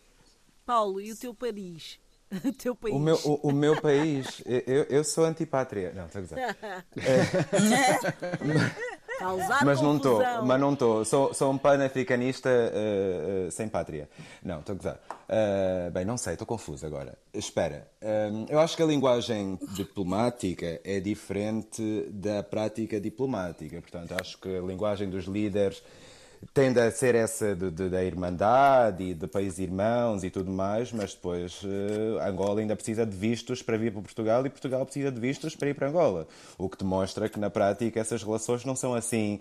Paulo, 0.66 1.00
e 1.00 1.12
o 1.12 1.16
teu 1.16 1.34
Paris? 1.34 1.98
O 2.44 2.52
teu 2.52 2.76
país. 2.76 2.94
O 2.94 2.98
meu, 3.00 3.16
o, 3.24 3.48
o 3.48 3.52
meu 3.52 3.82
país, 3.82 4.40
eu, 4.46 4.84
eu 4.84 5.02
sou 5.02 5.24
antipátria. 5.24 5.92
Não, 5.92 6.06
estou 6.06 6.20
a 6.20 6.22
dizer. 6.22 6.38
Causar 9.20 9.66
mas 9.66 9.83
não 9.83 9.98
estou, 9.98 10.22
mas 10.46 10.59
não 10.59 10.72
estou. 10.72 11.04
Sou, 11.04 11.35
sou 11.35 11.52
um 11.52 11.59
panafricanista 11.59 12.48
uh, 12.48 13.48
uh, 13.48 13.50
sem 13.50 13.68
pátria. 13.68 14.09
Não, 14.42 14.61
estou 14.61 14.72
a 14.72 14.76
gozar. 14.76 15.00
Uh, 15.28 15.90
bem, 15.90 16.06
não 16.06 16.16
sei, 16.16 16.33
estou 16.33 16.46
confuso 16.46 16.87
agora. 16.87 17.18
Espera, 17.35 17.87
eu 18.48 18.59
acho 18.59 18.74
que 18.74 18.83
a 18.83 18.87
linguagem 18.87 19.59
diplomática 19.74 20.80
é 20.83 20.98
diferente 21.00 22.09
da 22.11 22.42
prática 22.42 22.98
diplomática. 22.98 23.78
Portanto, 23.83 24.14
acho 24.18 24.38
que 24.38 24.56
a 24.56 24.62
linguagem 24.62 25.11
dos 25.11 25.26
líderes 25.26 25.83
tende 26.55 26.81
a 26.81 26.90
ser 26.90 27.14
essa 27.14 27.55
de, 27.55 27.70
de, 27.70 27.88
da 27.88 28.03
irmandade 28.03 29.05
e 29.05 29.14
de 29.14 29.26
países 29.26 29.59
irmãos 29.59 30.24
e 30.24 30.31
tudo 30.31 30.50
mais, 30.50 30.90
mas 30.92 31.14
depois 31.14 31.62
uh, 31.62 32.18
Angola 32.26 32.61
ainda 32.61 32.74
precisa 32.74 33.05
de 33.05 33.16
vistos 33.16 33.62
para 33.62 33.76
vir 33.76 33.92
para 33.92 34.03
Portugal 34.03 34.44
e 34.46 34.50
Portugal 34.50 34.85
precisa 34.85 35.12
de 35.12 35.20
vistos 35.20 35.55
para 35.55 35.68
ir 35.68 35.74
para 35.74 35.88
Angola. 35.88 36.26
O 36.59 36.68
que 36.68 36.79
demonstra 36.79 37.29
que 37.29 37.38
na 37.38 37.50
prática 37.50 38.00
essas 38.00 38.22
relações 38.22 38.64
não 38.64 38.74
são 38.74 38.94
assim 38.94 39.38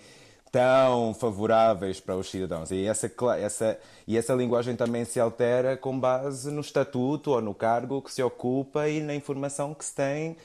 tão 0.51 1.13
favoráveis 1.13 1.99
para 1.99 2.15
os 2.15 2.29
cidadãos. 2.29 2.71
E 2.71 2.85
essa, 2.85 3.11
essa, 3.39 3.79
e 4.07 4.17
essa 4.17 4.33
linguagem 4.33 4.75
também 4.75 5.05
se 5.05 5.19
altera 5.19 5.77
com 5.77 5.97
base 5.99 6.51
no 6.51 6.61
estatuto 6.61 7.31
ou 7.31 7.41
no 7.41 7.53
cargo 7.53 8.01
que 8.01 8.11
se 8.11 8.21
ocupa 8.23 8.89
e 8.89 8.99
na 8.99 9.13
informação 9.13 9.73
que 9.73 9.85
se 9.85 9.93
tem 9.93 10.35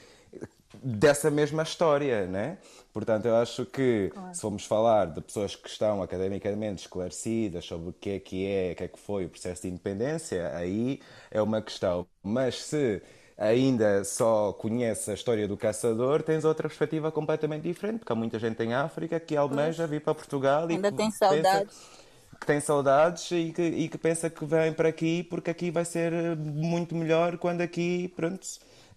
dessa 0.83 1.31
mesma 1.31 1.63
história, 1.63 2.25
né? 2.27 2.57
Portanto, 2.95 3.25
eu 3.25 3.35
acho 3.35 3.65
que 3.65 4.09
claro. 4.13 4.33
se 4.33 4.39
formos 4.39 4.65
falar 4.65 5.07
de 5.07 5.19
pessoas 5.19 5.53
que 5.53 5.67
estão 5.67 6.01
academicamente 6.01 6.83
esclarecidas 6.83 7.65
sobre 7.65 7.89
o 7.89 7.93
que 7.93 8.11
é 8.11 8.19
que 8.21 8.47
é, 8.47 8.71
o 8.71 8.75
que 8.77 8.83
é 8.85 8.87
que 8.87 8.97
foi 8.97 9.25
o 9.25 9.29
processo 9.29 9.63
de 9.63 9.67
independência, 9.67 10.55
aí 10.55 11.01
é 11.29 11.41
uma 11.41 11.61
questão. 11.61 12.07
Mas 12.23 12.63
se 12.63 13.01
ainda 13.37 14.01
só 14.05 14.53
conhece 14.53 15.11
a 15.11 15.13
história 15.13 15.45
do 15.45 15.57
caçador, 15.57 16.23
tens 16.23 16.45
outra 16.45 16.69
perspectiva 16.69 17.11
completamente 17.11 17.63
diferente, 17.63 17.99
porque 17.99 18.13
há 18.13 18.15
muita 18.15 18.39
gente 18.39 18.63
em 18.63 18.73
África 18.73 19.19
que 19.19 19.35
almeja 19.35 19.85
vir 19.85 19.99
para 19.99 20.15
Portugal 20.15 20.65
ainda 20.69 20.87
e 20.87 20.91
tem 20.93 21.11
saudades. 21.11 21.91
que 22.39 22.45
tem 22.45 22.61
saudades 22.61 23.29
e 23.31 23.51
que, 23.51 23.61
e 23.61 23.89
que 23.89 23.97
pensa 23.97 24.29
que 24.29 24.45
vem 24.45 24.71
para 24.73 24.87
aqui 24.87 25.23
porque 25.23 25.49
aqui 25.51 25.69
vai 25.69 25.83
ser 25.83 26.37
muito 26.37 26.95
melhor 26.95 27.37
quando 27.37 27.59
aqui, 27.59 28.07
pronto, 28.15 28.47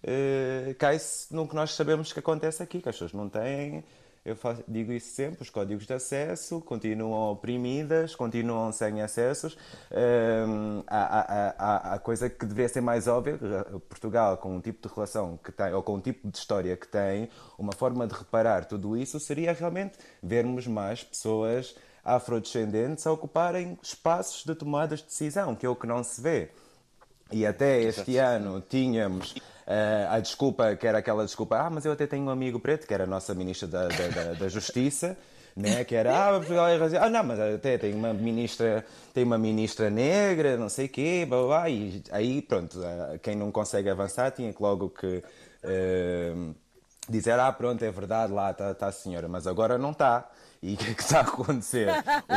uh, 0.03 0.75
cai-se 0.75 1.33
no 1.33 1.47
que 1.47 1.55
nós 1.55 1.73
sabemos 1.73 2.13
que 2.13 2.19
acontece 2.19 2.61
aqui, 2.63 2.81
que 2.81 2.89
as 2.89 2.95
pessoas 2.95 3.13
não 3.13 3.29
têm, 3.29 3.83
eu 4.25 4.35
faço, 4.35 4.63
digo 4.67 4.91
isso 4.91 5.15
sempre, 5.15 5.41
os 5.41 5.49
códigos 5.49 5.85
de 5.85 5.93
acesso 5.93 6.59
continuam 6.61 7.31
oprimidas, 7.31 8.15
continuam 8.15 8.71
sem 8.71 9.01
acessos. 9.01 9.57
Um, 9.91 10.83
há, 10.87 11.53
há, 11.57 11.93
há, 11.93 11.99
coisa 11.99 12.29
que 12.29 12.45
deveria 12.45 12.69
ser 12.69 12.81
mais 12.81 13.07
óbvia, 13.07 13.39
Portugal 13.87 14.37
com 14.37 14.55
um 14.55 14.61
tipo 14.61 14.87
de 14.87 14.93
relação 14.93 15.39
que 15.43 15.51
tem, 15.51 15.73
ou 15.73 15.81
com 15.81 15.95
um 15.95 16.01
tipo 16.01 16.29
de 16.29 16.37
história 16.37 16.75
que 16.75 16.87
tem, 16.87 17.29
uma 17.57 17.73
forma 17.73 18.05
de 18.05 18.13
reparar 18.13 18.65
tudo 18.65 18.97
isso 18.97 19.19
seria 19.19 19.53
realmente 19.53 19.97
vermos 20.21 20.67
mais 20.67 21.03
pessoas 21.03 21.75
afrodescendentes 22.03 23.05
a 23.07 23.11
ocuparem 23.11 23.77
espaços 23.81 24.43
de 24.43 24.53
tomadas 24.53 24.99
de 24.99 25.05
decisão, 25.05 25.55
que 25.55 25.65
é 25.65 25.69
o 25.69 25.75
que 25.75 25.87
não 25.87 26.03
se 26.03 26.21
vê. 26.21 26.51
E 27.31 27.45
até 27.45 27.81
este 27.81 28.17
ano 28.17 28.61
tínhamos 28.67 29.35
Uh, 29.69 30.09
a 30.09 30.19
desculpa, 30.19 30.75
que 30.75 30.87
era 30.87 30.97
aquela 30.97 31.23
desculpa, 31.23 31.55
ah, 31.59 31.69
mas 31.69 31.85
eu 31.85 31.91
até 31.91 32.07
tenho 32.07 32.23
um 32.23 32.31
amigo 32.31 32.59
preto, 32.59 32.87
que 32.87 32.93
era 32.93 33.03
a 33.03 33.07
nossa 33.07 33.35
ministra 33.35 33.67
da, 33.67 33.87
da, 33.87 34.07
da, 34.07 34.33
da 34.33 34.49
Justiça, 34.49 35.15
né? 35.55 35.83
que 35.83 35.93
era, 35.93 36.11
ah, 36.11 36.41
ah, 36.99 37.09
não, 37.11 37.23
mas 37.23 37.39
até 37.39 37.77
tem 37.77 37.93
uma 37.93 38.11
ministra, 38.11 38.83
tem 39.13 39.23
uma 39.23 39.37
ministra 39.37 39.91
negra, 39.91 40.57
não 40.57 40.69
sei 40.69 40.87
o 40.87 40.89
quê, 40.89 41.23
blá, 41.29 41.43
blá, 41.43 41.69
e 41.69 42.01
aí, 42.09 42.41
pronto, 42.41 42.79
quem 43.21 43.35
não 43.35 43.51
consegue 43.51 43.91
avançar 43.91 44.31
tinha 44.31 44.51
que 44.51 44.59
logo 44.59 44.89
que 44.89 45.17
uh, 45.63 46.55
dizer, 47.07 47.39
ah, 47.39 47.51
pronto, 47.51 47.85
é 47.85 47.91
verdade, 47.91 48.33
lá 48.33 48.49
está 48.49 48.73
tá 48.73 48.87
a 48.87 48.91
senhora, 48.91 49.27
mas 49.27 49.45
agora 49.45 49.77
não 49.77 49.91
está. 49.91 50.27
E 50.61 50.73
o 50.73 50.77
que 50.77 50.91
é 50.91 50.93
que 50.93 51.01
está 51.01 51.19
a 51.19 51.21
acontecer? 51.21 51.87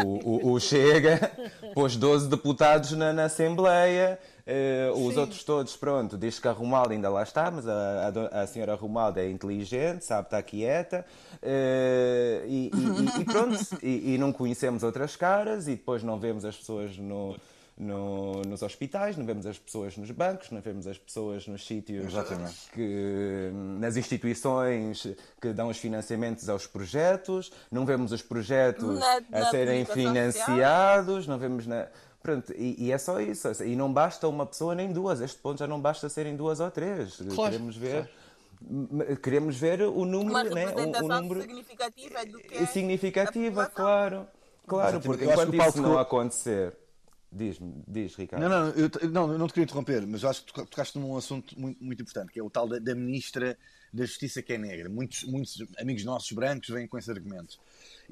O, 0.05 0.51
o, 0.51 0.53
o 0.53 0.61
Chega 0.61 1.33
pôs 1.75 1.97
12 1.97 2.29
deputados 2.29 2.93
na, 2.93 3.13
na 3.13 3.25
Assembleia, 3.25 4.19
Uh, 4.45 5.07
os 5.07 5.17
outros 5.17 5.45
todos, 5.45 5.77
pronto, 5.77 6.19
diz 6.19 6.41
que 6.41 6.49
a 6.49 6.53
Romalda 6.53 6.93
ainda 6.93 7.09
lá 7.09 7.23
está, 7.23 7.49
mas 7.49 7.67
a, 7.67 8.13
a, 8.33 8.43
a 8.43 8.47
senhora 8.47 8.75
Romalda 8.75 9.21
é 9.21 9.31
inteligente, 9.31 10.05
sabe 10.05 10.27
estar 10.27 10.43
quieta, 10.43 11.07
uh, 11.35 12.47
e, 12.47 12.71
e, 12.75 13.21
e, 13.21 13.25
pronto, 13.27 13.59
e, 13.81 14.15
e, 14.15 14.19
não 14.19 14.33
conhecemos 14.33 14.83
outras 14.83 15.15
caras, 15.15 15.69
e 15.69 15.77
depois 15.77 16.03
não 16.03 16.19
vemos 16.19 16.45
as 16.45 16.57
pessoas 16.57 16.97
no, 16.99 17.37
no, 17.79 18.43
nos 18.43 18.63
hospitais, 18.63 19.17
não 19.17 19.25
vemos 19.25 19.47
as 19.47 19.59
pessoas 19.59 19.97
nos 19.97 20.11
bancos, 20.11 20.51
não 20.51 20.61
vemos 20.61 20.89
as 20.89 20.99
pessoas 20.99 21.47
nos 21.47 21.65
sítios, 21.65 22.07
Exatamente. 22.07 22.69
que, 22.73 23.51
nas 23.79 23.97
instituições 23.97 25.07
que 25.41 25.53
dão 25.53 25.69
os 25.69 25.79
financiamentos 25.79 26.49
aos 26.49 26.67
projetos, 26.67 27.53
não 27.71 27.87
vemos 27.87 28.11
os 28.11 28.23
projetos 28.23 28.99
na, 28.99 29.41
a 29.41 29.51
serem 29.51 29.85
financiados, 29.85 31.29
não 31.29 31.39
vemos 31.39 31.65
na 31.67 31.87
Pronto, 32.23 32.53
e, 32.53 32.87
e, 32.87 32.93
é 32.93 32.99
só 32.99 33.21
isso. 33.21 33.49
E 33.65 33.75
não 33.75 33.93
basta 33.93 34.29
uma 34.29 34.47
pessoa 34.47 34.75
nem 34.75 34.93
duas. 34.93 35.21
Este 35.21 35.39
ponto 35.39 35.59
já 35.59 35.67
não 35.67 35.81
basta 35.81 36.09
serem 36.09 36.37
duas 36.37 36.61
ou 36.61 36.71
três. 36.71 37.17
Claro, 37.17 37.53
queremos 37.53 37.77
ver. 37.77 38.09
Claro. 38.09 39.17
Queremos 39.21 39.57
ver 39.57 39.83
o 39.83 40.05
número, 40.05 40.31
uma 40.31 40.45
né? 40.45 40.67
o, 40.67 41.05
o 41.05 41.09
número 41.09 41.41
significativa 41.41 42.25
do 42.25 42.39
que 42.39 42.55
é 42.55 42.67
significativa, 42.67 43.67
claro, 43.67 44.29
claro, 44.67 44.99
Exatamente. 44.99 45.07
porque 45.07 45.25
Eu 45.25 45.31
acho 45.31 45.43
enquanto 45.43 45.51
que 45.51 45.57
o 45.57 45.59
Paulo 45.59 45.73
isso 45.73 45.83
não 45.83 45.99
acontecer, 45.99 46.77
diz-me, 47.33 47.83
diz 47.89 48.15
Ricardo. 48.15 48.41
Não, 48.41 48.49
não, 48.49 48.69
eu, 48.69 48.91
não, 49.11 49.33
eu 49.33 49.39
não 49.39 49.49
te 49.49 49.55
queria 49.55 49.65
interromper, 49.65 50.07
mas 50.07 50.23
eu 50.23 50.31
acho 50.31 50.45
que 50.45 50.53
toca- 50.53 50.67
tocaste 50.69 50.97
num 50.97 51.17
assunto 51.17 51.59
muito, 51.59 51.83
muito 51.83 52.03
importante, 52.03 52.31
que 52.33 52.39
é 52.39 52.43
o 52.43 52.49
tal 52.49 52.69
da, 52.69 52.79
da 52.79 52.95
ministra 52.95 53.59
da 53.93 54.05
Justiça 54.05 54.41
que 54.41 54.53
é 54.53 54.59
negra. 54.59 54.89
Muitos, 54.89 55.25
muitos 55.25 55.61
amigos 55.77 56.05
nossos 56.05 56.31
brancos 56.31 56.69
vêm 56.69 56.87
com 56.87 56.97
esse 56.97 57.11
argumento. 57.11 57.59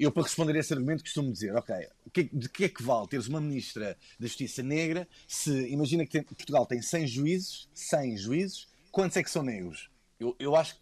Eu, 0.03 0.11
para 0.11 0.23
responder 0.23 0.55
a 0.55 0.59
esse 0.59 0.73
argumento, 0.73 1.03
costumo 1.03 1.31
dizer: 1.31 1.55
ok, 1.55 1.75
é- 1.75 1.89
de 2.33 2.49
que 2.49 2.65
é 2.65 2.69
que 2.69 2.81
vale 2.81 3.07
teres 3.07 3.27
uma 3.27 3.39
ministra 3.39 3.95
da 4.19 4.27
Justiça 4.27 4.63
negra 4.63 5.07
se, 5.27 5.51
imagina 5.69 6.05
que 6.05 6.11
tem- 6.11 6.23
Portugal 6.23 6.65
tem 6.65 6.81
100 6.81 7.05
juízes, 7.07 7.69
100 7.73 8.17
juízes, 8.17 8.67
quantos 8.91 9.15
é 9.17 9.23
que 9.23 9.29
são 9.29 9.43
negros? 9.43 9.89
Eu, 10.19 10.35
eu 10.39 10.55
acho 10.55 10.75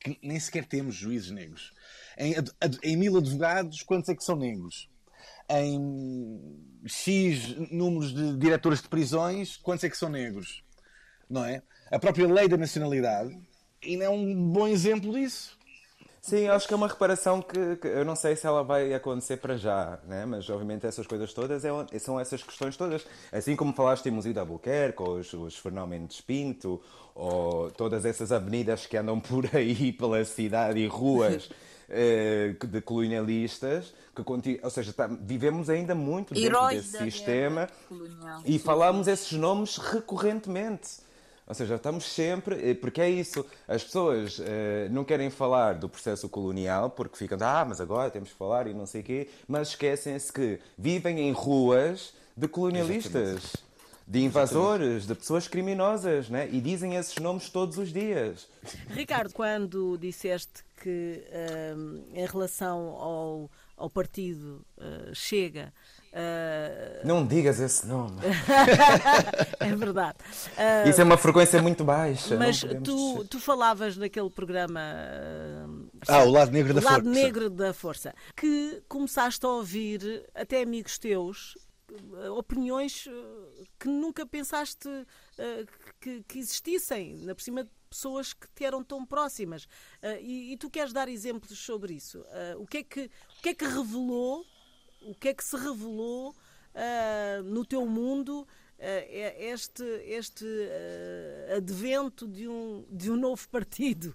que 0.00 0.18
nem 0.22 0.38
sequer 0.38 0.66
temos 0.66 0.94
juízes 0.94 1.30
negros. 1.30 1.72
Em, 2.18 2.34
em 2.82 2.96
mil 2.96 3.16
advogados, 3.16 3.82
quantos 3.82 4.08
é 4.10 4.14
que 4.14 4.22
são 4.24 4.36
negros? 4.36 4.88
em 5.48 6.58
X 6.86 7.54
números 7.70 8.12
de 8.12 8.36
diretores 8.36 8.82
de 8.82 8.88
prisões, 8.88 9.56
quantos 9.56 9.84
é 9.84 9.88
que 9.88 9.96
são 9.96 10.08
negros? 10.08 10.62
Não 11.30 11.44
é? 11.44 11.62
A 11.90 11.98
própria 11.98 12.26
lei 12.26 12.48
da 12.48 12.56
nacionalidade 12.56 13.38
ainda 13.82 14.04
é 14.04 14.08
um 14.08 14.50
bom 14.50 14.66
exemplo 14.66 15.12
disso. 15.12 15.55
Sim, 16.26 16.48
acho 16.48 16.66
que 16.66 16.74
é 16.74 16.76
uma 16.76 16.88
reparação 16.88 17.40
que, 17.40 17.76
que 17.76 17.86
eu 17.86 18.04
não 18.04 18.16
sei 18.16 18.34
se 18.34 18.46
ela 18.48 18.64
vai 18.64 18.92
acontecer 18.92 19.36
para 19.36 19.56
já, 19.56 20.00
né? 20.08 20.26
mas 20.26 20.50
obviamente 20.50 20.84
essas 20.84 21.06
coisas 21.06 21.32
todas 21.32 21.64
é, 21.64 21.98
são 22.00 22.18
essas 22.18 22.42
questões 22.42 22.76
todas. 22.76 23.06
Assim 23.30 23.54
como 23.54 23.72
falaste 23.72 24.06
em 24.06 24.10
Museu 24.10 24.32
de 24.32 24.38
Albuquerque, 24.40 25.00
ou 25.00 25.18
os, 25.18 25.32
os 25.32 25.56
Fernão 25.56 25.86
Mendes 25.86 26.20
Pinto, 26.20 26.82
ou 27.14 27.70
todas 27.70 28.04
essas 28.04 28.32
avenidas 28.32 28.86
que 28.86 28.96
andam 28.96 29.20
por 29.20 29.48
aí 29.54 29.92
pela 29.92 30.24
cidade 30.24 30.80
e 30.80 30.88
ruas 30.88 31.48
eh, 31.88 32.56
de 32.60 32.80
colonialistas, 32.80 33.94
que 34.12 34.24
conti- 34.24 34.58
ou 34.64 34.70
seja, 34.70 34.92
tá- 34.92 35.06
vivemos 35.06 35.70
ainda 35.70 35.94
muito 35.94 36.34
dentro 36.34 36.48
Heróis 36.48 36.76
desse 36.82 36.92
da 36.92 36.98
sistema 37.04 37.68
colonial. 37.88 38.42
e 38.44 38.58
falamos 38.58 39.06
esses 39.06 39.30
nomes 39.38 39.76
recorrentemente. 39.76 41.05
Ou 41.46 41.54
seja, 41.54 41.76
estamos 41.76 42.04
sempre. 42.04 42.70
eh, 42.70 42.74
Porque 42.74 43.00
é 43.00 43.08
isso. 43.08 43.44
As 43.68 43.84
pessoas 43.84 44.40
eh, 44.44 44.88
não 44.90 45.04
querem 45.04 45.30
falar 45.30 45.74
do 45.74 45.88
processo 45.88 46.28
colonial 46.28 46.90
porque 46.90 47.16
ficam, 47.16 47.38
ah, 47.40 47.64
mas 47.64 47.80
agora 47.80 48.10
temos 48.10 48.30
que 48.30 48.36
falar 48.36 48.66
e 48.66 48.74
não 48.74 48.86
sei 48.86 49.00
o 49.00 49.04
quê, 49.04 49.28
mas 49.46 49.68
esquecem-se 49.68 50.32
que 50.32 50.58
vivem 50.76 51.20
em 51.20 51.32
ruas 51.32 52.12
de 52.36 52.48
colonialistas, 52.48 53.56
de 54.06 54.20
invasores, 54.22 55.06
de 55.06 55.14
pessoas 55.14 55.48
criminosas, 55.48 56.28
né? 56.28 56.48
e 56.52 56.60
dizem 56.60 56.94
esses 56.96 57.16
nomes 57.16 57.48
todos 57.48 57.78
os 57.78 57.92
dias. 57.92 58.48
Ricardo, 58.88 59.32
quando 59.32 59.96
disseste 59.98 60.64
que 60.82 61.24
hum, 61.76 62.04
em 62.14 62.26
relação 62.26 62.78
ao, 62.96 63.50
ao 63.76 63.88
partido 63.90 64.64
uh, 64.78 65.14
Chega. 65.14 65.72
Uh, 66.16 67.06
Não 67.06 67.26
digas 67.26 67.60
esse 67.60 67.86
nome. 67.86 68.18
é 69.60 69.76
verdade. 69.76 70.18
Uh, 70.56 70.88
Isso 70.88 71.00
é 71.00 71.04
uma 71.04 71.16
frequência 71.16 71.60
muito 71.62 71.84
baixa. 71.84 72.36
mas 72.36 72.60
tu, 72.82 73.24
tu 73.26 73.38
falavas 73.38 73.96
naquele 73.96 74.30
programa. 74.30 74.80
uh, 74.80 75.88
Ah, 76.08 76.24
o 76.24 76.30
lado 76.30 76.50
negro 76.52 76.74
da 76.74 76.80
o 76.80 76.84
lado 76.84 77.04
força. 77.04 77.20
negro 77.20 77.50
da 77.50 77.72
força. 77.72 78.14
Que 78.34 78.82
começaste 78.88 79.44
a 79.44 79.48
ouvir, 79.48 80.24
até 80.34 80.62
amigos 80.62 80.98
teus, 80.98 81.56
opiniões 82.36 83.06
eh, 83.08 83.64
que 83.78 83.88
nunca 83.88 84.26
pensaste 84.26 84.88
que, 86.00 86.22
que 86.26 86.38
existissem. 86.38 87.16
Na 87.18 87.34
por 87.34 87.42
cima, 87.42 87.66
pessoas 87.88 88.32
que 88.32 88.46
te 88.54 88.64
eram 88.64 88.82
tão 88.84 89.04
próximas. 89.04 89.64
Uh, 90.02 90.20
e, 90.20 90.52
e, 90.52 90.56
tu 90.56 90.68
queres 90.70 90.92
dar 90.92 91.08
exemplos 91.08 91.58
sobre 91.58 91.94
isso? 91.94 92.20
Uh, 92.20 92.62
o, 92.62 92.66
que 92.66 92.78
é 92.78 92.82
que, 92.82 93.10
o 93.38 93.42
que 93.42 93.48
é 93.50 93.54
que 93.54 93.64
revelou, 93.64 94.44
o 95.06 95.14
que 95.14 95.28
é 95.28 95.34
que 95.34 95.44
se 95.44 95.56
revelou 95.56 96.30
uh, 96.30 97.42
no 97.44 97.64
teu 97.64 97.86
mundo 97.86 98.46
este, 98.78 99.82
este 100.04 100.44
advento 101.56 102.28
de 102.28 102.46
um, 102.46 102.84
de 102.90 103.10
um 103.10 103.16
novo 103.16 103.48
partido? 103.48 104.14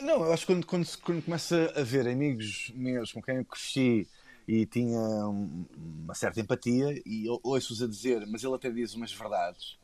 Não, 0.00 0.24
eu 0.24 0.32
acho 0.32 0.46
que 0.46 0.52
quando, 0.52 0.66
quando, 0.66 0.98
quando 0.98 1.22
começa 1.22 1.72
a 1.76 1.82
ver 1.82 2.08
amigos 2.08 2.72
meus 2.74 3.12
com 3.12 3.22
quem 3.22 3.36
eu 3.36 3.44
cresci 3.44 4.08
e 4.46 4.66
tinha 4.66 5.00
uma 5.26 6.14
certa 6.14 6.40
empatia 6.40 7.00
e 7.06 7.26
ouço-os 7.42 7.82
a 7.82 7.86
dizer, 7.86 8.26
mas 8.26 8.44
ele 8.44 8.54
até 8.54 8.70
diz 8.70 8.94
umas 8.94 9.12
verdades. 9.12 9.78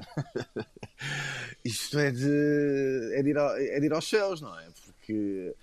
Isto 1.64 1.98
é 1.98 2.10
de, 2.10 3.12
é, 3.14 3.22
de 3.22 3.30
ir 3.30 3.38
ao, 3.38 3.56
é 3.56 3.80
de 3.80 3.86
ir 3.86 3.92
aos 3.92 4.08
céus, 4.08 4.40
não 4.40 4.58
é? 4.58 4.68
Porque 4.84 5.54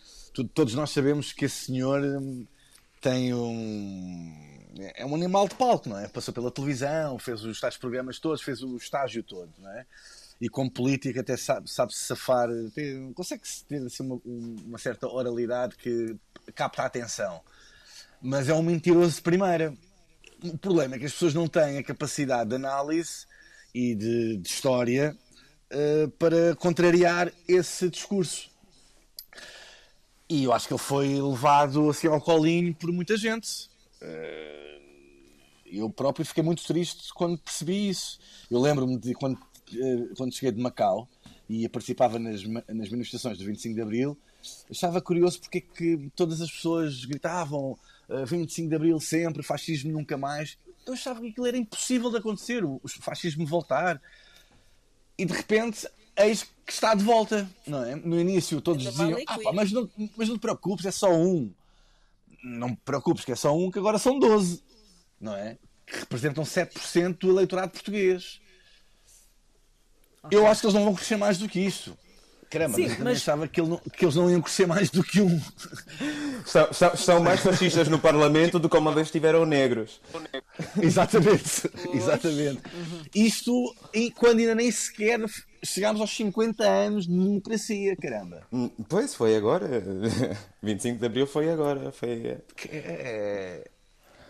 todos 0.53 0.73
nós 0.73 0.89
sabemos 0.91 1.31
que 1.31 1.45
esse 1.45 1.65
senhor 1.65 2.01
tem 3.01 3.33
um. 3.33 4.45
É 4.95 5.05
um 5.05 5.15
animal 5.15 5.47
de 5.47 5.55
palco, 5.55 5.89
não 5.89 5.97
é? 5.97 6.07
Passou 6.07 6.33
pela 6.33 6.51
televisão, 6.51 7.17
fez 7.17 7.43
os 7.43 7.59
tais 7.59 7.77
programas 7.77 8.19
todos, 8.19 8.43
fez 8.43 8.61
o 8.61 8.77
estágio 8.77 9.23
todo, 9.23 9.51
não 9.57 9.71
é? 9.71 9.85
E 10.39 10.47
como 10.47 10.69
político 10.69 11.19
até 11.19 11.35
sabe, 11.35 11.67
sabe 11.67 11.95
safar, 11.95 12.47
tem, 12.75 13.11
consegue 13.13 13.41
ter 13.67 13.83
assim, 13.83 14.03
uma, 14.03 14.21
uma 14.23 14.77
certa 14.77 15.07
oralidade 15.07 15.75
que 15.77 16.15
capta 16.53 16.83
a 16.83 16.85
atenção 16.85 17.41
mas 18.21 18.49
é 18.49 18.53
um 18.53 18.61
mentiroso 18.61 19.15
de 19.15 19.21
primeira. 19.21 19.73
O 20.43 20.57
problema 20.57 20.95
é 20.95 20.99
que 20.99 21.05
as 21.05 21.13
pessoas 21.13 21.33
não 21.33 21.47
têm 21.47 21.77
a 21.77 21.83
capacidade 21.83 22.49
de 22.49 22.55
análise 22.55 23.25
e 23.73 23.95
de, 23.95 24.37
de 24.37 24.47
história 24.47 25.15
uh, 25.71 26.09
para 26.11 26.55
contrariar 26.55 27.31
esse 27.47 27.89
discurso. 27.89 28.49
E 30.29 30.43
eu 30.43 30.51
acho 30.51 30.67
que 30.67 30.73
ele 30.73 30.79
foi 30.79 31.21
levado 31.21 31.89
assim 31.89 32.07
ao 32.07 32.19
colinho 32.19 32.73
por 32.75 32.91
muita 32.91 33.15
gente. 33.15 33.69
Uh, 34.01 34.77
eu 35.65 35.89
próprio 35.89 36.25
fiquei 36.25 36.43
muito 36.43 36.65
triste 36.65 37.13
quando 37.13 37.37
percebi 37.37 37.89
isso. 37.89 38.19
Eu 38.51 38.59
lembro-me 38.59 38.97
de 38.97 39.13
quando, 39.13 39.35
uh, 39.35 40.15
quando 40.17 40.33
cheguei 40.33 40.51
de 40.51 40.61
Macau 40.61 41.07
e 41.49 41.67
participava 41.69 42.19
nas, 42.19 42.43
nas 42.43 42.89
manifestações 42.89 43.37
do 43.37 43.45
25 43.45 43.75
de 43.75 43.81
Abril, 43.81 44.17
achava 44.69 45.01
curioso 45.01 45.39
porque 45.39 45.59
é 45.59 45.61
que 45.61 46.11
todas 46.15 46.41
as 46.41 46.51
pessoas 46.51 47.05
gritavam 47.05 47.77
25 48.25 48.65
eh, 48.65 48.69
de 48.69 48.75
Abril 48.75 48.99
sempre, 48.99 49.43
fascismo 49.43 49.91
nunca 49.91 50.17
mais. 50.17 50.57
Eu 50.85 50.93
achava 50.93 51.21
que 51.21 51.27
aquilo 51.27 51.47
era 51.47 51.57
impossível 51.57 52.09
de 52.09 52.17
acontecer, 52.17 52.63
o 52.63 52.81
fascismo 53.01 53.45
voltar. 53.45 54.01
E 55.17 55.25
de 55.25 55.33
repente, 55.33 55.87
eis 56.17 56.43
que 56.65 56.73
está 56.73 56.93
de 56.93 57.03
volta, 57.03 57.49
não 57.65 57.83
é? 57.83 57.95
No 57.95 58.19
início 58.19 58.59
todos 58.59 58.83
diziam, 58.83 59.17
ah, 59.27 59.37
pá, 59.41 59.53
mas, 59.53 59.71
não, 59.71 59.89
mas 60.17 60.27
não 60.27 60.37
te 60.37 60.41
preocupes, 60.41 60.85
é 60.85 60.91
só 60.91 61.13
um. 61.13 61.53
Não 62.43 62.75
te 62.75 62.81
preocupes 62.83 63.23
que 63.23 63.31
é 63.31 63.35
só 63.35 63.55
um, 63.55 63.71
que 63.71 63.79
agora 63.79 63.97
são 63.97 64.19
12, 64.19 64.63
não 65.19 65.35
é? 65.35 65.57
Que 65.85 65.99
representam 65.99 66.43
7% 66.43 67.17
do 67.19 67.29
eleitorado 67.29 67.71
português. 67.71 68.41
Okay. 70.23 70.37
Eu 70.37 70.45
acho 70.45 70.61
que 70.61 70.67
eles 70.67 70.73
não 70.73 70.83
vão 70.83 70.95
crescer 70.95 71.15
mais 71.15 71.37
do 71.37 71.47
que 71.47 71.59
isso. 71.59 71.97
Caramba, 72.49 72.75
Sim, 72.75 72.87
mas, 72.87 72.99
mas... 72.99 73.17
achava 73.17 73.47
que, 73.47 73.59
ele 73.59 73.69
não, 73.69 73.77
que, 73.77 74.05
eles 74.05 74.15
não 74.15 74.29
iam 74.31 74.41
crescer 74.41 74.65
mais 74.65 74.89
do 74.89 75.03
que 75.03 75.21
um. 75.21 75.41
São, 76.45 76.71
são, 76.71 76.95
são 76.95 77.23
mais 77.23 77.41
fascistas 77.41 77.89
no 77.89 77.99
Parlamento 77.99 78.57
do 78.57 78.69
que 78.69 78.77
uma 78.77 78.93
vez 78.93 79.11
tiveram 79.11 79.45
negros. 79.45 79.99
exatamente, 80.81 81.69
exatamente. 81.93 82.61
Uhum. 82.73 83.01
Isto 83.13 83.75
quando 84.15 84.39
ainda 84.39 84.55
nem 84.55 84.71
sequer 84.71 85.19
chegámos 85.63 85.99
aos 85.99 86.15
50 86.15 86.63
anos 86.63 87.05
de 87.05 87.13
democracia, 87.13 87.95
caramba. 87.97 88.47
Hum, 88.51 88.69
pois, 88.87 89.13
foi 89.13 89.35
agora. 89.35 89.67
25 90.63 90.99
de 90.99 91.05
Abril 91.05 91.27
foi 91.27 91.49
agora. 91.49 91.91
Foi... 91.91 92.39
É... 92.71 93.67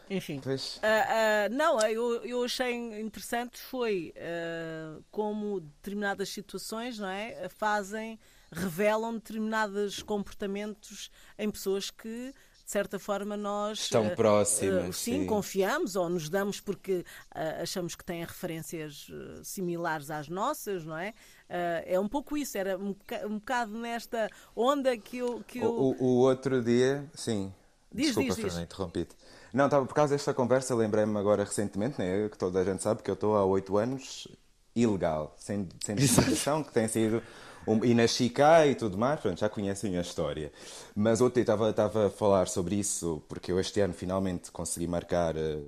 Enfim. 0.10 0.40
Uh, 0.40 0.50
uh, 0.50 1.56
não, 1.56 1.80
eu, 1.82 2.24
eu 2.24 2.44
achei 2.44 2.74
interessante 3.00 3.60
foi 3.60 4.14
uh, 4.16 5.04
como 5.12 5.60
determinadas 5.60 6.30
situações 6.30 6.98
não 6.98 7.10
é, 7.10 7.50
fazem, 7.50 8.20
revelam 8.52 9.14
determinados 9.16 10.02
comportamentos 10.02 11.12
em 11.38 11.50
pessoas 11.50 11.92
que 11.92 12.34
de 12.68 12.72
certa 12.72 13.00
forma 13.00 13.38
nós 13.38 13.80
estão 13.80 14.10
próximas. 14.10 14.90
Uh, 14.90 14.94
sim, 14.94 15.22
sim, 15.22 15.26
confiamos 15.26 15.96
ou 15.96 16.10
nos 16.10 16.30
damos 16.30 16.60
porque 16.60 16.98
uh, 17.34 17.62
achamos 17.62 17.96
que 17.96 18.04
têm 18.04 18.26
referências 18.26 19.10
similares 19.42 20.12
às 20.12 20.28
nossas, 20.28 20.84
não 20.84 20.98
é? 20.98 21.12
Uh, 21.50 21.84
é 21.86 21.98
um 21.98 22.10
pouco 22.10 22.36
isso, 22.36 22.58
era 22.58 22.78
um, 22.78 22.94
um 23.26 23.40
bocado 23.40 23.72
nesta 23.78 24.30
onda 24.54 24.98
que 24.98 25.20
eu. 25.20 25.42
Que 25.48 25.60
eu... 25.60 25.72
O, 25.72 26.04
o, 26.04 26.18
outro 26.18 26.62
dia, 26.62 27.10
sim. 27.14 27.54
Diz, 27.90 28.08
Desculpa, 28.08 28.36
diz, 28.36 28.44
Fernando, 28.44 28.64
interrompi-te. 28.66 29.16
Não, 29.58 29.66
estava 29.66 29.88
por 29.88 29.96
causa 29.96 30.14
desta 30.14 30.36
conversa, 30.36 30.76
lembrei-me 30.76 31.18
agora 31.18 31.44
recentemente, 31.44 31.98
né, 31.98 32.30
que 32.30 32.38
toda 32.38 32.60
a 32.60 32.64
gente 32.64 32.84
sabe 32.84 33.02
que 33.02 33.10
eu 33.10 33.16
estou 33.16 33.36
há 33.36 33.44
oito 33.44 33.76
anos 33.76 34.28
ilegal, 34.76 35.36
sem, 35.36 35.68
sem 35.84 35.96
documentação, 35.96 36.64
que 36.64 36.72
tem 36.72 36.88
sido. 36.88 37.24
Um, 37.68 37.84
e 37.84 37.96
nasci 37.96 38.30
cá 38.30 38.68
e 38.68 38.76
tudo 38.76 39.00
mais, 39.00 39.20
pronto, 39.20 39.40
já 39.40 39.50
conhecem 39.50 39.98
a 39.98 40.02
história. 40.02 40.54
Mas 40.96 41.22
ontem 41.22 41.42
estava, 41.42 41.72
a 41.72 42.10
falar 42.12 42.48
sobre 42.48 42.76
isso, 42.76 43.24
porque 43.28 43.52
eu 43.52 43.60
este 43.60 43.82
ano 43.82 43.96
finalmente 43.96 44.52
consegui 44.52 44.86
marcar. 44.86 45.36
Uh, 45.36 45.66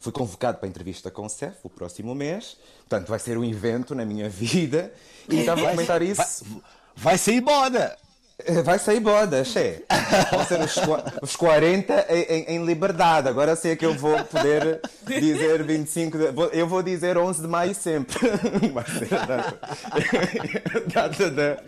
fui 0.00 0.10
convocado 0.10 0.58
para 0.58 0.66
a 0.66 0.68
entrevista 0.68 1.08
com 1.08 1.24
o 1.24 1.28
CEF 1.28 1.58
o 1.62 1.70
próximo 1.70 2.16
mês, 2.16 2.58
portanto 2.80 3.06
vai 3.06 3.20
ser 3.20 3.38
um 3.38 3.44
evento 3.44 3.94
na 3.94 4.04
minha 4.04 4.28
vida. 4.28 4.92
E 5.28 5.36
estava 5.36 5.62
a 5.62 5.70
comentar 5.70 6.02
isso. 6.02 6.44
Vai, 6.44 6.62
vai 6.96 7.18
sair 7.18 7.40
moda! 7.40 7.96
Vai 8.64 8.78
sair 8.78 9.00
boda, 9.00 9.44
che. 9.44 9.84
Vão 10.30 10.44
ser 10.44 10.60
os, 10.60 10.76
os 11.22 11.36
40 11.36 12.06
em, 12.10 12.56
em, 12.56 12.64
liberdade. 12.64 13.28
Agora 13.28 13.54
sei 13.56 13.76
que 13.76 13.86
eu 13.86 13.94
vou 13.94 14.22
poder 14.24 14.80
dizer 15.06 15.62
25 15.62 16.18
de, 16.18 16.58
Eu 16.58 16.66
vou 16.66 16.82
dizer 16.82 17.16
11 17.16 17.42
de 17.42 17.48
maio 17.48 17.74
sempre. 17.74 18.18
Vai 18.72 18.84
ser 18.86 19.14
a 19.14 19.26
data, 19.26 19.58
a 19.62 20.80
data 20.92 21.30
da, 21.30 21.62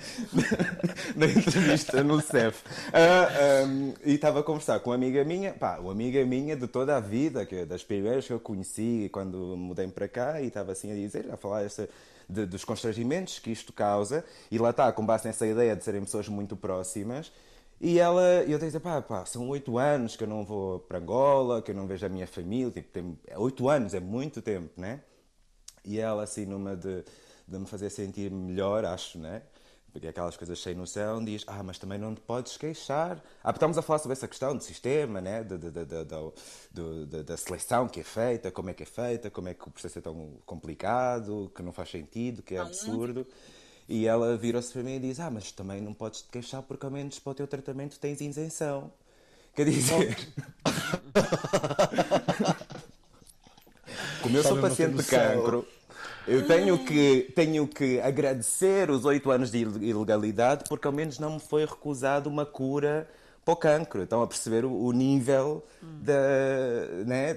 da, 1.16 1.26
entrevista 1.26 2.02
no 2.02 2.20
CEF. 2.20 2.58
Uh, 2.58 2.92
ah, 2.92 3.64
um, 3.66 3.94
e 4.04 4.14
estava 4.14 4.40
a 4.40 4.42
conversar 4.42 4.80
com 4.80 4.90
uma 4.90 4.96
amiga 4.96 5.24
minha, 5.24 5.52
pá, 5.52 5.78
uma 5.78 5.92
amiga 5.92 6.24
minha 6.24 6.56
de 6.56 6.66
toda 6.66 6.96
a 6.96 7.00
vida, 7.00 7.44
que, 7.46 7.64
das 7.64 7.82
primeiras 7.82 8.26
que 8.26 8.32
eu 8.32 8.40
conheci 8.40 9.08
quando 9.12 9.56
mudei 9.56 9.86
para 9.88 10.08
cá, 10.08 10.40
e 10.40 10.46
estava 10.46 10.72
assim 10.72 10.90
a 10.90 10.94
dizer, 10.94 11.26
a 11.32 11.36
falar 11.36 11.62
esta 11.64 11.88
de, 12.28 12.46
dos 12.46 12.64
constrangimentos 12.64 13.38
que 13.38 13.50
isto 13.50 13.72
causa, 13.72 14.24
e 14.50 14.58
lá 14.58 14.70
está, 14.70 14.92
com 14.92 15.04
base 15.04 15.26
nessa 15.26 15.46
ideia 15.46 15.74
de 15.76 15.84
serem 15.84 16.02
pessoas 16.02 16.28
muito 16.28 16.56
próximas. 16.56 17.32
E 17.80 17.98
ela, 17.98 18.22
eu 18.46 18.58
disse, 18.58 18.78
pá, 18.80 19.02
pá, 19.02 19.26
são 19.26 19.48
oito 19.48 19.78
anos 19.78 20.16
que 20.16 20.24
eu 20.24 20.28
não 20.28 20.44
vou 20.44 20.78
para 20.80 20.98
Angola, 20.98 21.60
que 21.60 21.70
eu 21.70 21.74
não 21.74 21.86
vejo 21.86 22.06
a 22.06 22.08
minha 22.08 22.26
família, 22.26 22.70
tipo, 22.70 22.88
tem 22.90 23.18
oito 23.36 23.68
anos, 23.68 23.94
é 23.94 24.00
muito 24.00 24.40
tempo, 24.40 24.70
né? 24.80 25.00
E 25.84 25.98
ela, 25.98 26.22
assim, 26.22 26.46
numa 26.46 26.74
de, 26.74 27.04
de 27.46 27.58
me 27.58 27.66
fazer 27.66 27.90
sentir 27.90 28.30
melhor, 28.30 28.84
acho, 28.84 29.18
né? 29.18 29.42
Porque 29.94 30.08
aquelas 30.08 30.36
coisas 30.36 30.60
sem 30.60 30.74
noção, 30.74 31.24
diz, 31.24 31.44
ah, 31.46 31.62
mas 31.62 31.78
também 31.78 31.96
não 31.96 32.12
te 32.16 32.20
podes 32.20 32.56
queixar. 32.56 33.22
Ah, 33.44 33.52
estamos 33.52 33.78
a 33.78 33.82
falar 33.82 34.00
sobre 34.00 34.14
essa 34.14 34.26
questão 34.26 34.56
do 34.56 34.60
sistema, 34.60 35.20
né? 35.20 35.44
da, 35.44 35.56
da, 35.56 35.70
da, 35.70 37.22
da, 37.22 37.36
seleção 37.36 37.86
que 37.86 38.00
é 38.00 38.02
feita, 38.02 38.50
como 38.50 38.70
é 38.70 38.74
que 38.74 38.82
é 38.82 38.86
feita, 38.86 39.30
como 39.30 39.48
é 39.48 39.54
que 39.54 39.68
o 39.68 39.70
processo 39.70 40.00
é 40.00 40.02
tão 40.02 40.32
complicado, 40.44 41.48
que 41.54 41.62
não 41.62 41.72
faz 41.72 41.90
sentido, 41.90 42.42
que 42.42 42.56
é 42.56 42.58
absurdo. 42.58 43.24
E 43.88 44.04
ela 44.04 44.36
virou-se 44.36 44.72
para 44.72 44.82
mim 44.82 44.96
e 44.96 44.98
diz, 44.98 45.20
ah, 45.20 45.30
mas 45.30 45.52
também 45.52 45.80
não 45.80 45.94
podes 45.94 46.22
te 46.22 46.28
queixar 46.28 46.60
porque 46.62 46.84
ao 46.84 46.90
menos 46.90 47.20
para 47.20 47.30
o 47.30 47.34
teu 47.34 47.46
tratamento 47.46 47.96
tens 48.00 48.20
isenção. 48.20 48.90
Quer 49.54 49.70
dizer... 49.70 50.18
Como 54.22 54.36
eu 54.36 54.42
sou 54.42 54.60
paciente 54.60 54.96
de 54.96 55.04
cancro 55.04 55.64
eu 56.26 56.46
tenho 56.46 56.78
que, 56.78 57.32
tenho 57.34 57.66
que 57.66 58.00
agradecer 58.00 58.90
os 58.90 59.04
oito 59.04 59.30
anos 59.30 59.50
de 59.50 59.58
ilegalidade 59.58 60.64
porque 60.68 60.86
ao 60.86 60.92
menos 60.92 61.18
não 61.18 61.34
me 61.34 61.40
foi 61.40 61.64
recusado 61.64 62.28
uma 62.28 62.46
cura 62.46 63.08
para 63.44 63.52
o 63.52 63.56
cancro. 63.56 64.02
Estão 64.02 64.22
a 64.22 64.26
perceber 64.26 64.64
o, 64.64 64.90
nível 64.92 65.64
da. 65.82 66.14
Né, 67.06 67.36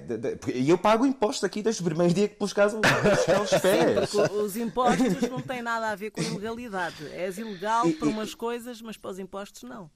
e 0.53 0.69
eu 0.69 0.77
pago 0.77 1.05
impostos 1.05 1.43
aqui 1.43 1.61
desde 1.61 1.81
o 1.81 1.85
primeiro 1.85 2.13
dia 2.13 2.27
que 2.27 2.35
pus 2.35 2.53
casa 2.53 2.77
os 2.77 2.81
pés. 3.61 4.09
Sim, 4.09 4.21
os 4.41 4.55
impostos 4.55 5.29
não 5.29 5.41
têm 5.41 5.61
nada 5.61 5.89
a 5.89 5.95
ver 5.95 6.11
com 6.11 6.21
ilegalidade. 6.21 7.07
És 7.11 7.38
ilegal 7.38 7.88
e, 7.88 7.93
para 7.93 8.07
umas 8.07 8.33
coisas, 8.33 8.81
mas 8.81 8.95
para 8.95 9.11
os 9.11 9.19
impostos 9.19 9.63
não. 9.63 9.89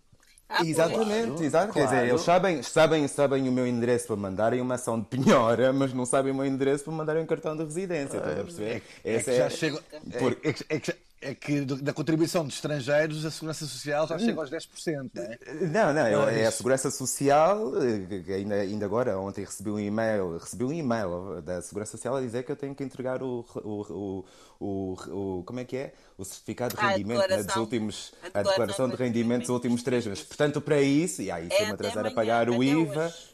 Ah, 0.54 0.66
Exatamente, 0.66 1.28
claro, 1.28 1.44
exato. 1.44 1.74
Claro. 1.74 1.90
Quer 1.90 1.96
dizer, 1.96 2.10
eles 2.10 2.22
sabem, 2.22 2.62
sabem, 2.62 3.08
sabem 3.08 3.48
o 3.48 3.52
meu 3.52 3.66
endereço 3.66 4.08
para 4.08 4.16
mandarem 4.18 4.60
uma 4.60 4.76
ação 4.76 5.00
de 5.00 5.06
penhora, 5.06 5.72
mas 5.72 5.94
não 5.94 6.06
sabem 6.06 6.32
o 6.32 6.36
meu 6.36 6.46
endereço 6.46 6.84
para 6.84 6.94
mandarem 6.94 7.24
um 7.24 7.26
cartão 7.26 7.56
de 7.56 7.64
residência. 7.64 8.18
Estás 8.18 8.40
a 8.40 8.44
perceber? 8.44 8.84
É, 9.04 9.16
é 9.16 9.24
que 9.24 9.38
já 9.38 9.46
é... 9.46 9.50
chegam. 9.50 9.80
Por... 10.20 10.38
É, 10.44 10.54
que, 10.54 10.66
é, 10.68 10.80
que, 10.80 10.94
é 11.22 11.36
que 11.36 11.62
da 11.62 11.94
contribuição 11.94 12.46
de 12.46 12.54
estrangeiros 12.54 13.24
a 13.26 13.32
Segurança 13.32 13.66
Social 13.66 14.08
já 14.08 14.18
chega 14.18 14.42
aos 14.42 14.50
10%, 14.50 15.12
não 15.14 15.24
é? 15.24 15.38
Não, 15.68 15.94
não, 15.94 16.12
não 16.12 16.30
é, 16.30 16.42
é 16.42 16.46
a 16.48 16.52
Segurança 16.52 16.90
Social, 16.90 17.74
eh, 17.84 18.34
ainda, 18.34 18.56
ainda 18.56 18.86
agora, 18.86 19.20
ontem 19.20 19.46
recebi 19.46 19.70
um 19.70 19.80
e-mail, 19.80 20.38
recebi 20.40 20.64
um 20.64 20.74
e-mail 20.74 21.42
da 21.44 21.62
Segurança 21.62 21.92
Social 21.92 22.16
a 22.16 22.22
dizer 22.22 22.44
que 22.44 22.52
eu 22.52 22.56
tenho 22.56 22.74
que 22.74 22.84
entregar 22.84 23.22
o, 23.22 23.46
o, 23.56 24.26
o, 24.60 24.94
o 25.10 25.44
como 25.44 25.60
é 25.60 25.64
que 25.64 25.78
é? 25.78 25.94
O 26.18 26.26
certificado 26.26 26.76
de 26.76 26.82
rendimento 26.82 27.30
né, 27.30 27.44
dos 27.44 27.56
últimos, 27.56 28.14
a, 28.34 28.40
a 28.40 28.44
declaração 28.44 28.90
de 28.90 28.96
rendimento 28.96 29.42
dos 29.42 29.50
últimos 29.50 29.84
três 29.84 30.06
meses. 30.08 30.24
Portanto, 30.24 30.60
para 30.60 30.82
isso, 30.82 31.22
e 31.22 31.30
aí 31.30 31.48
se 31.48 31.54
é 31.54 31.66
me 31.68 31.74
atrasar 31.74 32.06
a 32.06 32.12
pagar 32.12 32.50
o 32.50 32.64
IVA, 32.64 33.06
hoje. 33.06 33.30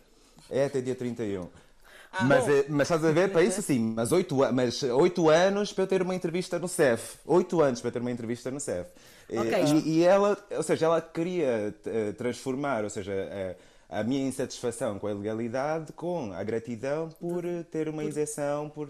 é 0.50 0.66
até 0.66 0.82
dia 0.82 0.96
31. 0.96 1.48
Ah, 2.20 2.24
mas, 2.24 2.47
eh, 2.47 2.65
mas 2.68 2.88
estás 2.89 3.05
a 3.05 3.11
ver, 3.11 3.32
para 3.32 3.43
isso 3.43 3.61
sim, 3.61 3.93
mas 3.95 4.11
oito, 4.11 4.36
mas 4.51 4.82
oito 4.82 5.30
anos 5.30 5.72
para 5.72 5.84
eu 5.84 5.88
ter 5.88 6.01
uma 6.01 6.15
entrevista 6.15 6.57
no 6.57 6.68
CEF. 6.68 7.18
Oito 7.26 7.61
anos 7.61 7.80
para 7.80 7.91
ter 7.91 7.99
uma 7.99 8.11
entrevista 8.11 8.49
no 8.49 8.59
CEF. 8.59 8.89
Okay. 9.30 9.63
E, 9.63 9.99
e, 9.99 10.03
ela, 10.03 10.38
ou 10.51 10.63
seja, 10.63 10.86
ela 10.88 11.01
queria 11.01 11.76
uh, 11.86 12.13
transformar, 12.13 12.84
ou 12.84 12.89
seja, 12.89 13.55
a, 13.89 13.99
a 13.99 14.03
minha 14.03 14.26
insatisfação 14.28 14.97
com 14.97 15.07
a 15.07 15.11
ilegalidade 15.11 15.93
com 15.93 16.34
a 16.34 16.43
gratidão 16.43 17.09
por 17.09 17.45
eh, 17.45 17.63
ter 17.63 17.88
uma 17.88 18.03
isenção 18.03 18.70
por, 18.70 18.89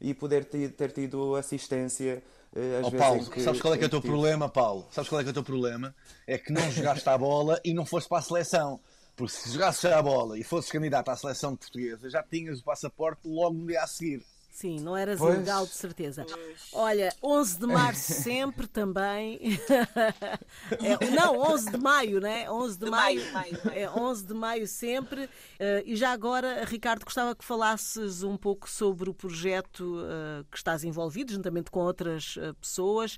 e 0.00 0.14
poder 0.14 0.44
ter 0.44 0.92
tido 0.92 1.36
assistência. 1.36 2.22
Uh, 2.54 2.86
oh, 2.86 2.92
Paulo, 2.92 3.30
que, 3.30 3.40
sabes 3.40 3.60
qual 3.60 3.74
é 3.74 3.78
que 3.78 3.84
é 3.84 3.86
o 3.86 3.90
teu 3.90 4.02
problema, 4.02 4.48
Paulo? 4.48 4.86
Sabes 4.90 5.08
qual 5.08 5.20
é 5.20 5.24
que 5.24 5.30
é 5.30 5.32
o 5.32 5.34
teu 5.34 5.44
problema? 5.44 5.94
É 6.26 6.38
que 6.38 6.52
não 6.52 6.70
jogaste 6.70 7.08
a 7.08 7.16
bola 7.16 7.60
e 7.64 7.72
não 7.72 7.84
foste 7.84 8.08
para 8.08 8.18
a 8.18 8.22
seleção. 8.22 8.80
Porque 9.22 9.36
se 9.36 9.52
jogasses 9.52 9.84
a 9.84 10.02
bola 10.02 10.36
e 10.36 10.42
fosses 10.42 10.68
candidato 10.68 11.08
à 11.08 11.14
seleção 11.14 11.54
portuguesa, 11.54 12.10
já 12.10 12.24
tinhas 12.24 12.58
o 12.58 12.64
passaporte 12.64 13.20
logo 13.24 13.56
no 13.56 13.68
dia 13.68 13.80
a 13.80 13.86
seguir. 13.86 14.26
Sim, 14.52 14.80
não 14.80 14.94
eras 14.94 15.18
pois. 15.18 15.34
ilegal 15.34 15.64
de 15.64 15.72
certeza. 15.72 16.26
Olha, 16.74 17.10
11 17.22 17.58
de 17.58 17.66
março 17.66 18.12
sempre 18.22 18.66
também. 18.66 19.40
é, 20.78 21.10
não, 21.10 21.40
11 21.40 21.70
de 21.70 21.78
maio, 21.78 22.20
né? 22.20 22.50
11 22.50 22.78
de, 22.78 22.84
de 22.84 22.90
maio. 22.90 23.32
maio, 23.32 23.58
maio. 23.64 23.78
É 23.78 23.90
11 23.90 24.26
de 24.26 24.34
maio 24.34 24.68
sempre. 24.68 25.24
Uh, 25.24 25.82
e 25.86 25.96
já 25.96 26.12
agora, 26.12 26.66
Ricardo, 26.66 27.02
gostava 27.02 27.34
que 27.34 27.42
falasses 27.42 28.22
um 28.22 28.36
pouco 28.36 28.68
sobre 28.68 29.08
o 29.08 29.14
projeto 29.14 29.96
uh, 30.02 30.44
que 30.50 30.58
estás 30.58 30.84
envolvido, 30.84 31.32
juntamente 31.32 31.70
com 31.70 31.80
outras 31.80 32.36
uh, 32.36 32.54
pessoas, 32.60 33.16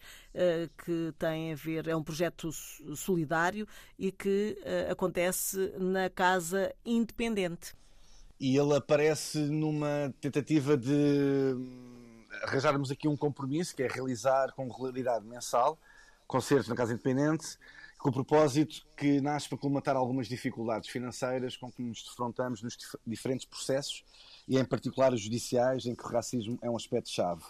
que 0.85 1.13
tem 1.17 1.53
a 1.53 1.57
ver, 1.57 1.87
é 1.87 1.95
um 1.95 2.03
projeto 2.03 2.51
solidário 2.97 3.69
e 3.97 4.11
que 4.11 4.59
acontece 4.91 5.73
na 5.79 6.11
Casa 6.11 6.75
Independente 6.85 7.73
e 8.39 8.57
ele 8.57 8.75
aparece 8.75 9.39
numa 9.39 10.13
tentativa 10.21 10.77
de 10.77 10.91
hum, 10.91 12.25
arranjarmos 12.43 12.91
aqui 12.91 13.09
um 13.09 13.17
compromisso, 13.17 13.75
que 13.75 13.83
é 13.83 13.89
realizar 13.89 14.53
com 14.53 14.69
regularidade 14.69 15.25
mensal 15.27 15.79
concertos 16.27 16.69
na 16.69 16.75
Casa 16.75 16.93
Independente, 16.93 17.59
com 17.99 18.09
o 18.09 18.13
propósito 18.13 18.87
que 18.97 19.21
nasce 19.21 19.49
para 19.49 19.59
colmatar 19.59 19.97
algumas 19.97 20.27
dificuldades 20.27 20.89
financeiras 20.89 21.57
com 21.57 21.71
que 21.71 21.83
nos 21.83 22.03
defrontamos 22.03 22.63
nos 22.63 22.77
diferentes 23.07 23.47
processos 23.47 24.05
e, 24.49 24.59
em 24.59 24.65
particular, 24.65 25.13
os 25.13 25.21
judiciais, 25.21 25.87
em 25.87 25.95
que 25.95 26.05
o 26.05 26.09
racismo 26.09 26.59
é 26.61 26.69
um 26.69 26.77
aspecto-chave. 26.77 27.43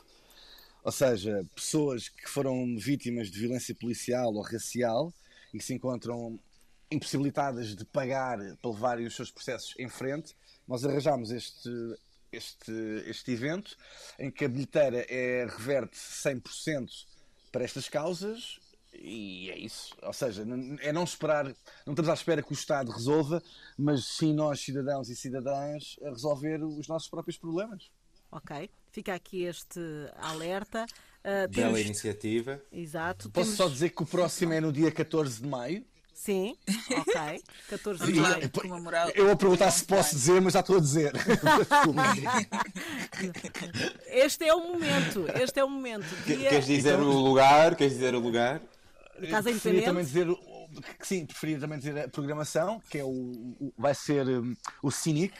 Ou 0.84 0.92
seja, 0.92 1.44
pessoas 1.54 2.08
que 2.08 2.28
foram 2.28 2.76
vítimas 2.76 3.30
de 3.30 3.40
violência 3.40 3.74
policial 3.74 4.32
ou 4.34 4.42
racial 4.42 5.12
e 5.52 5.58
que 5.58 5.64
se 5.64 5.74
encontram 5.74 6.38
impossibilitadas 6.90 7.74
de 7.74 7.84
pagar 7.86 8.38
para 8.60 8.70
levar 8.70 8.98
os 9.00 9.16
seus 9.16 9.30
processos 9.30 9.74
em 9.78 9.88
frente 9.88 10.36
nós 10.66 10.84
arranjámos 10.84 11.30
este, 11.30 11.70
este, 12.32 12.72
este 13.06 13.32
evento 13.32 13.76
em 14.18 14.30
que 14.30 14.44
a 14.44 14.48
bilheteira 14.48 15.04
é, 15.08 15.46
reverte 15.46 15.96
100% 15.96 16.88
para 17.52 17.64
estas 17.64 17.88
causas 17.88 18.58
e 18.92 19.50
é 19.50 19.58
isso. 19.58 19.94
Ou 20.02 20.12
seja, 20.12 20.46
é 20.80 20.92
não 20.92 21.04
esperar, 21.04 21.44
não 21.86 21.92
estamos 21.92 22.08
à 22.08 22.14
espera 22.14 22.42
que 22.42 22.52
o 22.52 22.54
Estado 22.54 22.90
resolva, 22.90 23.42
mas 23.76 24.04
sim 24.04 24.32
nós, 24.32 24.60
cidadãos 24.60 25.08
e 25.08 25.16
cidadãs, 25.16 25.96
a 26.02 26.10
resolver 26.10 26.62
os 26.62 26.86
nossos 26.86 27.08
próprios 27.08 27.36
problemas. 27.36 27.90
Ok, 28.30 28.68
fica 28.90 29.14
aqui 29.14 29.44
este 29.44 29.80
alerta. 30.16 30.86
Uh, 31.20 31.48
Bela 31.48 31.48
temos... 31.50 31.80
iniciativa. 31.80 32.60
Exato. 32.72 33.30
Posso 33.30 33.46
temos... 33.46 33.56
só 33.56 33.68
dizer 33.68 33.90
que 33.90 34.02
o 34.02 34.06
próximo 34.06 34.52
é 34.52 34.60
no 34.60 34.72
dia 34.72 34.90
14 34.90 35.40
de 35.40 35.48
maio. 35.48 35.84
Sim, 36.14 36.56
ok. 36.90 37.42
14 37.68 38.12
de 38.12 38.20
maio. 38.20 38.50
Eu 39.14 39.26
vou 39.26 39.36
perguntar 39.36 39.70
se 39.72 39.84
posso 39.84 40.14
dizer, 40.14 40.40
mas 40.40 40.52
já 40.52 40.60
estou 40.60 40.78
a 40.78 40.80
dizer. 40.80 41.12
este 44.06 44.44
é 44.44 44.54
o 44.54 44.60
momento. 44.60 45.26
Este 45.42 45.58
é 45.58 45.64
o 45.64 45.68
momento. 45.68 46.06
Dia... 46.24 46.48
Queres 46.48 46.66
dizer 46.66 46.94
então... 46.94 47.10
o 47.10 47.20
lugar? 47.20 47.74
Queres 47.74 47.94
dizer 47.94 48.14
o 48.14 48.20
lugar? 48.20 48.62
Casa 49.28 49.50
Independente? 49.50 49.84
também 49.84 50.04
dizer 50.04 50.28
sim, 51.02 51.26
preferia 51.26 51.58
também 51.58 51.78
dizer 51.78 51.98
a 51.98 52.08
programação, 52.08 52.80
que 52.88 52.98
é 52.98 53.04
o, 53.04 53.10
o 53.10 53.72
vai 53.76 53.94
ser 53.94 54.26
um, 54.26 54.56
o 54.82 54.90
Cynic 54.90 55.34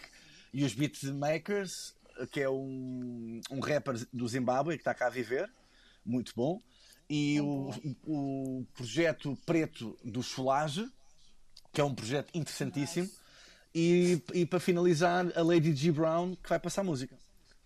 e 0.52 0.64
os 0.64 0.74
Beatmakers, 0.74 1.94
que 2.30 2.40
é 2.40 2.50
um, 2.50 3.40
um 3.50 3.60
rapper 3.60 3.94
do 4.12 4.28
Zimbábue 4.28 4.74
que 4.74 4.80
está 4.80 4.94
cá 4.94 5.06
a 5.06 5.10
viver, 5.10 5.50
muito 6.04 6.32
bom 6.36 6.60
e 7.08 7.40
o, 7.40 7.70
o 8.06 8.66
projeto 8.74 9.38
preto 9.44 9.96
do 10.04 10.22
Solage, 10.22 10.88
que 11.72 11.80
é 11.80 11.84
um 11.84 11.94
projeto 11.94 12.30
interessantíssimo, 12.34 13.08
e, 13.74 14.22
e 14.32 14.46
para 14.46 14.60
finalizar, 14.60 15.26
a 15.36 15.42
Lady 15.42 15.74
G. 15.74 15.90
Brown, 15.90 16.36
que 16.36 16.48
vai 16.48 16.58
passar 16.58 16.84
música. 16.84 17.18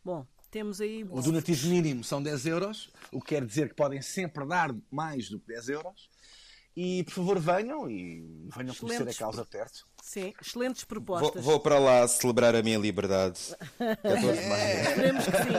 Bom, 0.02 0.26
temos 0.50 0.80
aí. 0.80 1.04
O 1.04 1.20
donativo 1.20 1.68
mínimo 1.68 2.02
são 2.02 2.22
10 2.22 2.46
euros, 2.46 2.90
o 3.12 3.20
que 3.20 3.34
quer 3.34 3.44
dizer 3.44 3.68
que 3.68 3.74
podem 3.74 4.00
sempre 4.00 4.46
dar 4.46 4.74
mais 4.90 5.28
do 5.28 5.38
que 5.38 5.48
10 5.48 5.68
euros. 5.68 6.08
E 6.76 7.02
por 7.04 7.12
favor 7.12 7.38
venham 7.40 7.90
e 7.90 8.20
venham 8.54 8.72
Excelentes. 8.72 8.80
conhecer 8.80 9.08
a 9.08 9.14
causa 9.14 9.44
perto. 9.44 9.86
Sim, 10.00 10.32
excelentes 10.40 10.84
propostas. 10.84 11.44
Vou, 11.44 11.54
vou, 11.54 11.60
para 11.60 11.78
lá 11.78 12.06
celebrar 12.06 12.54
a 12.54 12.62
minha 12.62 12.78
liberdade. 12.78 13.38
É. 14.08 14.82
Esperemos 14.82 15.24
que 15.24 15.30
sim, 15.30 15.56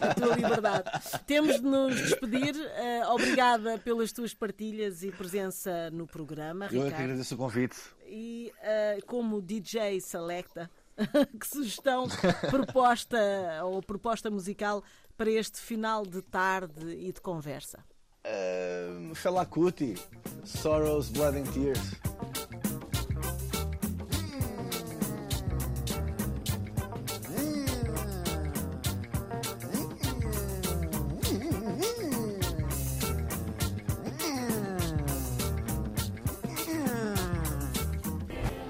a 0.00 0.14
tua 0.14 0.34
liberdade. 0.34 0.90
Temos 1.26 1.56
de 1.56 1.62
nos 1.62 1.96
despedir. 1.96 2.54
Uh, 2.54 3.12
obrigada 3.12 3.78
pelas 3.78 4.12
tuas 4.12 4.34
partilhas 4.34 5.02
e 5.02 5.10
presença 5.10 5.90
no 5.90 6.06
programa. 6.06 6.68
Eu 6.70 6.86
é 6.86 6.90
que 6.90 7.02
agradeço 7.02 7.34
o 7.34 7.38
convite. 7.38 7.76
E 8.06 8.52
uh, 8.58 9.06
como 9.06 9.40
DJ 9.40 10.00
Selecta, 10.00 10.70
que 11.38 11.46
sugestão, 11.46 12.06
proposta 12.50 13.18
ou 13.64 13.82
proposta 13.82 14.30
musical 14.30 14.82
para 15.16 15.30
este 15.30 15.60
final 15.60 16.04
de 16.04 16.22
tarde 16.22 16.94
e 16.94 17.12
de 17.12 17.20
conversa? 17.20 17.84
Uh, 18.22 19.14
Fela 19.14 19.46
Kuti, 19.46 19.96
Sorrows, 20.44 21.08
Blood 21.08 21.36
and 21.36 21.44
Tears. 21.52 21.80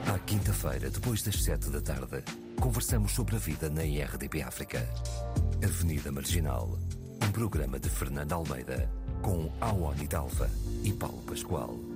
À 0.06 0.18
quinta-feira, 0.26 0.90
depois 0.90 1.22
das 1.22 1.42
sete 1.42 1.70
da 1.70 1.80
tarde, 1.80 2.22
conversamos 2.60 3.12
sobre 3.12 3.34
a 3.34 3.38
vida 3.38 3.68
na 3.68 3.84
IRDP 3.84 4.42
África. 4.42 4.88
Avenida 5.62 6.12
Marginal, 6.12 6.78
um 7.22 7.32
programa 7.32 7.80
de 7.80 7.90
Fernando 7.90 8.32
Almeida 8.32 8.88
com 9.22 9.50
Awani 9.60 10.06
Dalva 10.06 10.50
e 10.82 10.92
Paulo 10.92 11.22
Pascoal. 11.26 11.89